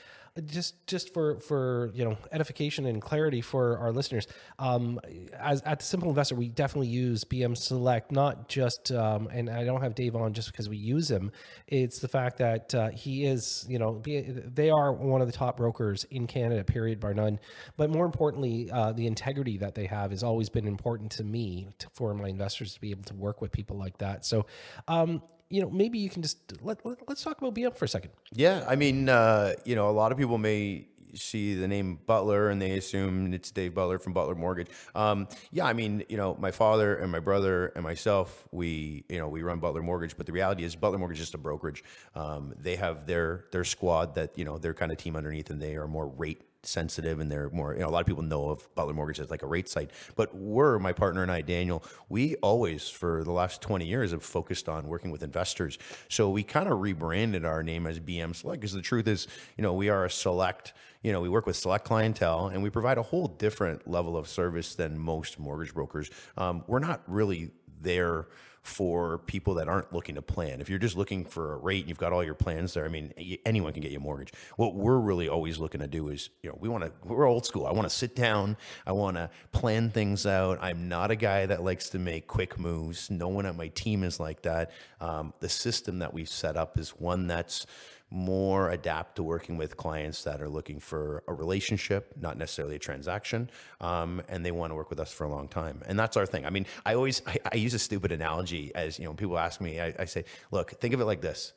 just 0.46 0.86
just 0.86 1.12
for 1.12 1.38
for 1.40 1.90
you 1.94 2.04
know 2.04 2.16
edification 2.30 2.86
and 2.86 3.02
clarity 3.02 3.40
for 3.40 3.76
our 3.78 3.92
listeners 3.92 4.26
um, 4.58 4.98
as 5.38 5.60
at 5.62 5.80
the 5.80 5.84
simple 5.84 6.08
investor 6.08 6.34
we 6.34 6.48
definitely 6.48 6.88
use 6.88 7.22
bm 7.24 7.56
select 7.56 8.10
not 8.10 8.48
just 8.48 8.90
um, 8.92 9.28
and 9.30 9.50
i 9.50 9.62
don't 9.62 9.82
have 9.82 9.94
dave 9.94 10.16
on 10.16 10.32
just 10.32 10.50
because 10.50 10.68
we 10.68 10.76
use 10.76 11.10
him. 11.10 11.30
It's 11.66 11.98
the 12.00 12.08
fact 12.08 12.38
that 12.38 12.74
uh, 12.74 12.90
he 12.90 13.24
is 13.24 13.64
you 13.68 13.78
know 13.78 14.02
they 14.04 14.70
are 14.70 14.92
one 14.92 15.20
of 15.20 15.26
the 15.26 15.32
top 15.32 15.56
brokers 15.56 16.04
in 16.04 16.26
canada 16.26 16.64
period 16.64 17.00
bar 17.00 17.14
none. 17.14 17.38
But 17.76 17.90
more 17.90 18.04
importantly 18.04 18.70
uh, 18.70 18.92
the 18.92 19.06
integrity 19.06 19.58
that 19.58 19.74
they 19.74 19.86
have 19.86 20.10
has 20.10 20.22
always 20.22 20.48
been 20.48 20.66
important 20.66 21.12
to 21.12 21.24
me 21.24 21.68
to, 21.78 21.88
for 21.94 22.14
my 22.14 22.28
investors 22.28 22.74
to 22.74 22.80
be 22.80 22.90
able 22.90 23.04
to 23.04 23.14
work 23.14 23.40
with 23.40 23.52
people 23.52 23.78
like 23.78 23.98
that. 23.98 24.24
So 24.24 24.46
um, 24.88 25.22
you 25.52 25.60
know, 25.60 25.68
maybe 25.68 25.98
you 25.98 26.08
can 26.08 26.22
just 26.22 26.38
let, 26.62 26.84
let 26.84 26.98
us 27.10 27.22
talk 27.22 27.38
about 27.38 27.54
BM 27.54 27.76
for 27.76 27.84
a 27.84 27.88
second. 27.88 28.10
Yeah, 28.32 28.64
I 28.66 28.74
mean, 28.74 29.10
uh, 29.10 29.52
you 29.66 29.76
know, 29.76 29.90
a 29.90 29.92
lot 29.92 30.10
of 30.10 30.16
people 30.16 30.38
may 30.38 30.86
see 31.14 31.54
the 31.54 31.68
name 31.68 31.98
Butler 32.06 32.48
and 32.48 32.60
they 32.60 32.78
assume 32.78 33.34
it's 33.34 33.50
Dave 33.50 33.74
Butler 33.74 33.98
from 33.98 34.14
Butler 34.14 34.34
Mortgage. 34.34 34.68
Um, 34.94 35.28
yeah, 35.50 35.66
I 35.66 35.74
mean, 35.74 36.04
you 36.08 36.16
know, 36.16 36.34
my 36.40 36.50
father 36.50 36.96
and 36.96 37.12
my 37.12 37.20
brother 37.20 37.66
and 37.76 37.84
myself, 37.84 38.48
we, 38.50 39.04
you 39.10 39.18
know, 39.18 39.28
we 39.28 39.42
run 39.42 39.58
Butler 39.58 39.82
Mortgage, 39.82 40.16
but 40.16 40.24
the 40.24 40.32
reality 40.32 40.64
is 40.64 40.74
Butler 40.74 40.96
Mortgage 40.96 41.18
is 41.18 41.24
just 41.24 41.34
a 41.34 41.38
brokerage. 41.38 41.84
Um, 42.14 42.54
they 42.58 42.76
have 42.76 43.06
their 43.06 43.44
their 43.52 43.64
squad 43.64 44.14
that 44.14 44.38
you 44.38 44.46
know 44.46 44.56
their 44.56 44.72
kind 44.72 44.90
of 44.90 44.96
team 44.96 45.16
underneath, 45.16 45.50
and 45.50 45.60
they 45.60 45.76
are 45.76 45.86
more 45.86 46.06
rate 46.06 46.40
sensitive 46.64 47.20
and 47.20 47.30
they're 47.30 47.50
more, 47.50 47.74
you 47.74 47.80
know, 47.80 47.88
a 47.88 47.90
lot 47.90 48.00
of 48.00 48.06
people 48.06 48.22
know 48.22 48.50
of 48.50 48.72
Butler 48.74 48.94
Mortgage 48.94 49.20
as 49.20 49.30
like 49.30 49.42
a 49.42 49.46
rate 49.46 49.68
site. 49.68 49.90
But 50.16 50.34
we're, 50.34 50.78
my 50.78 50.92
partner 50.92 51.22
and 51.22 51.30
I, 51.30 51.42
Daniel, 51.42 51.84
we 52.08 52.36
always, 52.36 52.88
for 52.88 53.24
the 53.24 53.32
last 53.32 53.60
20 53.60 53.84
years, 53.84 54.12
have 54.12 54.22
focused 54.22 54.68
on 54.68 54.86
working 54.86 55.10
with 55.10 55.22
investors. 55.22 55.78
So 56.08 56.30
we 56.30 56.42
kind 56.42 56.68
of 56.68 56.80
rebranded 56.80 57.44
our 57.44 57.62
name 57.62 57.86
as 57.86 58.00
BM 58.00 58.34
Select 58.34 58.60
because 58.60 58.72
the 58.72 58.82
truth 58.82 59.08
is, 59.08 59.26
you 59.56 59.62
know, 59.62 59.72
we 59.72 59.88
are 59.88 60.04
a 60.04 60.10
select, 60.10 60.72
you 61.02 61.12
know, 61.12 61.20
we 61.20 61.28
work 61.28 61.46
with 61.46 61.56
select 61.56 61.84
clientele 61.84 62.48
and 62.48 62.62
we 62.62 62.70
provide 62.70 62.98
a 62.98 63.02
whole 63.02 63.26
different 63.26 63.88
level 63.88 64.16
of 64.16 64.28
service 64.28 64.74
than 64.74 64.98
most 64.98 65.38
mortgage 65.38 65.74
brokers. 65.74 66.10
Um, 66.36 66.64
we're 66.66 66.78
not 66.78 67.02
really 67.06 67.50
there 67.80 68.28
for 68.62 69.18
people 69.18 69.54
that 69.54 69.68
aren't 69.68 69.92
looking 69.92 70.14
to 70.14 70.22
plan. 70.22 70.60
If 70.60 70.70
you're 70.70 70.78
just 70.78 70.96
looking 70.96 71.24
for 71.24 71.54
a 71.54 71.58
rate 71.58 71.80
and 71.80 71.88
you've 71.88 71.98
got 71.98 72.12
all 72.12 72.22
your 72.22 72.34
plans 72.34 72.74
there, 72.74 72.84
I 72.84 72.88
mean, 72.88 73.12
anyone 73.44 73.72
can 73.72 73.82
get 73.82 73.90
you 73.90 73.98
a 73.98 74.00
mortgage. 74.00 74.32
What 74.56 74.76
we're 74.76 74.98
really 74.98 75.28
always 75.28 75.58
looking 75.58 75.80
to 75.80 75.88
do 75.88 76.08
is, 76.08 76.30
you 76.42 76.50
know, 76.50 76.56
we 76.60 76.68
want 76.68 76.84
to, 76.84 76.92
we're 77.04 77.26
old 77.26 77.44
school. 77.44 77.66
I 77.66 77.72
want 77.72 77.90
to 77.90 77.94
sit 77.94 78.14
down. 78.14 78.56
I 78.86 78.92
want 78.92 79.16
to 79.16 79.30
plan 79.50 79.90
things 79.90 80.26
out. 80.26 80.58
I'm 80.62 80.88
not 80.88 81.10
a 81.10 81.16
guy 81.16 81.46
that 81.46 81.64
likes 81.64 81.88
to 81.90 81.98
make 81.98 82.28
quick 82.28 82.58
moves. 82.58 83.10
No 83.10 83.28
one 83.28 83.46
at 83.46 83.56
my 83.56 83.68
team 83.68 84.04
is 84.04 84.20
like 84.20 84.42
that. 84.42 84.70
Um, 85.00 85.34
the 85.40 85.48
system 85.48 85.98
that 85.98 86.14
we've 86.14 86.28
set 86.28 86.56
up 86.56 86.78
is 86.78 86.90
one 86.90 87.26
that's 87.26 87.66
more 88.12 88.70
adapt 88.70 89.16
to 89.16 89.22
working 89.22 89.56
with 89.56 89.78
clients 89.78 90.24
that 90.24 90.42
are 90.42 90.48
looking 90.48 90.78
for 90.78 91.22
a 91.26 91.32
relationship, 91.32 92.12
not 92.20 92.36
necessarily 92.36 92.76
a 92.76 92.78
transaction, 92.78 93.48
um, 93.80 94.22
and 94.28 94.44
they 94.44 94.52
want 94.52 94.70
to 94.70 94.74
work 94.74 94.90
with 94.90 95.00
us 95.00 95.10
for 95.10 95.24
a 95.24 95.28
long 95.28 95.48
time. 95.48 95.80
And 95.86 95.98
that's 95.98 96.16
our 96.16 96.26
thing. 96.26 96.44
I 96.44 96.50
mean, 96.50 96.66
I 96.84 96.94
always 96.94 97.22
I, 97.26 97.38
I 97.50 97.56
use 97.56 97.72
a 97.72 97.78
stupid 97.78 98.12
analogy 98.12 98.70
as 98.74 98.98
you 98.98 99.06
know 99.06 99.14
people 99.14 99.38
ask 99.38 99.60
me. 99.60 99.80
I, 99.80 99.94
I 99.98 100.04
say, 100.04 100.26
look, 100.50 100.72
think 100.72 100.92
of 100.92 101.00
it 101.00 101.06
like 101.06 101.22
this: 101.22 101.54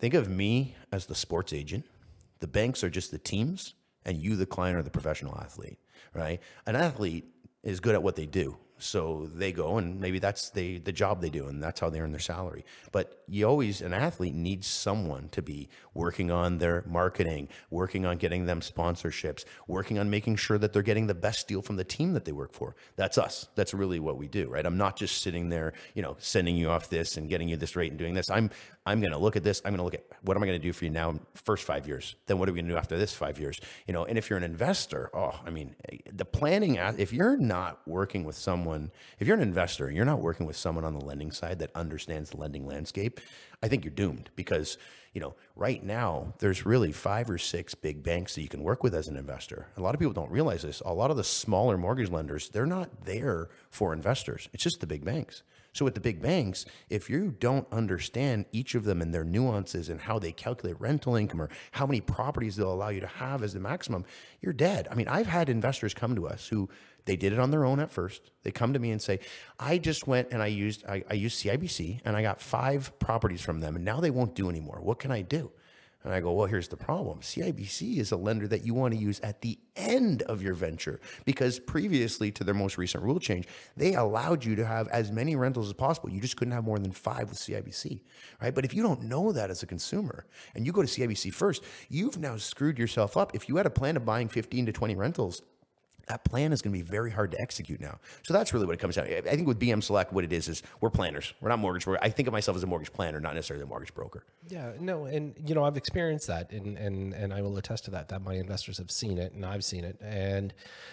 think 0.00 0.14
of 0.14 0.28
me 0.28 0.74
as 0.90 1.06
the 1.06 1.14
sports 1.14 1.52
agent. 1.52 1.84
The 2.40 2.48
banks 2.48 2.82
are 2.82 2.90
just 2.90 3.12
the 3.12 3.18
teams, 3.18 3.74
and 4.04 4.18
you, 4.18 4.34
the 4.34 4.46
client, 4.46 4.76
are 4.76 4.82
the 4.82 4.90
professional 4.90 5.38
athlete. 5.38 5.78
Right? 6.12 6.40
An 6.66 6.74
athlete 6.74 7.24
is 7.62 7.78
good 7.78 7.94
at 7.94 8.02
what 8.02 8.16
they 8.16 8.26
do 8.26 8.56
So 8.78 9.28
they 9.32 9.52
go 9.52 9.78
and 9.78 10.00
maybe 10.00 10.18
that's 10.18 10.50
the 10.50 10.78
the 10.78 10.92
job 10.92 11.20
they 11.20 11.30
do 11.30 11.46
and 11.46 11.62
that's 11.62 11.80
how 11.80 11.90
they 11.90 12.00
earn 12.00 12.10
their 12.10 12.20
salary. 12.20 12.64
But 12.92 13.22
you 13.28 13.46
always 13.46 13.80
an 13.80 13.92
athlete 13.92 14.34
needs 14.34 14.66
someone 14.66 15.28
to 15.30 15.42
be 15.42 15.68
working 15.94 16.30
on 16.30 16.58
their 16.58 16.82
marketing, 16.86 17.48
working 17.70 18.04
on 18.04 18.16
getting 18.16 18.46
them 18.46 18.60
sponsorships, 18.60 19.44
working 19.68 19.98
on 19.98 20.10
making 20.10 20.36
sure 20.36 20.58
that 20.58 20.72
they're 20.72 20.82
getting 20.82 21.06
the 21.06 21.14
best 21.14 21.46
deal 21.46 21.62
from 21.62 21.76
the 21.76 21.84
team 21.84 22.12
that 22.14 22.24
they 22.24 22.32
work 22.32 22.52
for. 22.52 22.74
That's 22.96 23.16
us. 23.16 23.46
That's 23.54 23.72
really 23.72 24.00
what 24.00 24.18
we 24.18 24.28
do, 24.28 24.48
right? 24.48 24.66
I'm 24.66 24.78
not 24.78 24.96
just 24.96 25.22
sitting 25.22 25.48
there, 25.48 25.72
you 25.94 26.02
know, 26.02 26.16
sending 26.18 26.56
you 26.56 26.68
off 26.70 26.90
this 26.90 27.16
and 27.16 27.28
getting 27.28 27.48
you 27.48 27.56
this 27.56 27.76
rate 27.76 27.92
and 27.92 27.98
doing 27.98 28.14
this. 28.14 28.28
I'm 28.28 28.50
I'm 28.86 29.00
going 29.00 29.12
to 29.12 29.18
look 29.18 29.36
at 29.36 29.42
this. 29.42 29.62
I'm 29.64 29.70
going 29.70 29.78
to 29.78 29.84
look 29.84 29.94
at 29.94 30.04
what 30.22 30.36
am 30.36 30.42
I 30.42 30.46
going 30.46 30.60
to 30.60 30.62
do 30.62 30.72
for 30.72 30.84
you 30.84 30.90
now 30.90 31.18
first 31.34 31.64
5 31.64 31.88
years. 31.88 32.16
Then 32.26 32.38
what 32.38 32.48
are 32.48 32.52
we 32.52 32.58
going 32.58 32.68
to 32.68 32.74
do 32.74 32.78
after 32.78 32.98
this 32.98 33.14
5 33.14 33.38
years? 33.38 33.60
You 33.86 33.94
know, 33.94 34.04
and 34.04 34.18
if 34.18 34.28
you're 34.28 34.36
an 34.36 34.44
investor, 34.44 35.10
oh, 35.14 35.40
I 35.46 35.50
mean, 35.50 35.74
the 36.12 36.24
planning 36.24 36.76
if 36.98 37.12
you're 37.12 37.36
not 37.36 37.80
working 37.86 38.24
with 38.24 38.36
someone, 38.36 38.90
if 39.18 39.26
you're 39.26 39.36
an 39.36 39.42
investor 39.42 39.86
and 39.86 39.96
you're 39.96 40.04
not 40.04 40.20
working 40.20 40.46
with 40.46 40.56
someone 40.56 40.84
on 40.84 40.92
the 40.98 41.04
lending 41.04 41.30
side 41.30 41.58
that 41.60 41.70
understands 41.74 42.30
the 42.30 42.36
lending 42.36 42.66
landscape, 42.66 43.20
I 43.62 43.68
think 43.68 43.84
you're 43.84 43.94
doomed 43.94 44.28
because, 44.36 44.76
you 45.14 45.20
know, 45.20 45.34
right 45.56 45.82
now 45.82 46.34
there's 46.40 46.66
really 46.66 46.92
five 46.92 47.30
or 47.30 47.38
six 47.38 47.74
big 47.74 48.02
banks 48.02 48.34
that 48.34 48.42
you 48.42 48.48
can 48.48 48.62
work 48.62 48.82
with 48.82 48.94
as 48.94 49.08
an 49.08 49.16
investor. 49.16 49.68
A 49.78 49.80
lot 49.80 49.94
of 49.94 49.98
people 49.98 50.12
don't 50.12 50.30
realize 50.30 50.62
this. 50.62 50.82
A 50.84 50.92
lot 50.92 51.10
of 51.10 51.16
the 51.16 51.24
smaller 51.24 51.78
mortgage 51.78 52.10
lenders, 52.10 52.50
they're 52.50 52.66
not 52.66 53.06
there 53.06 53.48
for 53.70 53.94
investors. 53.94 54.48
It's 54.52 54.62
just 54.62 54.80
the 54.80 54.86
big 54.86 55.04
banks. 55.04 55.42
So 55.74 55.84
with 55.84 55.94
the 55.94 56.00
big 56.00 56.22
banks, 56.22 56.64
if 56.88 57.10
you 57.10 57.34
don't 57.38 57.66
understand 57.72 58.46
each 58.52 58.76
of 58.76 58.84
them 58.84 59.02
and 59.02 59.12
their 59.12 59.24
nuances 59.24 59.88
and 59.88 60.00
how 60.00 60.20
they 60.20 60.30
calculate 60.30 60.80
rental 60.80 61.16
income 61.16 61.42
or 61.42 61.50
how 61.72 61.84
many 61.84 62.00
properties 62.00 62.54
they'll 62.54 62.72
allow 62.72 62.90
you 62.90 63.00
to 63.00 63.08
have 63.08 63.42
as 63.42 63.54
the 63.54 63.60
maximum, 63.60 64.04
you're 64.40 64.52
dead. 64.52 64.86
I 64.88 64.94
mean, 64.94 65.08
I've 65.08 65.26
had 65.26 65.48
investors 65.48 65.92
come 65.92 66.14
to 66.14 66.28
us 66.28 66.46
who 66.46 66.70
they 67.06 67.16
did 67.16 67.32
it 67.32 67.40
on 67.40 67.50
their 67.50 67.64
own 67.64 67.80
at 67.80 67.90
first. 67.90 68.30
They 68.44 68.52
come 68.52 68.72
to 68.72 68.78
me 68.78 68.92
and 68.92 69.02
say, 69.02 69.18
I 69.58 69.78
just 69.78 70.06
went 70.06 70.28
and 70.30 70.40
I 70.40 70.46
used 70.46 70.86
I, 70.86 71.02
I 71.10 71.14
used 71.14 71.44
CIBC 71.44 72.00
and 72.04 72.16
I 72.16 72.22
got 72.22 72.40
five 72.40 72.96
properties 73.00 73.42
from 73.42 73.58
them 73.58 73.74
and 73.74 73.84
now 73.84 74.00
they 74.00 74.10
won't 74.10 74.36
do 74.36 74.48
anymore. 74.48 74.78
What 74.80 75.00
can 75.00 75.10
I 75.10 75.22
do? 75.22 75.50
And 76.04 76.12
I 76.12 76.20
go, 76.20 76.32
well, 76.32 76.46
here's 76.46 76.68
the 76.68 76.76
problem. 76.76 77.20
CIBC 77.20 77.96
is 77.96 78.12
a 78.12 78.16
lender 78.16 78.46
that 78.48 78.64
you 78.64 78.74
want 78.74 78.92
to 78.92 79.00
use 79.00 79.20
at 79.20 79.40
the 79.40 79.58
end 79.74 80.22
of 80.22 80.42
your 80.42 80.52
venture 80.52 81.00
because 81.24 81.58
previously 81.58 82.30
to 82.32 82.44
their 82.44 82.54
most 82.54 82.76
recent 82.76 83.02
rule 83.02 83.18
change, 83.18 83.46
they 83.74 83.94
allowed 83.94 84.44
you 84.44 84.54
to 84.54 84.66
have 84.66 84.86
as 84.88 85.10
many 85.10 85.34
rentals 85.34 85.68
as 85.68 85.72
possible. 85.72 86.10
You 86.10 86.20
just 86.20 86.36
couldn't 86.36 86.52
have 86.52 86.64
more 86.64 86.78
than 86.78 86.92
five 86.92 87.30
with 87.30 87.38
CIBC, 87.38 88.00
right? 88.42 88.54
But 88.54 88.66
if 88.66 88.74
you 88.74 88.82
don't 88.82 89.04
know 89.04 89.32
that 89.32 89.50
as 89.50 89.62
a 89.62 89.66
consumer 89.66 90.26
and 90.54 90.66
you 90.66 90.72
go 90.72 90.82
to 90.82 90.88
CIBC 90.88 91.32
first, 91.32 91.64
you've 91.88 92.18
now 92.18 92.36
screwed 92.36 92.78
yourself 92.78 93.16
up. 93.16 93.34
If 93.34 93.48
you 93.48 93.56
had 93.56 93.66
a 93.66 93.70
plan 93.70 93.96
of 93.96 94.04
buying 94.04 94.28
15 94.28 94.66
to 94.66 94.72
20 94.72 94.94
rentals, 94.96 95.40
that 96.06 96.24
plan 96.24 96.52
is 96.52 96.62
going 96.62 96.72
to 96.72 96.78
be 96.78 96.82
very 96.82 97.10
hard 97.10 97.30
to 97.32 97.40
execute 97.40 97.80
now. 97.80 97.98
So 98.22 98.34
that's 98.34 98.52
really 98.52 98.66
what 98.66 98.74
it 98.74 98.78
comes 98.78 98.96
down. 98.96 99.06
to. 99.06 99.18
I 99.18 99.36
think 99.36 99.46
with 99.46 99.58
BM 99.58 99.82
Select, 99.82 100.12
what 100.12 100.24
it 100.24 100.32
is 100.32 100.48
is 100.48 100.62
we're 100.80 100.90
planners. 100.90 101.34
We're 101.40 101.48
not 101.48 101.58
mortgage. 101.58 101.86
I 102.00 102.08
think 102.08 102.28
of 102.28 102.32
myself 102.32 102.56
as 102.56 102.62
a 102.62 102.66
mortgage 102.66 102.92
planner, 102.92 103.20
not 103.20 103.34
necessarily 103.34 103.64
a 103.64 103.66
mortgage 103.66 103.94
broker. 103.94 104.24
Yeah, 104.48 104.72
no, 104.78 105.06
and 105.06 105.34
you 105.44 105.54
know 105.54 105.64
I've 105.64 105.76
experienced 105.76 106.26
that, 106.28 106.50
and 106.50 106.76
and 106.76 107.12
and 107.14 107.32
I 107.32 107.42
will 107.42 107.56
attest 107.56 107.84
to 107.86 107.90
that. 107.92 108.08
That 108.08 108.22
my 108.22 108.34
investors 108.34 108.78
have 108.78 108.90
seen 108.90 109.18
it, 109.18 109.32
and 109.32 109.44
I've 109.44 109.64
seen 109.64 109.84
it, 109.84 109.98
and 110.02 110.52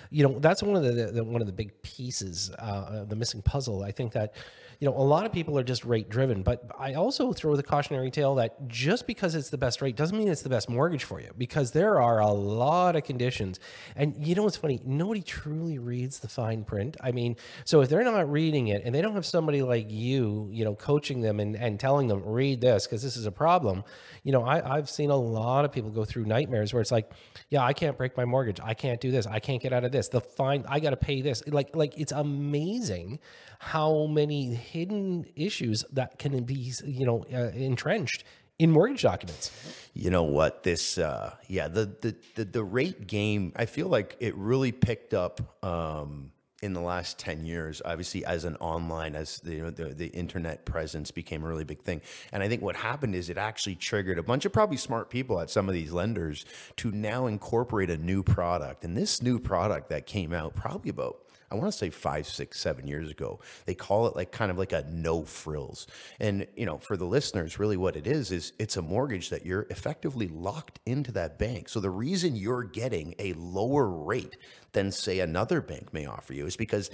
you 0.10 0.28
know 0.28 0.40
that's 0.40 0.64
one 0.64 0.76
of 0.76 0.84
the, 0.84 1.12
the 1.12 1.24
one 1.24 1.42
of 1.42 1.48
the 1.48 1.54
big 1.54 1.82
pieces, 1.82 2.52
uh, 2.60 3.04
the 3.06 3.16
missing 3.16 3.42
puzzle. 3.42 3.84
I 3.84 3.92
think 3.92 4.14
that 4.14 4.36
you 4.82 4.88
know, 4.90 4.98
a 4.98 5.06
lot 5.06 5.28
of 5.28 5.32
people 5.32 5.60
are 5.60 5.64
just 5.64 5.86
rate 5.86 6.10
driven, 6.10 6.42
but 6.42 6.66
I 6.78 6.96
also 6.96 7.34
throw 7.34 7.56
the 7.56 7.62
cautionary 7.62 8.10
tale 8.10 8.34
that 8.36 8.68
just 8.68 9.06
because 9.06 9.36
it's 9.36 9.52
the 9.52 9.58
best 9.58 9.80
rate 9.80 9.96
doesn't 9.96 10.18
mean 10.18 10.28
it's 10.28 10.42
the 10.42 10.50
best 10.50 10.70
mortgage 10.70 11.04
for 11.04 11.22
you 11.22 11.30
because 11.38 11.70
there 11.70 12.02
are 12.02 12.18
a 12.18 12.32
lot 12.32 12.96
of 12.96 13.04
conditions. 13.04 13.60
And 13.96 14.16
you 14.26 14.34
know 14.34 14.42
what's 14.42 14.58
funny? 14.58 14.82
Nobody 14.84 15.22
truly 15.22 15.78
reads 15.78 16.18
the 16.18 16.28
fine 16.28 16.64
print. 16.64 16.98
I 17.00 17.12
mean, 17.12 17.36
so 17.64 17.82
if 17.82 17.90
they're 17.90 18.04
not 18.04 18.32
reading 18.32 18.70
it 18.70 18.82
and 18.84 18.96
they 18.96 19.04
don't 19.04 19.14
have 19.14 19.26
somebody 19.26 19.62
like 19.62 19.86
you, 19.92 20.50
you 20.52 20.66
know, 20.66 20.74
coaching 20.74 21.22
them 21.22 21.40
and, 21.40 21.56
and 21.56 21.80
telling 21.80 22.08
them, 22.08 22.24
read 22.26 22.60
this 22.60 22.88
because 22.88 23.04
this 23.04 23.16
is 23.16 23.28
a 23.28 23.32
problem, 23.32 23.84
you 24.24 24.32
know, 24.32 24.44
I, 24.44 24.78
I've 24.78 24.90
seen 24.90 25.12
a 25.12 25.16
lot 25.16 25.64
of 25.64 25.72
people 25.72 25.92
go 25.92 26.06
through 26.06 26.26
nightmares 26.26 26.74
where 26.74 26.82
it's 26.82 26.92
like, 26.92 27.12
yeah, 27.50 27.64
I 27.64 27.74
can't 27.74 28.00
break 28.00 28.18
my 28.18 28.26
mortgage. 28.26 28.60
I 28.60 28.74
can't 28.74 29.00
do 29.00 29.12
this. 29.12 29.28
I 29.28 29.38
can't 29.38 29.62
get 29.62 29.74
out 29.74 29.84
of 29.84 29.92
this. 29.92 30.08
The 30.08 30.22
fine, 30.22 30.66
I 30.68 30.80
got 30.80 30.90
to 30.90 30.98
pay 30.98 31.22
this. 31.22 31.44
Like, 31.46 31.76
like 31.76 32.00
it's 32.00 32.12
amazing 32.12 33.20
how 33.64 34.08
many 34.08 34.56
hidden 34.72 35.26
issues 35.36 35.84
that 35.92 36.18
can 36.18 36.44
be, 36.44 36.74
you 36.86 37.06
know, 37.06 37.26
uh, 37.34 37.52
entrenched 37.54 38.24
in 38.58 38.72
mortgage 38.72 39.02
documents. 39.02 39.52
You 39.94 40.12
know 40.12 40.24
what? 40.24 40.64
This, 40.64 40.98
uh, 40.98 41.36
yeah, 41.48 41.68
the, 41.68 41.86
the 42.02 42.16
the 42.36 42.46
the 42.46 42.64
rate 42.64 43.08
game. 43.08 43.54
I 43.56 43.66
feel 43.66 43.88
like 43.88 44.16
it 44.20 44.36
really 44.36 44.72
picked 44.72 45.14
up. 45.14 45.64
Um, 45.64 46.32
in 46.62 46.74
the 46.74 46.80
last 46.80 47.18
10 47.18 47.44
years 47.44 47.82
obviously 47.86 48.24
as 48.24 48.46
an 48.46 48.56
online 48.58 49.16
as 49.16 49.40
the, 49.40 49.56
you 49.56 49.64
know, 49.64 49.72
the, 49.72 49.86
the 49.96 50.06
internet 50.10 50.64
presence 50.64 51.10
became 51.10 51.44
a 51.44 51.48
really 51.48 51.64
big 51.64 51.82
thing 51.82 52.00
and 52.32 52.44
i 52.44 52.48
think 52.48 52.62
what 52.62 52.76
happened 52.76 53.16
is 53.16 53.32
it 53.32 53.38
actually 53.40 53.74
triggered 53.74 54.20
a 54.20 54.22
bunch 54.22 54.46
of 54.46 54.54
probably 54.54 54.78
smart 54.78 55.10
people 55.10 55.40
at 55.40 55.50
some 55.50 55.68
of 55.68 55.74
these 55.74 55.92
lenders 55.92 56.46
to 56.76 56.92
now 56.92 57.26
incorporate 57.26 57.90
a 57.90 57.98
new 57.98 58.22
product 58.22 58.84
and 58.84 58.96
this 58.96 59.24
new 59.24 59.40
product 59.40 59.90
that 59.90 60.06
came 60.06 60.34
out 60.34 60.56
probably 60.56 60.92
about 60.92 61.18
I 61.52 61.56
want 61.56 61.72
to 61.72 61.78
say 61.78 61.90
five, 61.90 62.26
six, 62.26 62.60
seven 62.60 62.88
years 62.88 63.12
ago. 63.12 63.40
They 63.66 63.76
call 63.76 64.08
it 64.08 64.16
like 64.16 64.32
kind 64.32 64.50
of 64.50 64.58
like 64.58 64.72
a 64.72 64.86
no 64.90 65.24
frills. 65.24 65.86
And, 66.20 66.48
you 66.56 66.66
know, 66.66 66.78
for 66.78 66.96
the 66.96 67.06
listeners, 67.06 67.60
really 67.60 67.78
what 67.78 67.96
it 67.96 68.08
is, 68.08 68.32
is 68.32 68.54
it's 68.58 68.78
a 68.78 68.82
mortgage 68.82 69.30
that 69.30 69.46
you're 69.46 69.68
effectively 69.70 70.28
locked 70.28 70.80
into 70.86 71.12
that 71.14 71.38
bank. 71.38 71.70
So 71.70 71.80
the 71.80 71.90
reason 71.90 72.36
you're 72.36 72.64
getting 72.64 73.16
a 73.20 73.34
lower 73.34 73.88
rate 73.88 74.38
than, 74.72 74.92
say, 74.92 75.20
another 75.20 75.62
bank 75.62 75.94
may 75.94 76.06
offer 76.06 76.34
you 76.34 76.46
is 76.46 76.56
because 76.56 76.90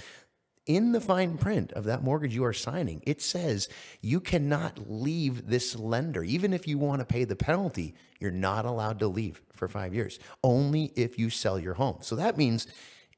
in 0.66 0.92
the 0.92 1.00
fine 1.00 1.38
print 1.38 1.72
of 1.72 1.84
that 1.84 2.04
mortgage 2.04 2.34
you 2.34 2.44
are 2.44 2.52
signing, 2.52 3.02
it 3.06 3.22
says 3.22 3.68
you 4.02 4.20
cannot 4.20 4.90
leave 4.90 5.48
this 5.48 5.74
lender. 5.74 6.22
Even 6.22 6.52
if 6.52 6.68
you 6.68 6.76
want 6.76 7.00
to 7.00 7.06
pay 7.06 7.24
the 7.24 7.34
penalty, 7.34 7.94
you're 8.20 8.30
not 8.30 8.66
allowed 8.66 8.98
to 8.98 9.08
leave 9.08 9.40
for 9.54 9.66
five 9.66 9.94
years, 9.94 10.18
only 10.44 10.92
if 10.94 11.18
you 11.18 11.30
sell 11.30 11.58
your 11.58 11.74
home. 11.74 11.96
So 12.02 12.16
that 12.16 12.36
means 12.36 12.66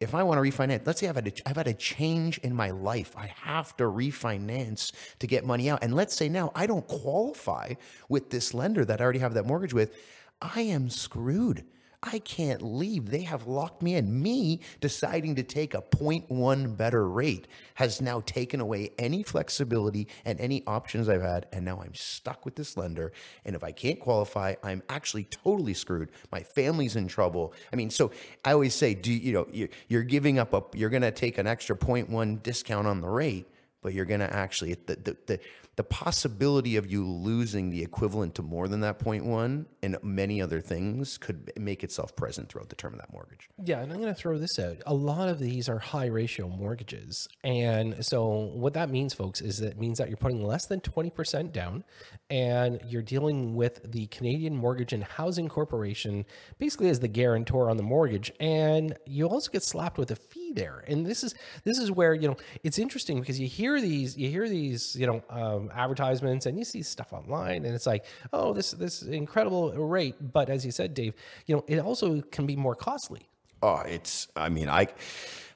if 0.00 0.14
I 0.14 0.22
want 0.22 0.42
to 0.42 0.50
refinance, 0.50 0.86
let's 0.86 1.00
say 1.00 1.08
I've 1.08 1.14
had, 1.14 1.28
a, 1.28 1.48
I've 1.48 1.56
had 1.56 1.68
a 1.68 1.74
change 1.74 2.38
in 2.38 2.54
my 2.54 2.70
life. 2.70 3.14
I 3.16 3.26
have 3.42 3.76
to 3.76 3.84
refinance 3.84 4.92
to 5.18 5.26
get 5.26 5.44
money 5.44 5.68
out. 5.68 5.82
And 5.82 5.94
let's 5.94 6.16
say 6.16 6.28
now 6.28 6.50
I 6.54 6.66
don't 6.66 6.88
qualify 6.88 7.74
with 8.08 8.30
this 8.30 8.54
lender 8.54 8.84
that 8.86 9.00
I 9.00 9.04
already 9.04 9.18
have 9.18 9.34
that 9.34 9.46
mortgage 9.46 9.74
with. 9.74 9.94
I 10.40 10.62
am 10.62 10.88
screwed 10.88 11.64
I 12.02 12.18
can't 12.20 12.62
leave. 12.62 13.10
They 13.10 13.22
have 13.22 13.46
locked 13.46 13.82
me 13.82 13.94
in. 13.94 14.22
Me 14.22 14.60
deciding 14.80 15.34
to 15.34 15.42
take 15.42 15.74
a 15.74 15.82
0.1 15.82 16.76
better 16.76 17.06
rate 17.06 17.46
has 17.74 18.00
now 18.00 18.20
taken 18.20 18.58
away 18.58 18.92
any 18.98 19.22
flexibility 19.22 20.08
and 20.24 20.40
any 20.40 20.62
options 20.66 21.10
I've 21.10 21.20
had. 21.20 21.46
And 21.52 21.64
now 21.64 21.82
I'm 21.82 21.94
stuck 21.94 22.46
with 22.46 22.54
this 22.54 22.78
lender. 22.78 23.12
And 23.44 23.54
if 23.54 23.62
I 23.62 23.72
can't 23.72 24.00
qualify, 24.00 24.54
I'm 24.62 24.82
actually 24.88 25.24
totally 25.24 25.74
screwed. 25.74 26.10
My 26.32 26.42
family's 26.42 26.96
in 26.96 27.06
trouble. 27.06 27.52
I 27.70 27.76
mean, 27.76 27.90
so 27.90 28.12
I 28.46 28.52
always 28.52 28.74
say, 28.74 28.94
do 28.94 29.12
you 29.12 29.32
know, 29.32 29.68
you're 29.88 30.02
giving 30.02 30.38
up 30.38 30.54
a, 30.54 30.62
you're 30.74 30.90
going 30.90 31.02
to 31.02 31.10
take 31.10 31.36
an 31.36 31.46
extra 31.46 31.76
0.1 31.76 32.42
discount 32.42 32.86
on 32.86 33.02
the 33.02 33.08
rate 33.08 33.46
but 33.82 33.94
you're 33.94 34.04
going 34.04 34.20
to 34.20 34.32
actually 34.32 34.74
the, 34.86 34.96
the, 34.96 35.16
the, 35.26 35.40
the 35.76 35.84
possibility 35.84 36.76
of 36.76 36.90
you 36.90 37.06
losing 37.06 37.70
the 37.70 37.82
equivalent 37.82 38.34
to 38.34 38.42
more 38.42 38.68
than 38.68 38.80
that 38.80 38.98
0.1 38.98 39.64
and 39.82 39.96
many 40.02 40.42
other 40.42 40.60
things 40.60 41.16
could 41.16 41.52
make 41.58 41.82
itself 41.82 42.14
present 42.14 42.50
throughout 42.50 42.68
the 42.68 42.74
term 42.74 42.92
of 42.92 43.00
that 43.00 43.12
mortgage. 43.12 43.48
Yeah, 43.64 43.80
and 43.80 43.90
I'm 43.90 43.98
going 44.00 44.12
to 44.12 44.20
throw 44.20 44.36
this 44.36 44.58
out. 44.58 44.76
A 44.84 44.92
lot 44.92 45.28
of 45.28 45.38
these 45.38 45.68
are 45.68 45.78
high 45.78 46.06
ratio 46.06 46.48
mortgages. 46.48 47.26
And 47.44 48.04
so 48.04 48.50
what 48.54 48.74
that 48.74 48.90
means 48.90 49.14
folks 49.14 49.40
is 49.40 49.58
that 49.58 49.68
it 49.68 49.78
means 49.78 49.98
that 49.98 50.08
you're 50.08 50.16
putting 50.18 50.44
less 50.44 50.66
than 50.66 50.80
20% 50.80 51.52
down 51.52 51.84
and 52.28 52.80
you're 52.86 53.02
dealing 53.02 53.54
with 53.54 53.90
the 53.90 54.06
Canadian 54.08 54.56
Mortgage 54.56 54.92
and 54.92 55.02
Housing 55.02 55.48
Corporation 55.48 56.26
basically 56.58 56.88
as 56.88 57.00
the 57.00 57.08
guarantor 57.08 57.70
on 57.70 57.76
the 57.76 57.82
mortgage 57.82 58.32
and 58.38 58.96
you 59.06 59.26
also 59.26 59.50
get 59.50 59.62
slapped 59.62 59.98
with 59.98 60.10
a 60.10 60.16
fee 60.16 60.39
there. 60.54 60.84
And 60.86 61.06
this 61.06 61.24
is 61.24 61.34
this 61.64 61.78
is 61.78 61.90
where, 61.90 62.14
you 62.14 62.28
know, 62.28 62.36
it's 62.62 62.78
interesting 62.78 63.20
because 63.20 63.38
you 63.38 63.46
hear 63.46 63.80
these 63.80 64.16
you 64.16 64.28
hear 64.28 64.48
these, 64.48 64.96
you 64.96 65.06
know, 65.06 65.22
um, 65.30 65.70
advertisements 65.74 66.46
and 66.46 66.58
you 66.58 66.64
see 66.64 66.82
stuff 66.82 67.12
online 67.12 67.64
and 67.64 67.74
it's 67.74 67.86
like, 67.86 68.04
oh, 68.32 68.52
this 68.52 68.72
this 68.72 69.02
incredible 69.02 69.72
rate. 69.72 70.16
But 70.32 70.50
as 70.50 70.64
you 70.64 70.72
said, 70.72 70.94
Dave, 70.94 71.14
you 71.46 71.56
know, 71.56 71.64
it 71.68 71.78
also 71.78 72.20
can 72.20 72.46
be 72.46 72.56
more 72.56 72.74
costly. 72.74 73.28
Oh, 73.62 73.80
it's. 73.80 74.28
I 74.34 74.48
mean, 74.48 74.70
I, 74.70 74.88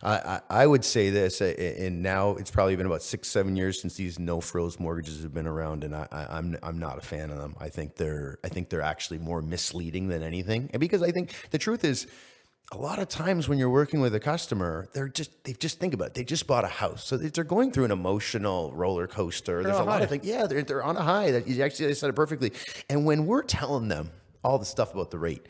I, 0.02 0.40
I 0.50 0.66
would 0.66 0.84
say 0.84 1.08
this, 1.08 1.40
and 1.40 2.02
now 2.02 2.32
it's 2.32 2.50
probably 2.50 2.76
been 2.76 2.84
about 2.84 3.02
six, 3.02 3.28
seven 3.28 3.56
years 3.56 3.80
since 3.80 3.94
these 3.94 4.18
no 4.18 4.42
frills 4.42 4.78
mortgages 4.78 5.22
have 5.22 5.32
been 5.32 5.46
around, 5.46 5.84
and 5.84 5.96
I, 5.96 6.06
I, 6.12 6.26
I'm, 6.36 6.58
I'm 6.62 6.78
not 6.78 6.98
a 6.98 7.00
fan 7.00 7.30
of 7.30 7.38
them. 7.38 7.56
I 7.58 7.70
think 7.70 7.96
they're, 7.96 8.38
I 8.44 8.48
think 8.48 8.68
they're 8.68 8.82
actually 8.82 9.20
more 9.20 9.40
misleading 9.40 10.08
than 10.08 10.22
anything, 10.22 10.68
and 10.74 10.80
because 10.80 11.02
I 11.02 11.12
think 11.12 11.34
the 11.50 11.56
truth 11.56 11.82
is, 11.82 12.06
a 12.72 12.76
lot 12.78 12.98
of 12.98 13.08
times 13.08 13.48
when 13.48 13.58
you're 13.58 13.70
working 13.70 14.00
with 14.00 14.14
a 14.14 14.20
customer, 14.20 14.88
they're 14.94 15.08
just 15.08 15.44
they 15.44 15.52
just 15.52 15.78
think 15.78 15.94
about 15.94 16.08
it. 16.08 16.14
They 16.14 16.24
just 16.24 16.46
bought 16.46 16.64
a 16.64 16.68
house, 16.68 17.04
so 17.06 17.16
they're 17.16 17.44
going 17.44 17.70
through 17.72 17.84
an 17.84 17.90
emotional 17.90 18.72
roller 18.74 19.06
coaster. 19.06 19.62
There's 19.62 19.78
a 19.78 19.84
lot 19.84 20.02
of 20.02 20.08
things. 20.08 20.24
Yeah, 20.24 20.46
they're 20.46 20.62
they're 20.62 20.82
on 20.82 20.96
a 20.96 21.02
high. 21.02 21.30
That 21.30 21.46
you 21.46 21.62
actually 21.62 21.94
said 21.94 22.10
it 22.10 22.16
perfectly. 22.16 22.52
And 22.88 23.04
when 23.04 23.26
we're 23.26 23.42
telling 23.42 23.88
them 23.88 24.10
all 24.42 24.58
the 24.58 24.64
stuff 24.64 24.92
about 24.94 25.10
the 25.10 25.18
rate, 25.18 25.46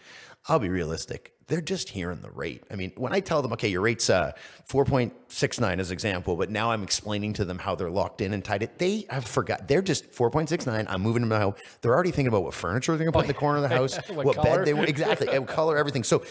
I'll 0.48 0.58
be 0.58 0.68
realistic. 0.68 1.32
they're 1.46 1.60
just 1.60 1.90
hearing 1.90 2.20
the 2.20 2.30
rate. 2.30 2.62
I 2.70 2.76
mean, 2.76 2.92
when 2.96 3.12
I 3.12 3.20
tell 3.20 3.42
them, 3.42 3.52
okay, 3.52 3.68
your 3.68 3.82
rate's 3.82 4.08
uh, 4.08 4.32
4.69 4.70 5.78
as 5.78 5.90
example, 5.90 6.36
but 6.36 6.50
now 6.50 6.70
I'm 6.70 6.82
explaining 6.82 7.34
to 7.34 7.44
them 7.44 7.58
how 7.58 7.74
they're 7.74 7.90
locked 7.90 8.20
in 8.20 8.32
and 8.32 8.42
tied 8.44 8.62
it, 8.62 8.78
they 8.78 9.06
have 9.10 9.26
forgot. 9.26 9.68
They're 9.68 9.82
just 9.82 10.10
4.69. 10.12 10.86
I'm 10.88 11.02
moving 11.02 11.20
them 11.22 11.28
now. 11.28 11.54
They're 11.80 11.92
already 11.92 12.10
thinking 12.10 12.28
about 12.28 12.44
what 12.44 12.54
furniture 12.54 12.96
they're 12.96 13.04
going 13.04 13.12
to 13.12 13.18
put 13.18 13.24
in 13.24 13.28
the 13.28 13.34
corner 13.34 13.58
of 13.58 13.62
the 13.68 13.68
house, 13.76 13.96
What 14.08 14.24
what, 14.24 14.42
bed 14.42 14.64
they 14.64 14.74
want, 14.74 14.88
exactly, 14.88 15.28
and 15.28 15.46
color, 15.46 15.76
everything. 15.76 16.02
So 16.04 16.24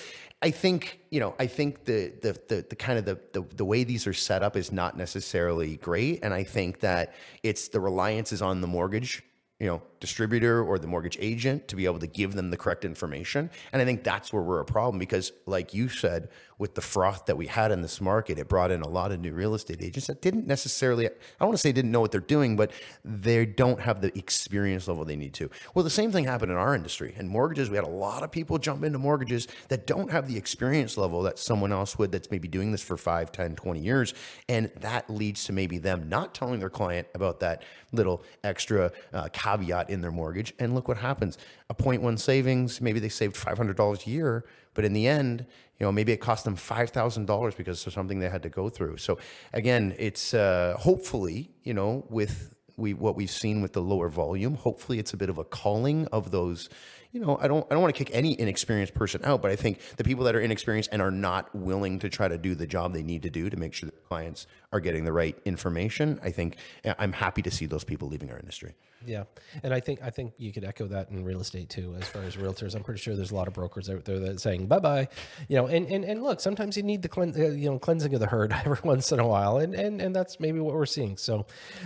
I 0.44 0.52
think, 0.52 1.00
you 1.10 1.22
know, 1.22 1.36
I 1.40 1.48
think 1.48 1.86
the, 1.86 2.12
the, 2.22 2.38
the, 2.50 2.66
the 2.70 2.76
kind 2.76 3.00
of 3.00 3.06
the, 3.06 3.18
the, 3.32 3.42
the 3.56 3.64
way 3.64 3.86
these 3.86 4.06
are 4.06 4.14
set 4.14 4.44
up 4.44 4.58
is 4.58 4.74
not 4.74 4.98
necessarily 4.98 5.78
great. 5.78 6.20
And 6.22 6.34
I 6.34 6.44
think 6.44 6.82
that 6.82 7.14
it's 7.44 7.70
the 7.70 7.80
reliance 7.80 8.34
is 8.34 8.42
on 8.42 8.60
the 8.60 8.68
mortgage 8.68 9.24
you 9.60 9.68
know, 9.68 9.82
distributor 10.02 10.62
or 10.62 10.78
the 10.78 10.88
mortgage 10.88 11.18
agent 11.22 11.70
to 11.70 11.78
be 11.78 11.86
able 11.86 12.00
to 12.00 12.08
give 12.08 12.34
them 12.34 12.50
the 12.50 12.58
correct 12.58 12.84
information. 12.84 13.50
And 13.72 13.82
I 13.82 13.86
think 13.86 14.04
that's 14.04 14.34
where 14.34 14.44
we're 14.44 14.60
a 14.60 14.66
problem 14.66 15.00
because, 15.00 15.32
like 15.46 15.74
you 15.74 15.88
said, 15.88 16.28
with 16.64 16.76
the 16.76 16.82
froth 16.82 17.26
that 17.26 17.36
we 17.36 17.48
had 17.48 17.74
in 17.74 17.82
this 17.82 18.00
market, 18.00 18.40
it 18.40 18.48
brought 18.48 18.72
in 18.72 18.82
a 18.82 18.88
lot 18.88 19.12
of 19.12 19.20
new 19.20 19.34
real 19.34 19.54
estate 19.54 19.82
agents 19.82 20.08
that 20.08 20.22
didn't 20.22 20.48
necessarily, 20.48 21.08
I 21.08 21.12
don't 21.42 21.50
want 21.50 21.58
to 21.58 21.62
say 21.62 21.74
didn't 21.74 21.92
know 21.92 22.00
what 22.00 22.14
they're 22.14 22.22
doing, 22.22 22.56
but 22.56 22.72
they 23.04 23.46
don't 23.46 23.82
have 23.82 24.00
the 24.00 24.18
experience 24.18 24.88
level 24.88 25.04
they 25.04 25.18
need 25.18 25.34
to. 25.34 25.50
Well, 25.76 25.84
the 25.84 25.90
same 25.90 26.14
thing 26.14 26.24
happened 26.24 26.54
in 26.54 26.58
our 26.58 26.74
industry. 26.74 27.16
In 27.18 27.28
mortgages, 27.28 27.70
we 27.70 27.76
had 27.76 27.84
a 27.84 27.90
lot 27.90 28.24
of 28.24 28.32
people 28.32 28.60
jump 28.60 28.86
into 28.86 28.98
mortgages 28.98 29.50
that 29.68 29.86
don't 29.86 30.10
have 30.10 30.30
the 30.30 30.38
experience 30.38 30.96
level 30.96 31.22
that 31.24 31.38
someone 31.38 31.74
else 31.74 31.98
would 31.98 32.14
that's 32.14 32.32
maybe 32.32 32.48
doing 32.48 32.72
this 32.72 32.82
for 32.82 32.96
5, 32.96 33.34
10, 33.34 33.58
20 33.58 33.80
years. 33.82 34.14
And 34.48 34.72
that 34.80 35.10
leads 35.10 35.44
to 35.44 35.52
maybe 35.52 35.80
them 35.80 36.08
not 36.08 36.34
telling 36.34 36.62
their 36.62 36.70
client 36.70 37.10
about 37.14 37.42
that 37.42 37.64
little 37.92 38.24
extra 38.42 38.94
uh, 39.12 39.28
caveat 39.34 39.90
in 39.90 40.00
their 40.00 40.12
mortgage. 40.12 40.54
And 40.60 40.74
look 40.74 40.88
what 40.88 40.96
happens. 40.96 41.38
A 41.70 41.76
0.1 41.76 42.18
savings, 42.18 42.80
maybe 42.80 43.02
they 43.02 43.10
saved 43.10 43.36
$500 43.36 44.08
a 44.08 44.10
year, 44.10 44.46
but 44.74 44.86
in 44.86 44.94
the 44.94 45.08
end, 45.08 45.46
you 45.80 45.86
know, 45.86 45.92
maybe 45.92 46.12
it 46.12 46.18
cost 46.18 46.46
them 46.46 46.56
$5,000 46.56 47.58
because 47.58 47.86
of 47.86 47.94
something 47.94 48.20
they 48.20 48.30
had 48.30 48.44
to 48.44 48.50
go 48.50 48.70
through. 48.70 48.98
So 48.98 49.18
again, 49.52 49.96
it's 49.98 50.34
uh, 50.34 50.76
hopefully, 50.80 51.50
you 51.64 51.74
know, 51.74 52.06
with 52.10 52.54
we 52.76 52.94
what 52.94 53.16
we've 53.16 53.30
seen 53.30 53.62
with 53.62 53.74
the 53.74 53.82
lower 53.82 54.10
volume, 54.10 54.56
hopefully 54.56 55.00
it's 55.00 55.14
a 55.14 55.18
bit 55.18 55.30
of 55.30 55.38
a 55.38 55.44
calling 55.44 56.08
of 56.08 56.32
those, 56.32 56.70
you 57.12 57.20
know, 57.20 57.38
I 57.40 57.48
don't 57.48 57.66
I 57.70 57.76
don't 57.76 57.82
want 57.82 57.94
to 57.96 58.04
kick 58.04 58.14
any 58.16 58.40
inexperienced 58.40 58.94
person 58.94 59.22
out, 59.24 59.42
but 59.42 59.52
I 59.52 59.56
think 59.56 59.80
the 59.98 60.04
people 60.04 60.24
that 60.26 60.36
are 60.36 60.42
inexperienced 60.42 60.90
and 60.92 61.02
are 61.02 61.12
not 61.12 61.54
willing 61.54 62.00
to 62.00 62.10
try 62.10 62.28
to 62.28 62.38
do 62.38 62.56
the 62.56 62.66
job 62.66 62.94
they 62.94 63.04
need 63.04 63.24
to 63.24 63.30
do 63.30 63.50
to 63.50 63.58
make 63.58 63.74
sure 63.74 63.88
that 63.90 64.04
clients 64.08 64.48
are 64.74 64.80
getting 64.80 65.06
the 65.06 65.14
right 65.14 65.38
information, 65.46 66.20
I 66.24 66.32
think 66.32 66.58
uh, 66.84 66.94
I'm 66.98 67.14
happy 67.14 67.42
to 67.44 67.52
see 67.52 67.66
those 67.66 67.84
people 67.84 68.10
leaving 68.10 68.32
our 68.32 68.40
industry. 68.40 68.74
Yeah, 69.06 69.24
and 69.64 69.74
I 69.74 69.80
think 69.80 70.02
I 70.02 70.10
think 70.10 70.34
you 70.38 70.52
could 70.52 70.64
echo 70.64 70.88
that 70.88 71.10
in 71.10 71.26
real 71.26 71.42
estate 71.42 71.70
too. 71.70 71.96
As 72.00 72.08
far 72.08 72.24
as 72.24 72.36
realtors, 72.36 72.76
I'm 72.76 72.84
pretty 72.84 73.02
sure 73.02 73.16
there's 73.16 73.32
a 73.32 73.36
lot 73.36 73.48
of 73.48 73.54
brokers 73.54 73.90
out 73.90 74.06
there 74.06 74.20
that 74.20 74.36
are 74.36 74.38
saying 74.38 74.68
bye 74.68 74.80
bye. 74.80 75.10
You 75.50 75.58
know, 75.58 75.68
and, 75.68 75.86
and 75.88 76.06
and 76.06 76.24
look, 76.24 76.40
sometimes 76.40 76.78
you 76.78 76.84
need 76.84 77.02
the 77.02 77.10
clean, 77.10 77.34
uh, 77.38 77.50
you 77.50 77.70
know 77.70 77.80
cleansing 77.80 78.14
of 78.14 78.22
the 78.22 78.28
herd 78.28 78.54
every 78.66 78.78
once 78.84 79.12
in 79.12 79.20
a 79.20 79.28
while, 79.28 79.58
and 79.58 79.74
and 79.74 80.02
and 80.02 80.16
that's 80.16 80.40
maybe 80.40 80.60
what 80.60 80.74
we're 80.74 80.86
seeing. 80.86 81.18
So, 81.18 81.46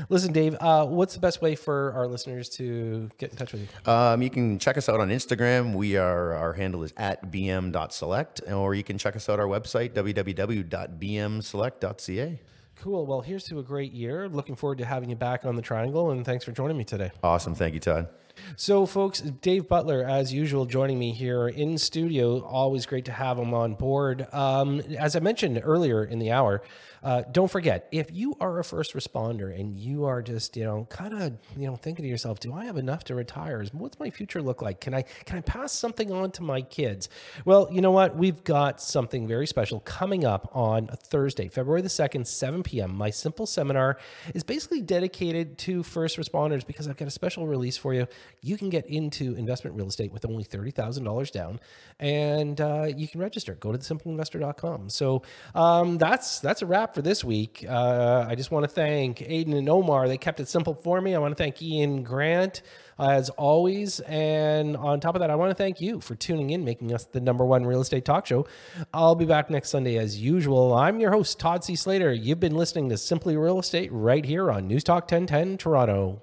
listen, 0.09 0.31
Dave, 0.31 0.55
uh, 0.59 0.85
what's 0.85 1.15
the 1.15 1.19
best 1.19 1.41
way 1.41 1.55
for 1.55 1.91
our 1.93 2.07
listeners 2.07 2.49
to 2.49 3.09
get 3.17 3.31
in 3.31 3.37
touch 3.37 3.51
with 3.51 3.61
you? 3.61 3.67
Um, 3.91 4.21
you 4.21 4.29
can 4.29 4.59
check 4.59 4.77
us 4.77 4.87
out 4.87 4.99
on 4.99 5.09
Instagram. 5.09 5.73
We 5.73 5.97
are 5.97 6.33
our 6.33 6.53
handle 6.53 6.83
is 6.83 6.93
at 6.97 7.31
bm.select, 7.31 8.41
or 8.51 8.75
you 8.75 8.83
can 8.83 8.99
check 8.99 9.15
us 9.15 9.27
out 9.27 9.39
our 9.39 9.47
website 9.47 9.93
www.bmselect.ca. 9.93 12.39
Cool. 12.81 13.05
Well, 13.05 13.21
here's 13.21 13.43
to 13.45 13.59
a 13.59 13.63
great 13.63 13.91
year. 13.91 14.29
Looking 14.29 14.55
forward 14.55 14.77
to 14.77 14.85
having 14.85 15.09
you 15.09 15.15
back 15.15 15.45
on 15.45 15.55
the 15.55 15.61
Triangle, 15.61 16.11
and 16.11 16.23
thanks 16.23 16.45
for 16.45 16.51
joining 16.51 16.77
me 16.77 16.83
today. 16.83 17.11
Awesome, 17.23 17.55
thank 17.55 17.73
you, 17.73 17.79
Todd. 17.79 18.07
So, 18.55 18.85
folks, 18.85 19.19
Dave 19.19 19.67
Butler, 19.67 20.03
as 20.03 20.31
usual, 20.31 20.65
joining 20.65 20.99
me 20.99 21.11
here 21.11 21.47
in 21.47 21.79
studio. 21.79 22.41
Always 22.43 22.85
great 22.85 23.05
to 23.05 23.11
have 23.11 23.39
him 23.39 23.53
on 23.53 23.73
board. 23.73 24.27
Um, 24.31 24.81
as 24.97 25.15
I 25.15 25.19
mentioned 25.19 25.59
earlier 25.63 26.03
in 26.03 26.19
the 26.19 26.31
hour, 26.31 26.61
uh, 27.03 27.23
don't 27.31 27.49
forget 27.49 27.87
if 27.91 28.11
you 28.11 28.35
are 28.39 28.59
a 28.59 28.63
first 28.63 28.93
responder 28.93 29.57
and 29.57 29.75
you 29.75 30.05
are 30.05 30.21
just, 30.21 30.57
you 30.57 30.63
know, 30.63 30.85
kind 30.89 31.13
of, 31.13 31.37
you 31.55 31.67
know, 31.67 31.75
thinking 31.75 32.03
to 32.03 32.09
yourself, 32.09 32.39
"Do 32.39 32.53
I 32.53 32.65
have 32.65 32.77
enough 32.77 33.03
to 33.05 33.15
retire? 33.15 33.63
What's 33.71 33.99
my 33.99 34.09
future 34.09 34.41
look 34.41 34.61
like? 34.61 34.81
Can 34.81 34.93
I 34.93 35.03
can 35.25 35.37
I 35.37 35.41
pass 35.41 35.71
something 35.71 36.11
on 36.11 36.31
to 36.31 36.43
my 36.43 36.61
kids?" 36.61 37.09
Well, 37.45 37.67
you 37.71 37.81
know 37.81 37.91
what? 37.91 38.15
We've 38.15 38.43
got 38.43 38.81
something 38.81 39.27
very 39.27 39.47
special 39.47 39.79
coming 39.81 40.25
up 40.25 40.49
on 40.53 40.87
Thursday, 40.87 41.47
February 41.47 41.81
the 41.81 41.89
second, 41.89 42.27
7 42.27 42.63
p.m. 42.63 42.95
My 42.95 43.09
simple 43.09 43.45
seminar 43.45 43.97
is 44.33 44.43
basically 44.43 44.81
dedicated 44.81 45.57
to 45.59 45.83
first 45.83 46.17
responders 46.17 46.65
because 46.65 46.87
I've 46.87 46.97
got 46.97 47.07
a 47.07 47.11
special 47.11 47.47
release 47.47 47.77
for 47.77 47.93
you 47.93 48.07
you 48.41 48.57
can 48.57 48.69
get 48.69 48.85
into 48.87 49.35
investment 49.35 49.75
real 49.75 49.87
estate 49.87 50.11
with 50.11 50.25
only 50.25 50.43
$30,000 50.43 51.31
down 51.31 51.59
and 51.99 52.59
uh, 52.61 52.87
you 52.95 53.07
can 53.07 53.19
register. 53.19 53.55
Go 53.55 53.71
to 53.71 53.77
thesimpleinvestor.com. 53.77 54.89
So 54.89 55.23
um, 55.55 55.97
that's 55.97 56.39
that's 56.39 56.61
a 56.61 56.65
wrap 56.65 56.86
for 56.93 57.01
this 57.01 57.23
week. 57.23 57.65
Uh, 57.67 58.25
I 58.27 58.35
just 58.35 58.51
want 58.51 58.63
to 58.63 58.69
thank 58.69 59.19
Aiden 59.19 59.55
and 59.55 59.67
Omar. 59.69 60.07
They 60.07 60.17
kept 60.17 60.39
it 60.39 60.47
simple 60.47 60.73
for 60.73 61.01
me. 61.01 61.15
I 61.15 61.19
want 61.19 61.31
to 61.31 61.43
thank 61.43 61.61
Ian 61.61 62.03
Grant 62.03 62.61
as 62.99 63.29
always. 63.31 63.99
And 64.01 64.75
on 64.77 64.99
top 64.99 65.15
of 65.15 65.19
that, 65.21 65.29
I 65.29 65.35
want 65.35 65.51
to 65.51 65.55
thank 65.55 65.81
you 65.81 65.99
for 65.99 66.15
tuning 66.15 66.49
in, 66.49 66.63
making 66.63 66.93
us 66.93 67.05
the 67.05 67.19
number 67.19 67.45
one 67.45 67.65
real 67.65 67.81
estate 67.81 68.05
talk 68.05 68.25
show. 68.25 68.47
I'll 68.93 69.15
be 69.15 69.25
back 69.25 69.49
next 69.49 69.69
Sunday 69.69 69.97
as 69.97 70.19
usual. 70.19 70.73
I'm 70.73 70.99
your 70.99 71.11
host, 71.11 71.39
Todd 71.39 71.63
C. 71.63 71.75
Slater. 71.75 72.13
You've 72.13 72.39
been 72.39 72.55
listening 72.55 72.89
to 72.89 72.97
Simply 72.97 73.37
Real 73.37 73.59
Estate 73.59 73.91
right 73.91 74.25
here 74.25 74.51
on 74.51 74.67
News 74.67 74.83
Talk 74.83 75.03
1010 75.03 75.57
Toronto. 75.57 76.21